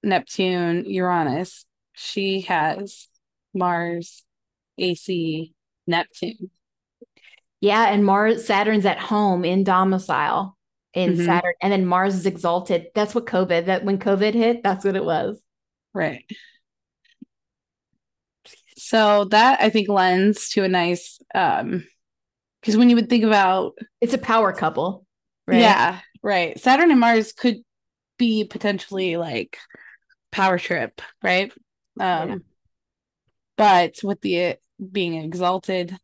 Neptune, 0.02 0.84
Uranus. 0.86 1.64
She 1.92 2.42
has 2.42 3.08
Mars, 3.54 4.24
AC, 4.78 5.54
Neptune. 5.86 6.50
Yeah, 7.60 7.88
and 7.88 8.04
Mars, 8.04 8.46
Saturn's 8.46 8.86
at 8.86 8.98
home 8.98 9.44
in 9.44 9.64
domicile 9.64 10.56
in 10.94 11.12
Mhm. 11.14 11.24
Saturn, 11.24 11.54
and 11.62 11.72
then 11.72 11.86
Mars 11.86 12.14
is 12.14 12.26
exalted. 12.26 12.88
That's 12.94 13.14
what 13.14 13.26
COVID. 13.26 13.66
That 13.66 13.84
when 13.84 13.98
COVID 13.98 14.34
hit, 14.34 14.62
that's 14.62 14.84
what 14.84 14.96
it 14.96 15.04
was. 15.04 15.40
Right. 15.94 16.24
So 18.76 19.24
that 19.26 19.60
I 19.60 19.70
think 19.70 19.88
lends 19.88 20.50
to 20.50 20.64
a 20.64 20.68
nice 20.68 21.18
um 21.34 21.86
because 22.60 22.76
when 22.76 22.90
you 22.90 22.96
would 22.96 23.08
think 23.08 23.24
about 23.24 23.78
It's 24.00 24.14
a 24.14 24.18
power 24.18 24.52
couple, 24.52 25.06
right? 25.46 25.60
yeah, 25.60 26.00
right. 26.22 26.58
Saturn 26.60 26.90
and 26.90 27.00
Mars 27.00 27.32
could 27.32 27.56
be 28.18 28.44
potentially 28.44 29.16
like 29.16 29.58
power 30.30 30.58
trip, 30.58 31.00
right? 31.22 31.52
Um 31.98 32.28
Yeah. 32.28 32.36
but 33.56 33.94
with 34.02 34.20
the 34.22 34.56
being 34.92 35.14
exalted, 35.14 35.96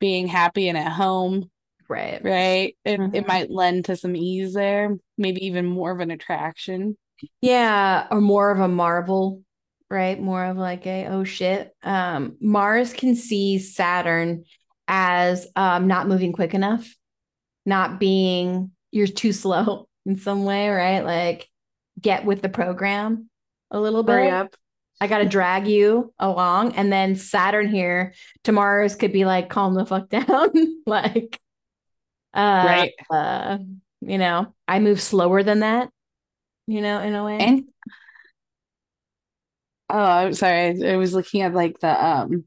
being 0.00 0.26
happy 0.28 0.68
and 0.68 0.78
at 0.78 0.92
home, 0.92 1.50
right. 1.92 2.20
right? 2.24 2.76
It 2.84 3.00
it 3.00 3.24
Mhm. 3.24 3.26
might 3.28 3.50
lend 3.50 3.84
to 3.86 3.96
some 3.96 4.16
ease 4.16 4.54
there, 4.54 4.96
maybe 5.18 5.46
even 5.46 5.66
more 5.66 5.90
of 5.92 6.00
an 6.00 6.10
attraction. 6.10 6.96
Yeah, 7.40 8.06
or 8.10 8.20
more 8.20 8.50
of 8.50 8.58
a 8.60 8.68
marvel, 8.68 9.42
right? 9.90 10.20
More 10.20 10.44
of 10.44 10.56
like 10.56 10.86
a 10.86 11.06
oh 11.06 11.24
shit. 11.24 11.72
Um, 11.82 12.36
Mars 12.40 12.92
can 12.92 13.14
see 13.14 13.58
Saturn 13.58 14.44
as 14.88 15.46
um 15.56 15.86
not 15.86 16.08
moving 16.08 16.32
quick 16.32 16.54
enough, 16.54 16.92
not 17.64 18.00
being 18.00 18.72
you're 18.90 19.06
too 19.06 19.32
slow 19.32 19.88
in 20.06 20.16
some 20.16 20.44
way, 20.44 20.68
right? 20.68 21.04
Like 21.04 21.48
get 22.00 22.24
with 22.24 22.42
the 22.42 22.48
program 22.48 23.28
a 23.70 23.78
little 23.80 24.02
bit. 24.02 24.12
Hurry 24.12 24.30
up. 24.30 24.54
I 25.00 25.06
gotta 25.08 25.24
drag 25.28 25.66
you 25.66 26.12
along. 26.18 26.74
And 26.76 26.92
then 26.92 27.16
Saturn 27.16 27.68
here 27.68 28.14
to 28.44 28.52
Mars 28.52 28.94
could 28.94 29.12
be 29.12 29.24
like, 29.24 29.48
calm 29.48 29.74
the 29.74 29.86
fuck 29.86 30.08
down. 30.10 30.50
like 30.86 31.40
uh 32.34 32.64
Right. 32.66 32.92
uh, 33.10 33.58
you 34.00 34.18
know, 34.18 34.54
I 34.66 34.80
move 34.80 35.00
slower 35.00 35.42
than 35.42 35.60
that, 35.60 35.90
you 36.66 36.80
know, 36.80 37.00
in 37.00 37.14
a 37.14 37.24
way. 37.24 37.38
And 37.38 37.64
oh, 39.90 39.98
I'm 39.98 40.34
sorry. 40.34 40.82
I, 40.84 40.92
I 40.92 40.96
was 40.96 41.14
looking 41.14 41.42
at 41.42 41.54
like 41.54 41.78
the 41.80 42.04
um 42.04 42.44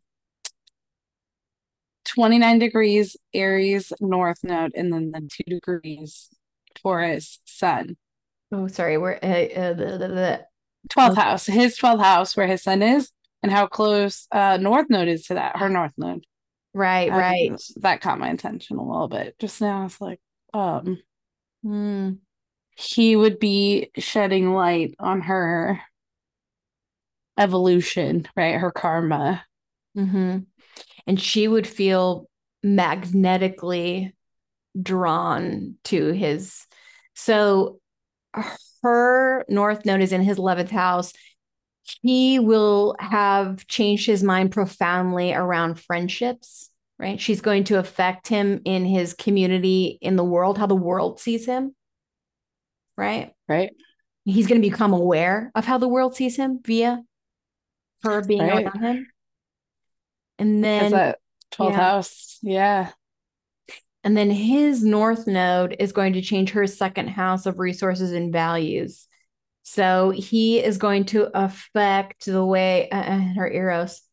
29 2.06 2.60
degrees 2.60 3.18
Aries 3.34 3.92
North 4.00 4.44
Node 4.44 4.72
and 4.76 4.92
then 4.94 5.12
the 5.12 5.28
two 5.32 5.44
degrees 5.48 6.30
Taurus 6.76 7.40
Sun. 7.46 7.98
Oh, 8.52 8.68
sorry. 8.68 8.98
We're 8.98 9.20
uh, 9.22 9.26
uh, 9.26 9.74
the, 9.74 9.86
the, 9.98 10.08
the, 10.08 10.46
12th 10.90 11.12
Okay. 11.12 11.22
house, 11.22 11.46
his 11.48 11.78
12th 11.78 12.02
house 12.02 12.38
where 12.38 12.48
his 12.48 12.62
sun 12.62 12.84
is, 12.84 13.12
and 13.42 13.52
how 13.52 13.68
close 13.68 14.28
uh 14.32 14.58
North 14.62 14.88
Node 14.90 15.08
is 15.08 15.26
to 15.28 15.34
that, 15.36 15.58
her 15.58 15.70
North 15.70 15.94
Node. 15.98 16.26
Right, 16.76 17.12
Uh, 17.12 17.18
right. 17.18 17.62
That 17.78 18.02
caught 18.02 18.20
my 18.20 18.30
attention 18.30 18.78
a 18.78 18.84
little 18.84 19.08
bit. 19.08 19.38
Just 19.40 19.62
now, 19.62 19.86
it's 19.86 20.00
like, 20.00 20.20
um, 20.54 21.02
Hmm. 21.64 22.12
he 22.78 23.16
would 23.16 23.40
be 23.40 23.90
shedding 23.98 24.54
light 24.54 24.94
on 25.00 25.22
her 25.22 25.82
evolution, 27.38 28.28
right? 28.36 28.56
Her 28.56 28.72
karma. 28.72 29.44
Mm-hmm. 29.98 30.40
And 31.08 31.22
she 31.22 31.48
would 31.48 31.66
feel 31.68 32.30
magnetically 32.64 34.14
drawn 34.82 35.76
to 35.86 36.12
his. 36.12 36.66
So 37.14 37.80
her 38.84 39.46
North 39.48 39.86
Node 39.86 40.02
is 40.02 40.12
in 40.12 40.22
his 40.22 40.38
11th 40.38 40.72
house. 40.72 41.14
He 42.02 42.40
will 42.40 42.96
have 43.00 43.68
changed 43.68 44.08
his 44.08 44.24
mind 44.24 44.52
profoundly 44.52 45.34
around 45.34 45.80
friendships, 45.80 46.72
right? 46.98 47.22
She's 47.22 47.42
going 47.42 47.66
to 47.66 47.78
affect 47.78 48.28
him 48.28 48.62
in 48.66 48.86
his 48.86 49.14
community, 49.14 50.00
in 50.02 50.16
the 50.16 50.24
world, 50.24 50.58
how 50.58 50.66
the 50.66 50.76
world 50.76 51.20
sees 51.20 51.46
him, 51.46 51.76
right? 52.98 53.34
Right. 53.48 53.72
He's 54.24 54.48
going 54.48 54.60
to 54.60 54.68
become 54.68 54.94
aware 54.94 55.52
of 55.54 55.66
how 55.66 55.78
the 55.78 55.88
world 55.88 56.16
sees 56.16 56.36
him 56.36 56.60
via 56.66 57.04
her 58.04 58.24
being 58.24 58.42
Right. 58.42 58.66
around 58.66 58.80
him. 58.82 59.08
And 60.40 60.64
then 60.64 60.92
that 60.92 61.20
12th 61.52 61.72
yeah. 61.72 61.78
house. 61.78 62.40
Yeah. 62.42 62.92
And 64.04 64.18
then 64.18 64.32
his 64.32 64.84
north 64.84 65.28
node 65.28 65.76
is 65.80 65.92
going 65.92 66.14
to 66.14 66.22
change 66.22 66.52
her 66.52 66.68
second 66.68 67.10
house 67.10 67.46
of 67.46 67.60
resources 67.60 68.12
and 68.12 68.32
values. 68.34 69.08
So 69.68 70.12
he 70.12 70.64
is 70.64 70.78
going 70.78 71.06
to 71.06 71.30
affect 71.38 72.26
the 72.26 72.46
way 72.46 72.90
uh, 72.92 72.98
uh, 73.00 73.20
her 73.36 73.50
eros. 73.52 74.04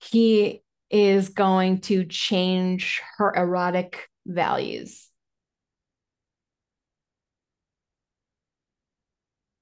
He 0.00 0.62
is 0.90 1.30
going 1.30 1.80
to 1.82 2.04
change 2.06 3.02
her 3.18 3.32
erotic 3.36 4.08
values. 4.26 5.08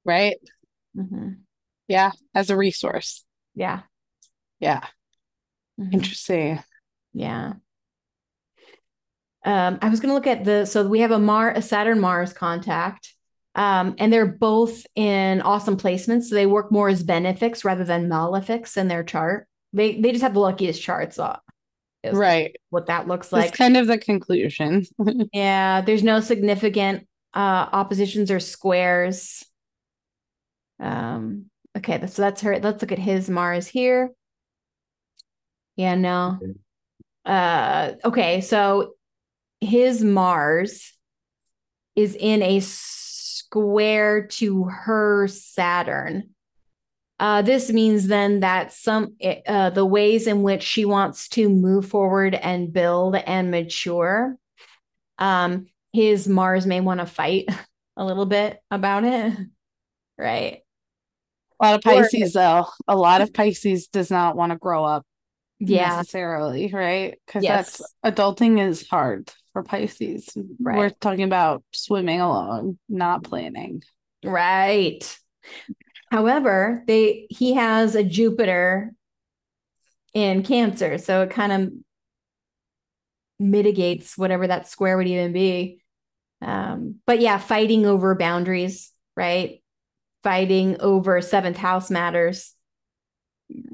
Right. 0.05 0.37
Mhm. 0.97 1.41
Yeah. 1.89 2.13
As 2.35 2.51
a 2.51 2.57
resource. 2.57 3.25
Yeah. 3.55 3.83
Yeah. 4.61 4.87
Mhm. 5.81 5.95
Interesting. 5.95 6.63
Yeah. 7.15 7.55
Um, 9.45 9.79
I 9.83 9.91
was 9.91 10.01
going 10.01 10.09
to 10.09 10.15
look 10.15 10.27
at 10.27 10.45
the 10.45 10.65
so 10.65 10.87
we 10.87 11.01
have 11.01 11.11
a 11.11 11.19
Mar 11.19 11.51
a 11.51 11.61
Saturn 11.61 12.01
Mars 12.01 12.33
contact, 12.33 13.14
um, 13.55 13.95
and 13.99 14.13
they're 14.13 14.27
both 14.27 14.85
in 14.95 15.41
awesome 15.43 15.77
placements. 15.77 16.25
So 16.25 16.35
they 16.35 16.47
work 16.47 16.73
more 16.73 16.89
as 16.89 17.03
benefics 17.03 17.65
rather 17.65 17.85
than 17.85 18.09
malefics 18.09 18.77
in 18.77 18.89
their 18.89 19.05
chart. 19.05 19.47
They 19.73 20.01
they 20.01 20.13
just 20.13 20.23
have 20.23 20.35
the 20.35 20.41
luckiest 20.41 20.83
charts. 20.83 21.19
Uh, 21.19 21.39
Right. 22.13 22.55
what 22.69 22.87
that 22.87 23.09
looks 23.09 23.33
like. 23.33 23.45
That's 23.45 23.53
like. 23.53 23.59
kind 23.59 23.77
of 23.79 23.87
the 23.87 23.97
conclusion. 23.99 24.85
Yeah, 25.33 25.81
there's 25.81 26.03
no 26.03 26.21
significant 26.21 27.07
uh 27.33 27.67
oppositions 27.73 28.31
or 28.31 28.41
squares. 28.41 29.43
Um, 30.81 31.47
okay, 31.77 32.07
so 32.07 32.23
that's 32.23 32.43
her. 32.43 32.59
Let's 32.59 32.83
look 32.83 32.93
at 32.93 32.99
his 32.99 33.31
Mars 33.31 33.67
here. 33.67 34.11
Yeah, 35.77 35.95
no. 35.95 36.39
Uh, 37.25 37.93
okay, 38.05 38.41
so 38.43 38.95
his 39.61 40.05
Mars 40.05 40.93
is 41.97 42.15
in 42.15 42.43
a 42.43 42.61
square 43.55 44.27
to 44.27 44.65
her 44.65 45.29
Saturn. 45.29 46.31
Uh, 47.21 47.41
this 47.43 47.71
means 47.71 48.09
then 48.09 48.41
that 48.41 48.73
some 48.73 49.15
uh, 49.47 49.71
the 49.71 49.87
ways 49.87 50.27
in 50.27 50.43
which 50.43 50.65
she 50.65 50.85
wants 50.85 51.29
to 51.29 51.49
move 51.49 51.87
forward 51.87 52.35
and 52.35 52.73
build 52.73 53.15
and 53.15 53.53
mature, 53.53 54.37
um, 55.19 55.67
his 55.93 56.27
Mars 56.27 56.67
may 56.67 56.81
want 56.81 56.99
to 56.99 57.07
fight 57.07 57.49
a 57.97 58.05
little 58.05 58.27
bit 58.27 58.59
about 58.73 59.05
it, 59.05 59.33
right? 60.19 60.63
A 61.61 61.65
lot 61.65 61.75
of 61.77 61.83
Pisces, 61.83 62.33
though, 62.33 62.67
a 62.89 62.97
lot 62.97 63.21
of 63.21 63.33
Pisces 63.33 63.87
does 63.87 64.11
not 64.11 64.35
want 64.35 64.51
to 64.51 64.59
grow 64.59 64.85
up, 64.85 65.07
yeah, 65.61 65.99
necessarily, 65.99 66.73
right? 66.73 67.21
Because 67.25 67.45
yes. 67.45 67.79
that's 68.03 68.17
adulting 68.17 68.61
is 68.61 68.89
hard 68.89 69.33
for 69.55 69.63
Pisces. 69.63 70.29
Right. 70.61 70.77
We're 70.77 70.91
talking 70.91 71.25
about 71.25 71.63
swimming 71.73 72.21
along, 72.21 72.79
not 72.89 73.23
planning, 73.23 73.83
right? 74.23 75.19
However, 76.11 76.83
they 76.87 77.27
he 77.31 77.55
has 77.55 77.95
a 77.95 78.05
Jupiter 78.05 78.93
in 80.13 80.43
Cancer, 80.43 80.99
so 80.99 81.23
it 81.23 81.31
kind 81.31 81.53
of 81.53 81.73
mitigates 83.39 84.19
whatever 84.19 84.47
that 84.47 84.69
square 84.69 84.97
would 84.97 85.09
even 85.09 85.33
be. 85.33 85.81
Um, 86.43 86.97
but 87.07 87.21
yeah, 87.21 87.39
fighting 87.39 87.87
over 87.87 88.15
boundaries, 88.15 88.93
right? 89.17 89.63
Fighting 90.23 90.81
over 90.81 91.21
seventh 91.21 91.57
house 91.57 91.91
matters, 91.91 92.55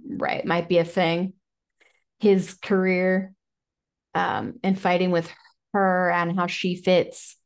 right? 0.06 0.44
Might 0.44 0.68
be 0.68 0.78
a 0.78 0.84
thing. 0.84 1.32
His 2.18 2.52
career, 2.54 3.32
um, 4.14 4.54
and 4.62 4.78
fighting 4.78 5.10
with 5.10 5.30
her 5.72 6.10
and 6.10 6.36
how 6.36 6.46
she 6.46 6.76
fits 6.76 7.36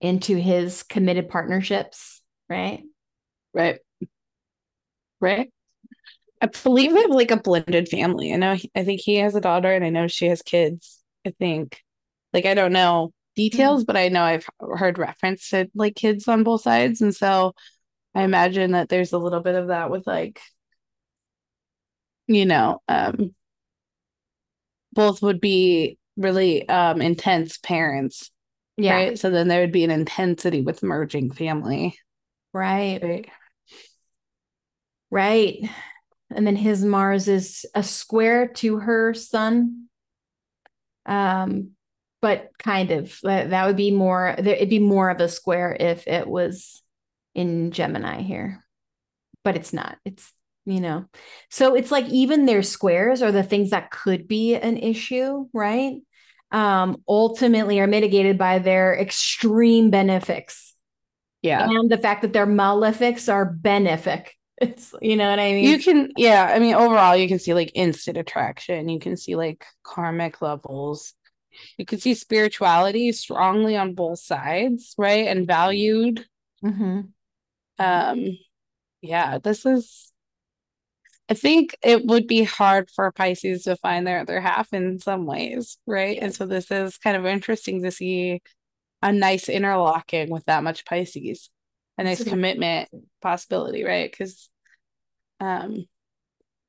into 0.00 0.36
his 0.36 0.82
committed 0.82 1.28
partnerships, 1.28 2.22
right? 2.48 2.84
Right 3.54 3.80
right? 5.20 5.50
I 6.42 6.46
believe 6.46 6.94
they 6.94 7.02
have 7.02 7.10
like 7.10 7.30
a 7.30 7.36
blended 7.36 7.88
family. 7.88 8.32
I 8.32 8.36
know, 8.36 8.56
I 8.74 8.84
think 8.84 9.00
he 9.00 9.16
has 9.16 9.34
a 9.34 9.40
daughter 9.40 9.72
and 9.72 9.84
I 9.84 9.90
know 9.90 10.08
she 10.08 10.26
has 10.28 10.42
kids. 10.42 11.00
I 11.26 11.32
think, 11.38 11.80
like, 12.32 12.46
I 12.46 12.54
don't 12.54 12.72
know 12.72 13.12
details, 13.36 13.84
mm 13.84 13.86
but 13.86 13.96
I 13.96 14.08
know 14.08 14.22
I've 14.24 14.46
heard 14.60 14.98
reference 14.98 15.50
to 15.50 15.70
like 15.74 15.96
kids 15.96 16.28
on 16.28 16.44
both 16.44 16.62
sides. 16.62 17.00
And 17.00 17.14
so 17.14 17.54
I 18.14 18.24
imagine 18.24 18.72
that 18.72 18.88
there's 18.90 19.12
a 19.12 19.18
little 19.18 19.40
bit 19.40 19.56
of 19.56 19.68
that 19.68 19.90
with 19.90 20.06
like, 20.06 20.40
you 22.26 22.46
know, 22.46 22.80
um, 22.88 23.34
both 24.92 25.22
would 25.22 25.40
be 25.40 25.98
really 26.16 26.68
um 26.68 27.00
intense 27.00 27.58
parents. 27.58 28.30
Yeah. 28.76 28.94
Right. 28.94 29.18
So 29.18 29.30
then 29.30 29.48
there 29.48 29.60
would 29.60 29.72
be 29.72 29.84
an 29.84 29.90
intensity 29.90 30.62
with 30.62 30.82
merging 30.82 31.30
family. 31.30 31.98
Right. 32.52 33.00
Right. 33.02 33.28
Right. 35.10 35.58
And 36.34 36.46
then 36.46 36.56
his 36.56 36.82
Mars 36.84 37.28
is 37.28 37.66
a 37.74 37.82
square 37.82 38.48
to 38.48 38.78
her 38.78 39.12
sun. 39.12 39.88
Um, 41.04 41.72
but 42.22 42.50
kind 42.58 42.92
of 42.92 43.18
that, 43.24 43.50
that 43.50 43.66
would 43.66 43.76
be 43.76 43.90
more 43.90 44.28
it'd 44.38 44.70
be 44.70 44.78
more 44.78 45.10
of 45.10 45.20
a 45.20 45.28
square 45.28 45.76
if 45.78 46.06
it 46.06 46.26
was 46.26 46.82
in 47.34 47.72
Gemini 47.72 48.22
here. 48.22 48.64
But 49.44 49.56
it's 49.56 49.72
not. 49.72 49.98
It's 50.04 50.32
you 50.64 50.80
know. 50.80 51.06
So 51.50 51.74
it's 51.74 51.90
like 51.90 52.06
even 52.06 52.46
their 52.46 52.62
squares 52.62 53.22
are 53.22 53.32
the 53.32 53.42
things 53.42 53.70
that 53.70 53.90
could 53.90 54.28
be 54.28 54.54
an 54.54 54.76
issue, 54.76 55.46
right? 55.52 55.96
Um, 56.50 57.02
ultimately 57.08 57.80
are 57.80 57.86
mitigated 57.86 58.36
by 58.38 58.58
their 58.58 58.98
extreme 58.98 59.90
benefics. 59.90 60.74
Yeah. 61.40 61.68
And 61.68 61.90
the 61.90 61.98
fact 61.98 62.22
that 62.22 62.32
their 62.32 62.46
malefics 62.46 63.32
are 63.32 63.52
benefic 63.52 64.28
it's 64.62 64.94
you 65.02 65.16
know 65.16 65.28
what 65.28 65.40
I 65.40 65.52
mean? 65.52 65.64
You 65.64 65.78
can 65.78 66.10
yeah, 66.16 66.44
I 66.54 66.60
mean 66.60 66.74
overall 66.74 67.16
you 67.16 67.26
can 67.26 67.40
see 67.40 67.52
like 67.52 67.72
instant 67.74 68.16
attraction, 68.16 68.88
you 68.88 69.00
can 69.00 69.16
see 69.16 69.34
like 69.34 69.64
karmic 69.82 70.40
levels. 70.40 71.14
You 71.76 71.84
can 71.84 71.98
see 71.98 72.14
spirituality 72.14 73.12
strongly 73.12 73.76
on 73.76 73.94
both 73.94 74.20
sides, 74.20 74.94
right? 74.96 75.26
And 75.26 75.46
valued. 75.46 76.24
Mm-hmm. 76.64 77.00
Um 77.78 78.38
yeah, 79.00 79.38
this 79.38 79.66
is 79.66 80.11
I 81.32 81.34
think 81.34 81.74
it 81.82 82.04
would 82.04 82.26
be 82.26 82.44
hard 82.44 82.90
for 82.90 83.10
Pisces 83.10 83.62
to 83.62 83.74
find 83.76 84.06
their 84.06 84.20
other 84.20 84.38
half 84.38 84.70
in 84.74 84.98
some 84.98 85.24
ways, 85.24 85.78
right? 85.86 86.16
Yes. 86.16 86.22
And 86.22 86.34
so 86.34 86.44
this 86.44 86.70
is 86.70 86.98
kind 86.98 87.16
of 87.16 87.24
interesting 87.24 87.82
to 87.84 87.90
see 87.90 88.42
a 89.00 89.10
nice 89.10 89.48
interlocking 89.48 90.28
with 90.28 90.44
that 90.44 90.62
much 90.62 90.84
Pisces 90.84 91.48
a 91.96 92.04
nice 92.04 92.22
commitment 92.22 92.90
possibility, 93.22 93.82
right? 93.82 94.10
Because 94.10 94.50
um 95.40 95.86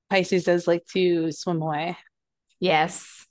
Pisces 0.10 0.46
does 0.46 0.66
like 0.66 0.86
to 0.94 1.34
swim 1.34 1.62
away. 1.62 1.98
Yes. 2.62 3.26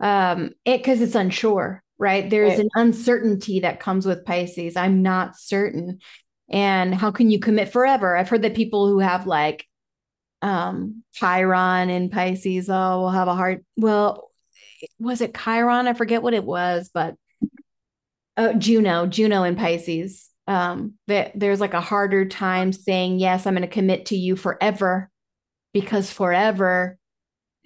Um 0.00 0.50
it 0.66 0.80
because 0.80 1.00
it's 1.00 1.14
unsure, 1.14 1.82
right? 1.96 2.28
There's 2.28 2.58
right. 2.58 2.60
an 2.60 2.68
uncertainty 2.74 3.60
that 3.60 3.80
comes 3.80 4.04
with 4.04 4.26
Pisces. 4.26 4.76
I'm 4.76 5.00
not 5.00 5.38
certain. 5.38 6.00
And 6.50 6.94
how 6.94 7.10
can 7.10 7.30
you 7.30 7.38
commit 7.38 7.72
forever? 7.72 8.18
I've 8.18 8.28
heard 8.28 8.42
that 8.42 8.54
people 8.54 8.86
who 8.86 8.98
have 8.98 9.26
like 9.26 9.66
um 10.44 11.02
Chiron 11.14 11.88
in 11.88 12.10
Pisces, 12.10 12.68
oh, 12.68 13.00
we'll 13.00 13.08
have 13.08 13.28
a 13.28 13.34
hard 13.34 13.64
well, 13.76 14.30
was 14.98 15.22
it 15.22 15.34
Chiron? 15.34 15.88
I 15.88 15.94
forget 15.94 16.22
what 16.22 16.34
it 16.34 16.44
was, 16.44 16.90
but 16.92 17.14
oh, 18.36 18.52
Juno, 18.52 19.06
Juno 19.06 19.44
in 19.44 19.56
Pisces. 19.56 20.28
Um 20.46 20.94
that 21.06 21.32
there's 21.34 21.60
like 21.60 21.72
a 21.72 21.80
harder 21.80 22.26
time 22.26 22.70
saying 22.70 23.18
yes 23.18 23.46
i'm 23.46 23.54
going 23.54 23.62
to 23.62 23.66
commit 23.66 24.06
to 24.06 24.16
you 24.16 24.36
forever 24.36 25.10
because 25.72 26.10
forever 26.10 26.98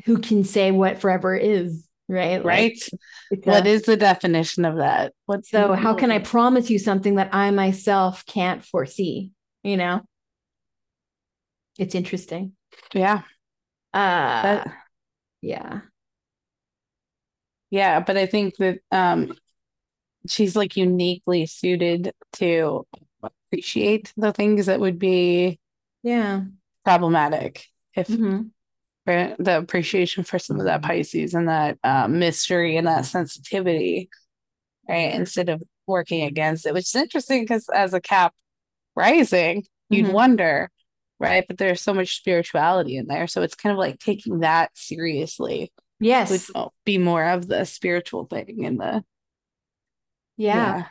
who 0.04 0.18
can 0.18 0.44
say 0.44 0.70
what 0.70 1.00
forever 1.00 1.34
is 1.34 1.88
right? 2.08 2.44
Right. 2.44 2.78
like, 3.32 3.46
what 3.46 3.66
a, 3.66 3.68
is 3.68 3.82
the 3.82 3.96
definition 3.96 4.64
of 4.64 4.76
that? 4.76 5.12
What's 5.26 5.50
so 5.50 5.72
how 5.72 5.94
can 5.94 6.12
i 6.12 6.20
promise 6.20 6.70
you 6.70 6.78
something 6.78 7.16
that 7.16 7.34
i 7.34 7.50
myself 7.50 8.24
can't 8.26 8.64
foresee 8.64 9.32
you 9.64 9.76
know? 9.76 10.02
It's 11.80 11.96
interesting 11.96 12.52
yeah 12.94 13.22
uh 13.94 14.42
but, 14.42 14.72
yeah 15.40 15.80
yeah 17.70 18.00
but 18.00 18.16
i 18.16 18.26
think 18.26 18.56
that 18.56 18.78
um 18.90 19.32
she's 20.28 20.56
like 20.56 20.76
uniquely 20.76 21.46
suited 21.46 22.12
to 22.32 22.86
appreciate 23.22 24.12
the 24.16 24.32
things 24.32 24.66
that 24.66 24.80
would 24.80 24.98
be 24.98 25.58
yeah 26.02 26.42
problematic 26.84 27.66
if 27.94 28.08
mm-hmm. 28.08 28.42
the 29.06 29.58
appreciation 29.58 30.24
for 30.24 30.38
some 30.38 30.58
of 30.58 30.66
that 30.66 30.82
pisces 30.82 31.34
and 31.34 31.48
that 31.48 31.78
um, 31.84 32.18
mystery 32.18 32.76
and 32.76 32.86
that 32.86 33.04
sensitivity 33.04 34.08
right 34.88 35.14
instead 35.14 35.48
of 35.48 35.62
working 35.86 36.22
against 36.22 36.66
it 36.66 36.74
which 36.74 36.84
is 36.84 36.94
interesting 36.94 37.42
because 37.42 37.68
as 37.70 37.94
a 37.94 38.00
cap 38.00 38.34
rising 38.94 39.64
you'd 39.90 40.06
mm-hmm. 40.06 40.14
wonder 40.14 40.70
right 41.20 41.44
but 41.48 41.58
there's 41.58 41.80
so 41.80 41.92
much 41.92 42.16
spirituality 42.16 42.96
in 42.96 43.06
there 43.06 43.26
so 43.26 43.42
it's 43.42 43.54
kind 43.54 43.72
of 43.72 43.78
like 43.78 43.98
taking 43.98 44.40
that 44.40 44.70
seriously 44.74 45.72
yes 46.00 46.50
would 46.54 46.68
be 46.84 46.98
more 46.98 47.24
of 47.24 47.46
the 47.46 47.64
spiritual 47.64 48.24
thing 48.24 48.62
in 48.64 48.76
the 48.76 49.02
yeah. 50.38 50.54
yeah. 50.54 50.84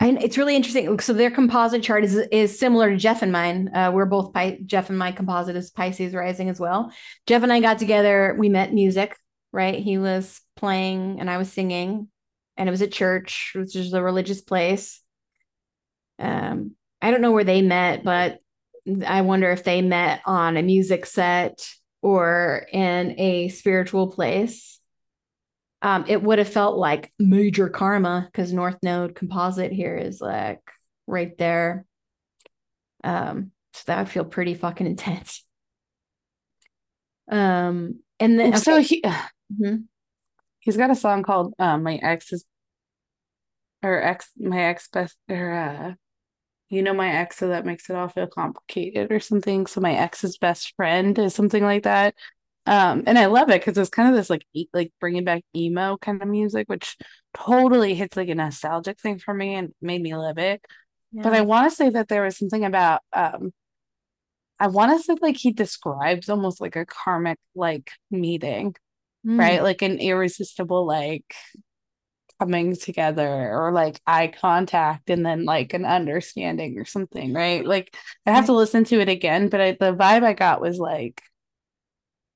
And 0.00 0.22
it's 0.22 0.38
really 0.38 0.56
interesting. 0.56 0.98
So 1.00 1.12
their 1.12 1.30
composite 1.30 1.82
chart 1.82 2.04
is 2.04 2.16
is 2.16 2.58
similar 2.58 2.90
to 2.90 2.96
Jeff 2.96 3.22
and 3.22 3.30
mine. 3.30 3.70
Uh, 3.72 3.92
we're 3.94 4.06
both 4.06 4.32
Pi- 4.32 4.58
Jeff 4.64 4.88
and 4.88 4.98
my 4.98 5.12
composite 5.12 5.54
is 5.54 5.70
Pisces 5.70 6.14
rising 6.14 6.48
as 6.48 6.58
well. 6.58 6.90
Jeff 7.26 7.42
and 7.42 7.52
I 7.52 7.60
got 7.60 7.78
together. 7.78 8.34
We 8.36 8.48
met 8.48 8.72
music, 8.72 9.16
right? 9.52 9.78
He 9.78 9.98
was 9.98 10.40
playing 10.56 11.20
and 11.20 11.30
I 11.30 11.38
was 11.38 11.52
singing, 11.52 12.08
and 12.56 12.68
it 12.68 12.72
was 12.72 12.82
at 12.82 12.90
church, 12.90 13.52
which 13.54 13.76
is 13.76 13.92
a 13.92 14.02
religious 14.02 14.40
place. 14.40 15.00
Um, 16.18 16.72
I 17.00 17.12
don't 17.12 17.20
know 17.20 17.32
where 17.32 17.44
they 17.44 17.62
met, 17.62 18.02
but 18.02 18.38
I 19.06 19.22
wonder 19.22 19.50
if 19.50 19.64
they 19.64 19.82
met 19.82 20.22
on 20.26 20.56
a 20.56 20.62
music 20.62 21.06
set 21.06 21.68
or 22.02 22.66
in 22.72 23.18
a 23.18 23.48
spiritual 23.48 24.08
place 24.08 24.80
um, 25.82 26.04
it 26.06 26.22
would 26.22 26.38
have 26.38 26.48
felt 26.48 26.78
like 26.78 27.12
major 27.18 27.68
karma 27.68 28.28
because 28.30 28.52
North 28.52 28.78
Node 28.82 29.16
composite 29.16 29.72
here 29.72 29.96
is 29.96 30.20
like 30.20 30.60
right 31.08 31.36
there. 31.36 31.84
Um, 33.02 33.50
so 33.74 33.82
that 33.86 33.98
would 33.98 34.08
feel 34.08 34.24
pretty 34.24 34.54
fucking 34.54 34.86
intense. 34.92 35.44
Um, 37.30 38.00
and 38.20 38.38
then 38.38 38.50
okay. 38.50 38.58
so 38.58 38.80
he 38.80 39.02
mm-hmm. 39.02 39.76
he's 40.60 40.76
got 40.76 40.90
a 40.90 40.94
song 40.94 41.24
called 41.24 41.54
um, 41.58 41.82
"My 41.82 41.96
Ex 41.96 42.32
is" 42.32 42.44
or 43.82 44.00
"Ex 44.00 44.30
My 44.38 44.66
Ex 44.66 44.88
Best" 44.88 45.16
or 45.28 45.52
uh, 45.52 45.94
you 46.72 46.82
know 46.82 46.94
my 46.94 47.10
ex, 47.12 47.36
so 47.36 47.48
that 47.48 47.66
makes 47.66 47.88
it 47.90 47.96
all 47.96 48.08
feel 48.08 48.26
complicated 48.26 49.12
or 49.12 49.20
something. 49.20 49.66
So 49.66 49.80
my 49.80 49.94
ex's 49.94 50.38
best 50.38 50.74
friend 50.76 51.18
is 51.18 51.34
something 51.34 51.62
like 51.62 51.84
that 51.84 52.14
um 52.66 53.02
and 53.08 53.18
i 53.18 53.26
love 53.26 53.50
it 53.50 53.60
because 53.60 53.76
it's 53.76 53.90
kind 53.90 54.08
of 54.08 54.14
this 54.14 54.30
like 54.30 54.46
e- 54.54 54.68
like 54.72 54.92
bringing 55.00 55.24
back 55.24 55.42
emo 55.56 55.96
kind 55.96 56.22
of 56.22 56.28
music 56.28 56.68
which 56.68 56.96
totally 57.34 57.92
hits 57.94 58.16
like 58.16 58.28
a 58.28 58.34
nostalgic 58.36 59.00
thing 59.00 59.18
for 59.18 59.34
me 59.34 59.54
and 59.56 59.72
made 59.80 60.00
me 60.00 60.14
live 60.14 60.38
it 60.38 60.64
yeah. 61.10 61.22
but 61.24 61.32
i 61.32 61.40
want 61.40 61.68
to 61.68 61.74
say 61.74 61.90
that 61.90 62.06
there 62.06 62.22
was 62.22 62.38
something 62.38 62.64
about 62.64 63.00
um 63.12 63.50
I 64.60 64.68
want 64.68 64.96
to 64.96 65.02
say 65.02 65.16
like 65.20 65.36
he 65.36 65.52
describes 65.52 66.28
almost 66.28 66.60
like 66.60 66.76
a 66.76 66.86
karmic 66.86 67.38
like 67.54 67.90
meeting, 68.10 68.74
Mm. 69.26 69.38
right? 69.38 69.62
Like 69.62 69.82
an 69.82 69.98
irresistible 69.98 70.84
like 70.86 71.34
coming 72.42 72.74
together 72.74 73.52
or 73.56 73.70
like 73.72 74.00
eye 74.06 74.26
contact 74.26 75.10
and 75.10 75.24
then 75.24 75.44
like 75.44 75.74
an 75.74 75.84
understanding 75.84 76.76
or 76.78 76.84
something, 76.84 77.32
right? 77.32 77.64
Like 77.64 77.96
I 78.26 78.32
have 78.32 78.46
to 78.46 78.52
listen 78.52 78.82
to 78.86 79.00
it 79.00 79.08
again, 79.08 79.48
but 79.48 79.60
I, 79.60 79.70
the 79.72 79.94
vibe 79.94 80.24
I 80.24 80.32
got 80.32 80.60
was 80.60 80.78
like 80.78 81.22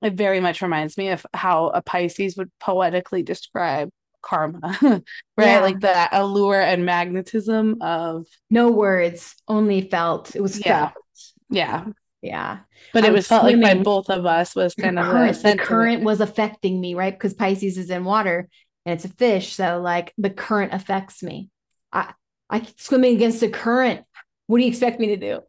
it 0.02 0.12
very 0.14 0.38
much 0.40 0.62
reminds 0.62 0.96
me 0.96 1.09
of 1.09 1.26
how 1.34 1.68
a 1.68 1.82
Pisces 1.82 2.36
would 2.36 2.50
poetically 2.61 3.22
describe 3.22 3.90
karma, 4.22 4.78
right? 4.82 5.02
Yeah. 5.38 5.61
Like 5.61 5.80
the 5.80 6.09
allure 6.12 6.61
and 6.61 6.84
magnetism 6.86 7.78
of 7.80 8.26
No 8.50 8.70
words, 8.70 9.34
only 9.48 9.88
felt. 9.88 10.36
It 10.36 10.40
was 10.42 10.61
Yeah. 10.64 10.90
felt. 10.90 11.04
yeah. 11.50 11.84
Yeah. 12.22 12.59
But 12.92 13.04
I 13.04 13.09
it 13.09 13.12
was 13.12 13.26
felt 13.26 13.44
like 13.44 13.61
by 13.61 13.74
both 13.74 14.11
of 14.11 14.26
us 14.26 14.54
was 14.54 14.74
kind 14.74 14.98
of 14.98 15.07
current, 15.07 15.34
the 15.34 15.40
center 15.40 15.62
of 15.62 15.66
it. 15.66 15.68
current 15.68 16.02
was 16.04 16.20
affecting 16.20 16.80
me, 16.80 16.94
right? 16.94 17.12
Because 17.12 17.34
Pisces 17.34 17.78
is 17.78 17.90
in 17.90 18.04
water 18.04 18.48
and 18.87 18.95
it's 18.95 19.05
a 19.05 19.09
fish. 19.09 19.53
So 19.53 19.80
like 19.82 20.14
the 20.16 20.30
current 20.30 20.72
affects 20.72 21.22
me. 21.22 21.51
I 21.93 22.14
I 22.49 22.61
keep 22.61 22.80
swimming 22.80 23.16
against 23.16 23.41
the 23.41 23.49
current. 23.51 24.05
What 24.47 24.59
do 24.59 24.62
you 24.62 24.70
expect 24.70 25.01
me 25.01 25.09
to 25.09 25.16
do? 25.16 25.41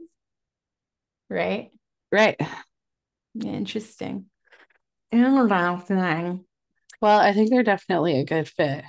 Right? 1.30 1.72
right. 2.12 2.36
Interesting. 3.36 4.26
Interesting. 5.12 6.44
Well, 7.00 7.20
I 7.20 7.32
think 7.32 7.52
they're 7.52 7.64
definitely 7.64 8.20
a 8.20 8.26
good 8.26 8.50
fit. 8.50 8.84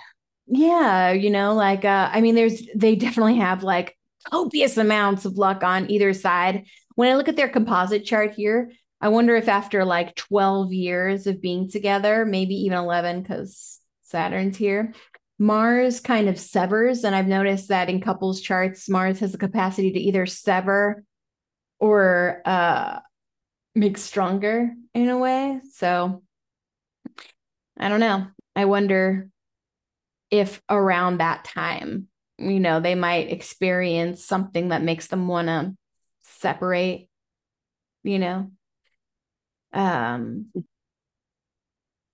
Yeah, 0.47 1.13
you 1.13 1.29
know, 1.29 1.55
like 1.55 1.85
uh 1.85 2.09
I 2.11 2.23
mean 2.23 2.35
there's 2.35 2.63
they 2.75 2.97
definitely 2.97 3.37
have 3.37 3.63
like 3.63 3.97
copious 4.31 4.79
amounts 4.79 5.27
of 5.27 5.37
luck 5.37 5.63
on 5.63 5.91
either 5.91 6.15
side. 6.15 6.67
When 6.95 7.11
I 7.11 7.17
look 7.17 7.29
at 7.29 7.37
their 7.37 7.51
composite 7.51 8.05
chart 8.07 8.33
here, 8.33 8.73
I 9.01 9.11
wonder 9.11 9.37
if 9.37 9.49
after 9.49 9.85
like 9.85 10.17
12 10.17 10.73
years 10.73 11.27
of 11.27 11.43
being 11.43 11.69
together, 11.69 12.25
maybe 12.25 12.55
even 12.55 12.79
11 12.79 13.25
cuz 13.25 13.78
Saturn's 14.09 14.57
here, 14.57 14.95
Mars 15.39 16.01
kind 16.01 16.29
of 16.29 16.39
severs 16.39 17.05
and 17.05 17.15
I've 17.15 17.29
noticed 17.29 17.69
that 17.69 17.89
in 17.89 18.01
couples 18.01 18.41
charts 18.41 18.89
Mars 18.89 19.21
has 19.21 19.33
the 19.33 19.39
capacity 19.39 19.93
to 19.93 20.01
either 20.01 20.27
sever 20.27 21.05
or 21.79 22.43
uh 22.45 22.99
make 23.75 23.97
stronger 23.97 24.71
in 24.95 25.09
a 25.09 25.19
way. 25.19 25.61
So 25.73 26.23
I 27.79 27.89
don't 27.89 28.01
know. 28.01 28.27
I 28.57 28.65
wonder 28.65 29.29
if 30.31 30.61
around 30.69 31.19
that 31.19 31.45
time, 31.45 32.09
you 32.39 32.59
know, 32.59 32.81
they 32.81 32.97
might 32.97 33.31
experience 33.31 34.25
something 34.25 34.69
that 34.69 34.83
makes 34.83 35.07
them 35.07 35.29
want 35.29 35.47
to 35.47 35.77
separate, 36.23 37.09
you 38.03 38.19
know. 38.19 38.51
Um 39.73 40.51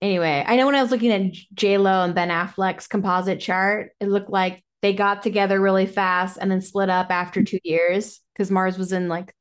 anyway, 0.01 0.43
I 0.45 0.55
know 0.55 0.65
when 0.65 0.75
I 0.75 0.81
was 0.81 0.91
looking 0.91 1.11
at 1.11 1.33
J 1.53 1.77
Lo 1.77 2.03
and 2.03 2.15
Ben 2.15 2.29
Affleck's 2.29 2.87
composite 2.87 3.39
chart, 3.39 3.91
it 3.99 4.07
looked 4.07 4.29
like 4.29 4.63
they 4.81 4.93
got 4.93 5.23
together 5.23 5.59
really 5.59 5.87
fast 5.87 6.37
and 6.39 6.51
then 6.51 6.61
split 6.61 6.89
up 6.89 7.09
after 7.09 7.43
two 7.43 7.59
years 7.63 8.19
because 8.33 8.51
Mars 8.51 8.77
was 8.77 8.91
in 8.91 9.07
like 9.07 9.33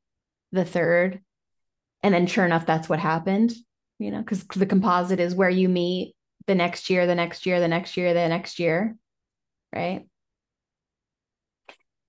the 0.53 0.65
third. 0.65 1.21
And 2.03 2.15
then 2.15 2.27
sure 2.27 2.45
enough, 2.45 2.67
that's 2.67 2.89
what 2.89 2.99
happened, 2.99 3.53
you 3.99 4.11
know, 4.11 4.19
because 4.19 4.45
the 4.45 4.67
composite 4.67 5.21
is 5.21 5.35
where 5.35 5.51
you 5.51 5.69
meet 5.69 6.15
the 6.47 6.55
next 6.55 6.91
year, 6.91 7.07
the 7.07 7.15
next 7.15 7.47
year, 7.47 7.61
the 7.61 7.69
next 7.69 7.97
year, 7.97 8.15
the 8.15 8.29
next 8.29 8.59
year, 8.59 8.97
right? 9.75 10.07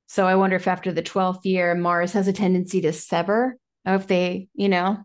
So 0.08 0.28
I 0.28 0.36
wonder 0.36 0.56
if 0.56 0.68
after 0.68 0.92
the 0.92 1.04
12th 1.04 1.46
year, 1.46 1.76
Mars 1.76 2.14
has 2.14 2.28
a 2.28 2.34
tendency 2.34 2.82
to 2.82 2.94
sever, 2.94 3.58
or 3.86 3.96
if 3.96 4.08
they, 4.08 4.48
you 4.54 4.70
know, 4.70 4.98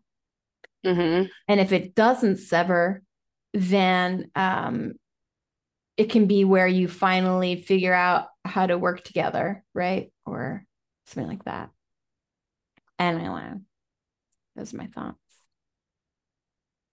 hmm 0.85 1.25
and 1.49 1.61
if 1.61 1.73
it 1.73 1.95
doesn't 1.95 2.39
sever, 2.39 3.03
then 3.53 4.31
um, 4.35 4.95
it 5.97 6.11
can 6.11 6.27
be 6.27 6.45
where 6.45 6.67
you 6.67 6.89
finally 6.89 7.57
figure 7.63 7.93
out 7.93 8.29
how 8.45 8.67
to 8.67 8.79
work 8.79 9.05
together, 9.05 9.65
right? 9.75 10.13
Or 10.25 10.65
something 11.07 11.29
like 11.29 11.45
that. 11.45 11.71
Anyway, 12.99 13.55
those 14.57 14.75
are 14.75 14.77
my 14.79 14.87
thoughts. 14.89 15.19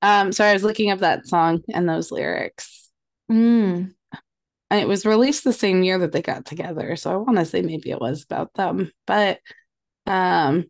Um, 0.01 0.32
so 0.32 0.45
I 0.45 0.53
was 0.53 0.64
looking 0.64 0.91
up 0.91 0.99
that 0.99 1.28
song 1.28 1.64
and 1.74 1.88
those 1.89 2.12
lyrics. 2.12 2.89
Mm, 3.32 3.93
And 4.70 4.82
it 4.82 4.88
was 4.88 5.05
released 5.05 5.43
the 5.43 5.53
same 5.53 5.84
year 5.84 5.99
that 5.99 6.12
they 6.12 6.22
got 6.22 6.45
together. 6.45 6.95
So 6.95 7.12
I 7.12 7.18
want 7.18 7.38
to 7.38 7.45
say 7.45 7.62
maybe 7.62 7.91
it 7.91 8.01
was 8.01 8.24
about 8.24 8.53
them. 8.55 8.91
But 9.08 9.39
um 10.08 10.66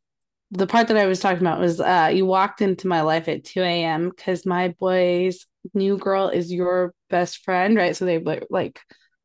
the 0.51 0.67
part 0.67 0.87
that 0.87 0.97
I 0.97 1.05
was 1.07 1.19
talking 1.19 1.41
about 1.41 1.59
was 1.59 1.79
uh 1.79 2.11
you 2.13 2.25
walked 2.25 2.61
into 2.61 2.87
my 2.87 3.01
life 3.01 3.27
at 3.27 3.43
2 3.43 3.61
a.m. 3.61 4.09
because 4.09 4.45
my 4.45 4.69
boy's 4.79 5.45
new 5.73 5.97
girl 5.97 6.29
is 6.29 6.51
your 6.51 6.93
best 7.09 7.43
friend, 7.43 7.75
right? 7.75 7.95
So 7.95 8.05
they 8.05 8.17
were 8.17 8.41
like 8.49 8.79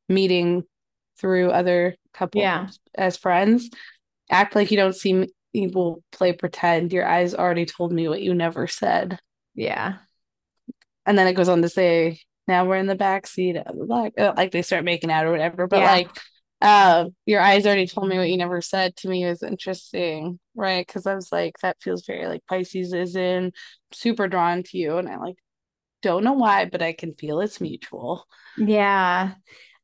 meeting 0.08 0.64
through 1.18 1.50
other 1.50 1.96
couples 2.12 2.42
Yeah. 2.42 2.68
as 2.94 3.16
friends. 3.16 3.70
Act 4.30 4.54
like 4.56 4.70
you 4.70 4.76
don't 4.76 4.96
see 4.96 5.12
me. 5.12 5.28
You 5.52 5.70
will 5.70 6.02
play 6.10 6.32
pretend. 6.32 6.92
Your 6.92 7.06
eyes 7.06 7.34
already 7.34 7.66
told 7.66 7.92
me 7.92 8.08
what 8.08 8.22
you 8.22 8.34
never 8.34 8.66
said. 8.66 9.18
yeah. 9.54 9.98
And 11.04 11.18
then 11.18 11.26
it 11.26 11.34
goes 11.34 11.48
on 11.48 11.62
to 11.62 11.68
say, 11.68 12.20
now 12.48 12.64
we're 12.64 12.76
in 12.76 12.86
the 12.86 12.94
back 12.94 13.26
seat 13.26 13.56
of 13.56 13.76
the 13.76 13.84
black, 13.86 14.12
uh, 14.18 14.34
like 14.36 14.52
they 14.52 14.62
start 14.62 14.84
making 14.84 15.10
out 15.10 15.26
or 15.26 15.30
whatever. 15.32 15.66
But 15.66 15.80
Yeah. 15.80 15.92
like, 15.92 16.08
uh, 16.60 17.06
your 17.26 17.40
eyes 17.40 17.66
already 17.66 17.86
told 17.86 18.08
me 18.08 18.18
what 18.18 18.28
you 18.28 18.36
never 18.36 18.60
said 18.60 18.94
to 18.96 19.08
me 19.08 19.26
was 19.26 19.42
interesting, 19.42 20.38
right? 20.55 20.86
Because 20.86 21.07
I 21.07 21.14
was 21.14 21.30
like, 21.32 21.59
that 21.62 21.82
feels 21.82 22.05
very 22.07 22.26
like 22.26 22.46
Pisces 22.46 22.92
is 22.92 23.16
in, 23.16 23.53
super 23.92 24.28
drawn 24.28 24.62
to 24.64 24.78
you, 24.78 24.98
and 24.98 25.09
I 25.09 25.16
like 25.16 25.36
don't 26.03 26.24
know 26.24 26.34
why, 26.34 26.66
but 26.66 26.82
I 26.82 26.92
can 26.92 27.14
feel 27.14 27.40
it's 27.40 27.61
mutual. 27.61 28.26
Yeah. 28.59 29.34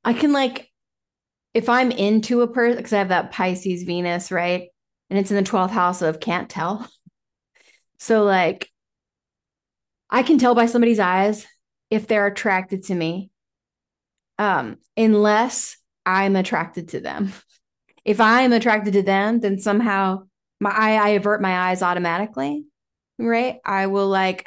I 0.04 0.12
can 0.12 0.32
like 0.32 0.70
if 1.54 1.68
I'm 1.68 1.90
into 1.90 2.42
a 2.42 2.48
person 2.48 2.76
because 2.76 2.92
I 2.92 2.98
have 2.98 3.08
that 3.08 3.32
Pisces 3.32 3.84
Venus, 3.84 4.30
right? 4.30 4.68
And 5.08 5.18
it's 5.18 5.30
in 5.30 5.36
the 5.36 5.48
12th 5.48 5.70
house 5.70 6.02
of 6.02 6.20
can't 6.20 6.50
tell. 6.50 6.86
So 8.00 8.22
like 8.22 8.70
I 10.08 10.22
can 10.22 10.38
tell 10.38 10.54
by 10.54 10.66
somebody's 10.66 11.00
eyes 11.00 11.44
if 11.90 12.06
they're 12.06 12.28
attracted 12.28 12.84
to 12.84 12.94
me. 12.94 13.32
Um, 14.38 14.76
unless 14.96 15.78
I'm 16.06 16.36
attracted 16.36 16.90
to 16.90 17.00
them. 17.00 17.32
If 18.04 18.20
I'm 18.20 18.52
attracted 18.54 18.94
to 18.94 19.02
them, 19.02 19.40
then 19.40 19.58
somehow 19.58 20.27
my 20.60 20.70
I, 20.70 20.94
I 20.94 21.08
avert 21.10 21.40
my 21.40 21.70
eyes 21.70 21.82
automatically, 21.82 22.64
right? 23.18 23.58
I 23.64 23.86
will 23.86 24.08
like 24.08 24.46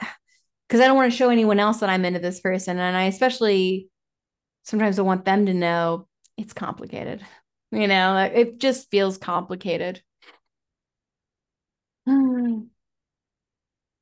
because 0.68 0.82
I 0.82 0.88
don't 0.88 0.96
want 0.96 1.12
to 1.12 1.18
show 1.18 1.30
anyone 1.30 1.60
else 1.60 1.80
that 1.80 1.90
I'm 1.90 2.06
into 2.06 2.20
this 2.20 2.40
person. 2.40 2.80
And 2.80 2.96
I 2.96 3.04
especially 3.04 3.90
sometimes 4.64 5.00
I 5.00 5.04
want 5.04 5.26
them 5.26 5.46
to 5.48 5.54
know 5.54 6.08
it's 6.38 6.54
complicated. 6.54 7.26
You 7.72 7.88
know, 7.88 8.18
it 8.18 8.60
just 8.60 8.90
feels 8.92 9.18
complicated. 9.18 10.02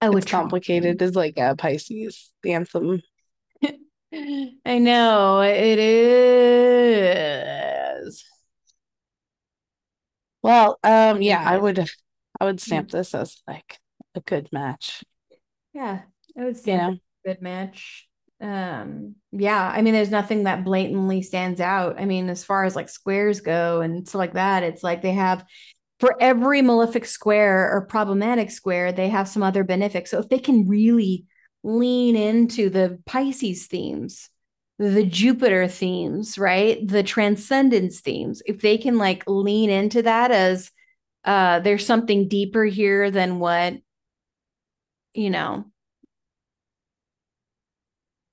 I 0.02 0.10
would 0.10 0.24
It's 0.24 0.32
complicated 0.32 1.02
is 1.02 1.16
like 1.16 1.38
a 1.38 1.56
Pisces 1.56 2.32
anthem. 2.46 3.02
I 4.14 4.80
know 4.80 5.42
it 5.42 5.80
is. 5.80 7.79
Well, 10.42 10.80
um, 10.84 11.22
yeah, 11.22 11.42
I 11.44 11.58
would, 11.58 11.80
I 12.40 12.46
would 12.46 12.60
stamp 12.62 12.90
this 12.92 13.14
as 13.14 13.42
like 13.48 13.80
a 14.16 14.22
good 14.22 14.50
match. 14.52 15.04
Yeah, 15.74 16.02
I 16.38 16.46
would 16.46 16.58
You 16.64 16.64
say 16.64 16.78
know, 16.78 16.98
good 17.26 17.42
match. 17.42 18.08
Um, 18.42 19.16
yeah, 19.32 19.70
I 19.74 19.82
mean, 19.82 19.94
there's 19.94 20.12
nothing 20.12 20.44
that 20.44 20.64
blatantly 20.64 21.22
stands 21.22 21.60
out. 21.60 22.00
I 22.00 22.06
mean, 22.06 22.30
as 22.30 22.44
far 22.44 22.64
as 22.64 22.76
like 22.76 22.90
squares 22.90 23.42
go 23.42 23.82
and 23.82 24.08
stuff 24.08 24.20
like 24.20 24.34
that, 24.34 24.64
it's 24.64 24.84
like 24.84 25.02
they 25.02 25.12
have 25.12 25.46
for 26.00 26.16
every 26.22 26.62
malefic 26.62 27.06
square 27.06 27.72
or 27.72 27.86
problematic 27.88 28.52
square, 28.52 28.92
they 28.92 29.10
have 29.10 29.28
some 29.28 29.44
other 29.44 29.66
benefic. 29.66 30.08
So 30.08 30.20
if 30.20 30.30
they 30.30 30.40
can 30.40 30.68
really 30.68 31.26
lean 31.64 32.16
into 32.16 32.70
the 32.70 33.00
Pisces 33.06 33.68
themes, 33.68 34.30
the 34.80 35.04
Jupiter 35.04 35.68
themes, 35.68 36.40
right? 36.40 36.86
The 36.88 37.04
transcendence 37.04 38.00
themes, 38.00 38.42
if 38.46 38.62
they 38.62 38.78
can 38.78 38.98
like 38.98 39.24
lean 39.28 39.70
into 39.70 40.02
that 40.04 40.32
as 40.32 40.72
uh 41.26 41.60
there's 41.60 41.86
something 41.86 42.30
deeper 42.30 42.64
here 42.64 43.12
than 43.12 43.40
what 43.40 43.76
you 45.14 45.30
know 45.30 45.66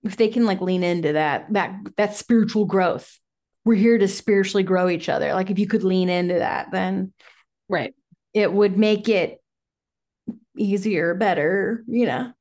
if 0.05 0.16
they 0.16 0.28
can 0.28 0.47
like 0.47 0.61
lean 0.61 0.84
into 0.84 1.14
that 1.14 1.53
that 1.53 1.80
that 1.97 2.14
spiritual 2.14 2.64
growth 2.64 3.18
we're 3.64 3.74
here 3.74 3.99
to 3.99 4.07
spiritually 4.07 4.62
grow 4.62 4.88
each 4.88 5.09
other 5.09 5.34
like 5.34 5.51
if 5.51 5.59
you 5.59 5.66
could 5.66 5.82
lean 5.82 6.09
into 6.09 6.34
that 6.34 6.68
then 6.70 7.12
right. 7.68 7.92
it 8.32 8.53
would 8.53 8.78
make 8.78 9.09
it 9.09 9.38
easier 10.57 11.14
better 11.14 11.82
you 11.88 12.07
know 12.07 12.32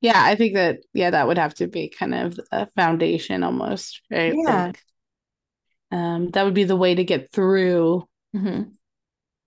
Yeah, 0.00 0.20
I 0.22 0.34
think 0.34 0.54
that, 0.54 0.78
yeah, 0.92 1.10
that 1.10 1.26
would 1.28 1.38
have 1.38 1.54
to 1.54 1.68
be 1.68 1.88
kind 1.88 2.14
of 2.14 2.38
a 2.50 2.66
foundation 2.76 3.42
almost, 3.44 4.00
right? 4.10 4.34
Yeah. 4.36 4.66
Like, 4.66 4.78
um, 5.90 6.30
that 6.30 6.44
would 6.44 6.54
be 6.54 6.64
the 6.64 6.76
way 6.76 6.94
to 6.94 7.04
get 7.04 7.30
through 7.32 8.08
Mhm. 8.34 8.72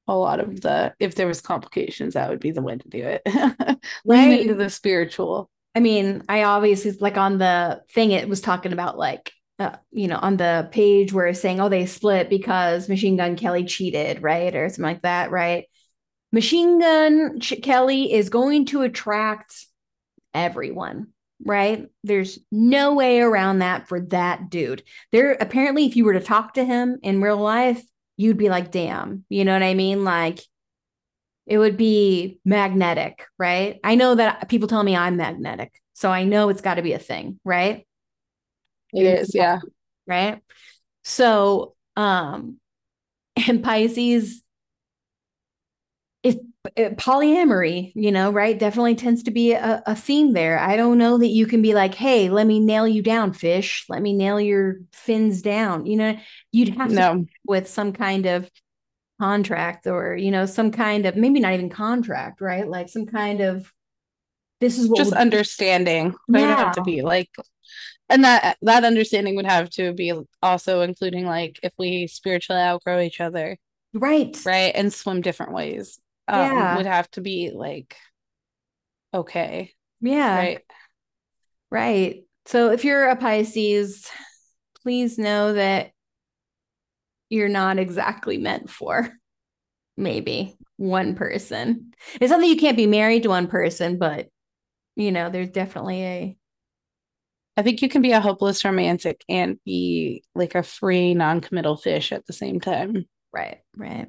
a 0.07 0.15
lot 0.15 0.39
of 0.39 0.61
the 0.61 0.93
if 0.99 1.15
there 1.15 1.27
was 1.27 1.41
complications, 1.41 2.13
that 2.13 2.29
would 2.29 2.39
be 2.39 2.51
the 2.51 2.61
way 2.61 2.77
to 2.77 2.89
do 2.89 2.99
it. 3.03 3.21
Right. 4.05 4.41
Into 4.41 4.55
the 4.55 4.69
spiritual. 4.69 5.49
I 5.75 5.79
mean, 5.79 6.23
I 6.29 6.43
obviously 6.43 6.91
like 6.93 7.17
on 7.17 7.37
the 7.37 7.81
thing 7.91 8.11
it 8.11 8.29
was 8.29 8.41
talking 8.41 8.73
about 8.73 8.97
like 8.97 9.31
uh, 9.57 9.77
you 9.91 10.07
know, 10.09 10.19
on 10.21 10.35
the 10.37 10.67
page 10.71 11.13
where 11.13 11.27
it's 11.27 11.39
saying, 11.39 11.61
oh, 11.61 11.69
they 11.69 11.85
split 11.85 12.29
because 12.29 12.89
Machine 12.89 13.15
Gun 13.15 13.37
Kelly 13.37 13.63
cheated, 13.63 14.21
right? 14.21 14.53
Or 14.53 14.67
something 14.67 14.83
like 14.83 15.01
that, 15.03 15.31
right? 15.31 15.65
Machine 16.33 16.79
Gun 16.79 17.39
Ch- 17.39 17.61
Kelly 17.63 18.11
is 18.13 18.29
going 18.29 18.65
to 18.67 18.81
attract 18.81 19.65
everyone, 20.35 21.07
right? 21.43 21.87
There's 22.03 22.39
no 22.51 22.93
way 22.93 23.19
around 23.21 23.59
that 23.59 23.87
for 23.87 24.01
that 24.01 24.49
dude. 24.51 24.83
There, 25.11 25.33
apparently, 25.39 25.85
if 25.85 25.95
you 25.95 26.05
were 26.05 26.13
to 26.13 26.19
talk 26.19 26.55
to 26.55 26.65
him 26.65 26.99
in 27.01 27.21
real 27.21 27.37
life, 27.37 27.83
you'd 28.17 28.37
be 28.37 28.49
like, 28.49 28.71
damn, 28.71 29.25
you 29.29 29.45
know 29.45 29.53
what 29.53 29.63
I 29.63 29.73
mean? 29.73 30.03
Like, 30.03 30.39
it 31.47 31.57
would 31.57 31.77
be 31.77 32.39
magnetic, 32.45 33.25
right? 33.39 33.79
I 33.83 33.95
know 33.95 34.15
that 34.15 34.49
people 34.49 34.67
tell 34.67 34.83
me 34.83 34.95
I'm 34.95 35.17
magnetic. 35.17 35.73
So 35.93 36.11
I 36.11 36.23
know 36.23 36.49
it's 36.49 36.61
got 36.61 36.75
to 36.75 36.81
be 36.81 36.93
a 36.93 36.99
thing, 36.99 37.39
right? 37.43 37.87
It 38.93 39.03
is, 39.05 39.35
yeah. 39.35 39.59
right 40.07 40.41
so 41.03 41.75
um 41.97 42.57
and 43.47 43.63
pisces 43.63 44.43
is 46.25 46.35
it, 46.75 46.91
uh, 46.91 46.95
polyamory 46.95 47.91
you 47.95 48.11
know 48.11 48.31
right 48.31 48.57
definitely 48.57 48.95
tends 48.95 49.23
to 49.23 49.31
be 49.31 49.53
a, 49.53 49.83
a 49.85 49.95
theme 49.95 50.33
there 50.33 50.59
i 50.59 50.75
don't 50.75 50.97
know 50.97 51.17
that 51.17 51.27
you 51.27 51.45
can 51.45 51.61
be 51.61 51.73
like 51.73 51.93
hey 51.93 52.29
let 52.29 52.47
me 52.47 52.59
nail 52.59 52.87
you 52.87 53.01
down 53.01 53.31
fish 53.31 53.85
let 53.87 54.01
me 54.01 54.13
nail 54.13 54.41
your 54.41 54.77
fins 54.91 55.41
down 55.41 55.85
you 55.85 55.95
know 55.95 56.17
you'd 56.51 56.75
have 56.75 56.89
to 56.89 56.95
No. 56.95 57.25
with 57.45 57.67
some 57.67 57.93
kind 57.93 58.25
of 58.25 58.49
contract 59.21 59.87
or 59.87 60.15
you 60.15 60.31
know 60.31 60.45
some 60.45 60.71
kind 60.71 61.05
of 61.05 61.15
maybe 61.15 61.39
not 61.39 61.53
even 61.53 61.69
contract 61.69 62.41
right 62.41 62.67
like 62.67 62.89
some 62.89 63.05
kind 63.05 63.41
of 63.41 63.71
this 64.61 64.79
is 64.79 64.87
what 64.87 64.97
Just 64.97 65.13
understanding. 65.13 66.15
They 66.29 66.41
would 66.41 66.57
have 66.57 66.75
to 66.75 66.81
be 66.81 67.01
like 67.01 67.29
and 68.09 68.23
that 68.23 68.57
that 68.61 68.83
understanding 68.83 69.35
would 69.35 69.45
have 69.45 69.69
to 69.71 69.93
be 69.93 70.13
also 70.41 70.81
including 70.81 71.25
like 71.25 71.59
if 71.61 71.73
we 71.77 72.07
spiritually 72.07 72.61
outgrow 72.61 72.99
each 73.01 73.19
other, 73.19 73.57
right 73.93 74.37
right? 74.45 74.71
And 74.75 74.93
swim 74.93 75.21
different 75.21 75.53
ways. 75.53 75.99
Um 76.27 76.41
Yeah. 76.41 76.75
would 76.75 76.85
have 76.85 77.09
to 77.11 77.21
be 77.21 77.51
like 77.53 77.95
okay, 79.13 79.73
yeah 80.01 80.37
right? 80.37 80.61
Right. 81.71 82.23
So 82.45 82.71
if 82.71 82.85
you're 82.85 83.07
a 83.09 83.15
Pisces, 83.15 84.09
please 84.81 85.17
know 85.17 85.53
that 85.53 85.91
you're 87.29 87.49
not 87.49 87.79
exactly 87.79 88.37
meant 88.37 88.69
for 88.69 89.11
maybe 89.97 90.57
one 90.77 91.15
person. 91.15 91.93
It's 92.21 92.31
something 92.31 92.49
you 92.49 92.57
can't 92.57 92.77
be 92.77 92.87
married 92.87 93.23
to 93.23 93.29
one 93.29 93.47
person, 93.47 93.97
but 93.97 94.27
you 94.95 95.11
know, 95.11 95.29
there's 95.29 95.49
definitely 95.49 96.03
a 96.03 96.37
I 97.57 97.61
think 97.63 97.81
you 97.81 97.89
can 97.89 98.01
be 98.01 98.11
a 98.11 98.19
hopeless 98.19 98.65
romantic 98.65 99.23
and 99.29 99.59
be 99.63 100.23
like 100.35 100.55
a 100.55 100.63
free 100.63 101.13
non-committal 101.13 101.77
fish 101.77 102.11
at 102.11 102.25
the 102.25 102.33
same 102.33 102.59
time. 102.59 103.05
right, 103.31 103.59
right. 103.75 104.07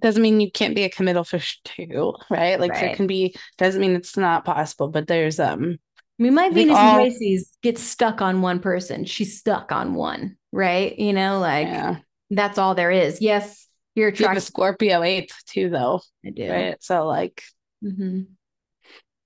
Doesn't 0.00 0.22
mean 0.22 0.40
you 0.40 0.50
can't 0.50 0.74
be 0.74 0.84
a 0.84 0.90
committal 0.90 1.24
fish 1.24 1.60
too, 1.64 2.14
right? 2.30 2.58
Like 2.58 2.74
there 2.74 2.94
can 2.94 3.06
be 3.06 3.34
doesn't 3.58 3.80
mean 3.80 3.94
it's 3.94 4.16
not 4.16 4.44
possible, 4.44 4.88
but 4.88 5.06
there's 5.06 5.40
um 5.40 5.78
I 6.20 6.22
mean, 6.22 6.34
my 6.34 6.50
Venus 6.50 6.78
all- 6.78 6.98
and 6.98 7.12
Pisces 7.12 7.50
gets 7.62 7.82
stuck 7.82 8.20
on 8.20 8.42
one 8.42 8.60
person. 8.60 9.04
She's 9.04 9.38
stuck 9.38 9.72
on 9.72 9.94
one, 9.94 10.36
right? 10.52 10.96
You 10.98 11.12
know, 11.12 11.38
like 11.40 11.66
yeah. 11.66 11.96
that's 12.30 12.58
all 12.58 12.74
there 12.74 12.90
is. 12.90 13.20
Yes, 13.20 13.66
you're 13.94 14.12
You 14.14 14.26
have 14.28 14.36
a. 14.36 14.40
Scorpio 14.40 15.02
eighth 15.02 15.34
too 15.46 15.68
though, 15.70 16.00
I 16.24 16.30
do. 16.30 16.48
right? 16.50 16.76
So 16.82 17.06
like 17.06 17.42
hmm 17.82 18.22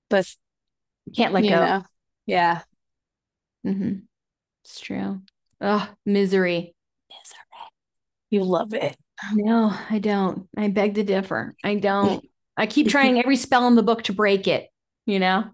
but 0.09 0.25
Can't 1.15 1.33
let 1.33 1.43
you 1.43 1.51
go. 1.51 1.59
know, 1.61 1.83
yeah. 2.25 2.61
hmm 3.63 3.93
It's 4.63 4.79
true. 4.79 5.21
Oh, 5.61 5.89
misery. 6.05 6.73
misery. 7.09 7.71
You 8.29 8.43
love 8.43 8.73
it. 8.73 8.95
No, 9.33 9.73
I 9.89 9.99
don't. 9.99 10.47
I 10.55 10.67
beg 10.69 10.95
to 10.95 11.03
differ. 11.03 11.55
I 11.63 11.75
don't. 11.75 12.23
I 12.57 12.65
keep 12.65 12.89
trying 12.89 13.19
every 13.19 13.35
spell 13.35 13.67
in 13.67 13.75
the 13.75 13.83
book 13.83 14.03
to 14.03 14.13
break 14.13 14.47
it, 14.47 14.67
you 15.05 15.19
know? 15.19 15.45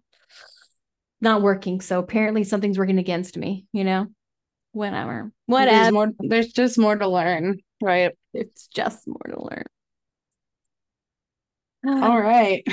Not 1.20 1.42
working. 1.42 1.82
So 1.82 2.00
apparently 2.00 2.44
something's 2.46 2.78
working 2.78 2.98
against 2.98 3.38
me, 3.38 3.66
you 3.74 3.84
know? 3.84 4.08
Whatever. 4.72 5.32
There's 5.48 5.60
Whatever. 5.60 5.92
more 5.92 6.12
there's 6.20 6.52
just 6.52 6.78
more 6.78 6.96
to 6.96 7.08
learn, 7.08 7.60
right? 7.82 8.14
It's 8.34 8.68
just 8.68 9.08
more 9.08 9.36
to 9.36 9.42
learn. 9.42 9.66
All 12.04 12.20
right. 12.22 12.66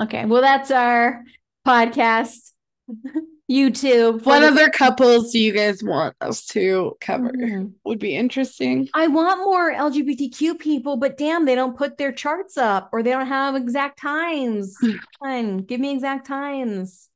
Okay. 0.00 0.24
Well, 0.24 0.42
that's 0.42 0.70
our 0.70 1.22
podcast. 1.66 2.52
YouTube. 3.50 4.24
What 4.24 4.40
the- 4.40 4.48
other 4.48 4.68
couples 4.70 5.32
do 5.32 5.38
you 5.38 5.52
guys 5.52 5.82
want 5.82 6.14
us 6.20 6.44
to 6.48 6.96
cover? 7.00 7.30
Mhm. 7.30 7.72
Would 7.84 7.98
be 7.98 8.14
interesting. 8.14 8.88
I 8.94 9.06
want 9.08 9.40
more 9.40 9.70
LGBTQ 9.72 10.54
people, 10.58 10.96
but 10.98 11.16
damn, 11.16 11.46
they 11.46 11.54
don't 11.54 11.76
put 11.76 11.96
their 11.96 12.12
charts 12.12 12.58
up 12.58 12.90
or 12.92 13.02
they 13.02 13.10
don't 13.10 13.26
have 13.26 13.56
exact 13.56 13.98
times. 14.00 14.76
Fine. 15.20 15.58
Give 15.58 15.80
me 15.80 15.92
exact 15.92 16.26
times. 16.26 17.08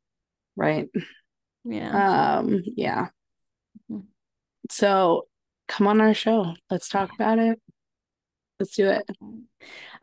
Right. 0.56 0.88
Yeah. 1.64 2.38
Um, 2.38 2.62
yeah. 2.64 3.08
Mhm. 3.90 4.04
So 4.70 5.28
come 5.68 5.86
on 5.86 6.00
our 6.00 6.14
show. 6.14 6.54
Let's 6.70 6.88
talk 6.88 7.10
about 7.14 7.38
it. 7.38 7.60
Let's 8.58 8.74
do 8.74 8.88
it. 8.88 9.02
All 9.20 9.38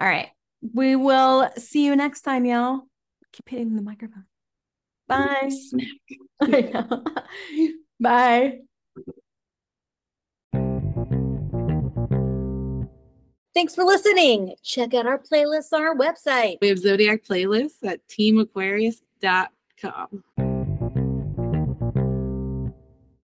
right. 0.07 0.29
We 0.73 0.95
will 0.95 1.49
see 1.57 1.85
you 1.85 1.95
next 1.95 2.21
time, 2.21 2.45
y'all. 2.45 2.81
Keep 3.31 3.49
hitting 3.49 3.75
the 3.75 3.81
microphone. 3.81 4.25
Bye. 5.09 5.49
Bye. 7.99 8.59
Thanks 13.53 13.75
for 13.75 13.83
listening. 13.83 14.55
Check 14.63 14.93
out 14.93 15.05
our 15.05 15.19
playlists 15.19 15.73
on 15.73 15.81
our 15.81 15.95
website. 15.95 16.59
We 16.61 16.69
have 16.69 16.79
Zodiac 16.79 17.23
playlists 17.23 17.83
at 17.83 17.99
teamaquarius.com. 18.07 20.23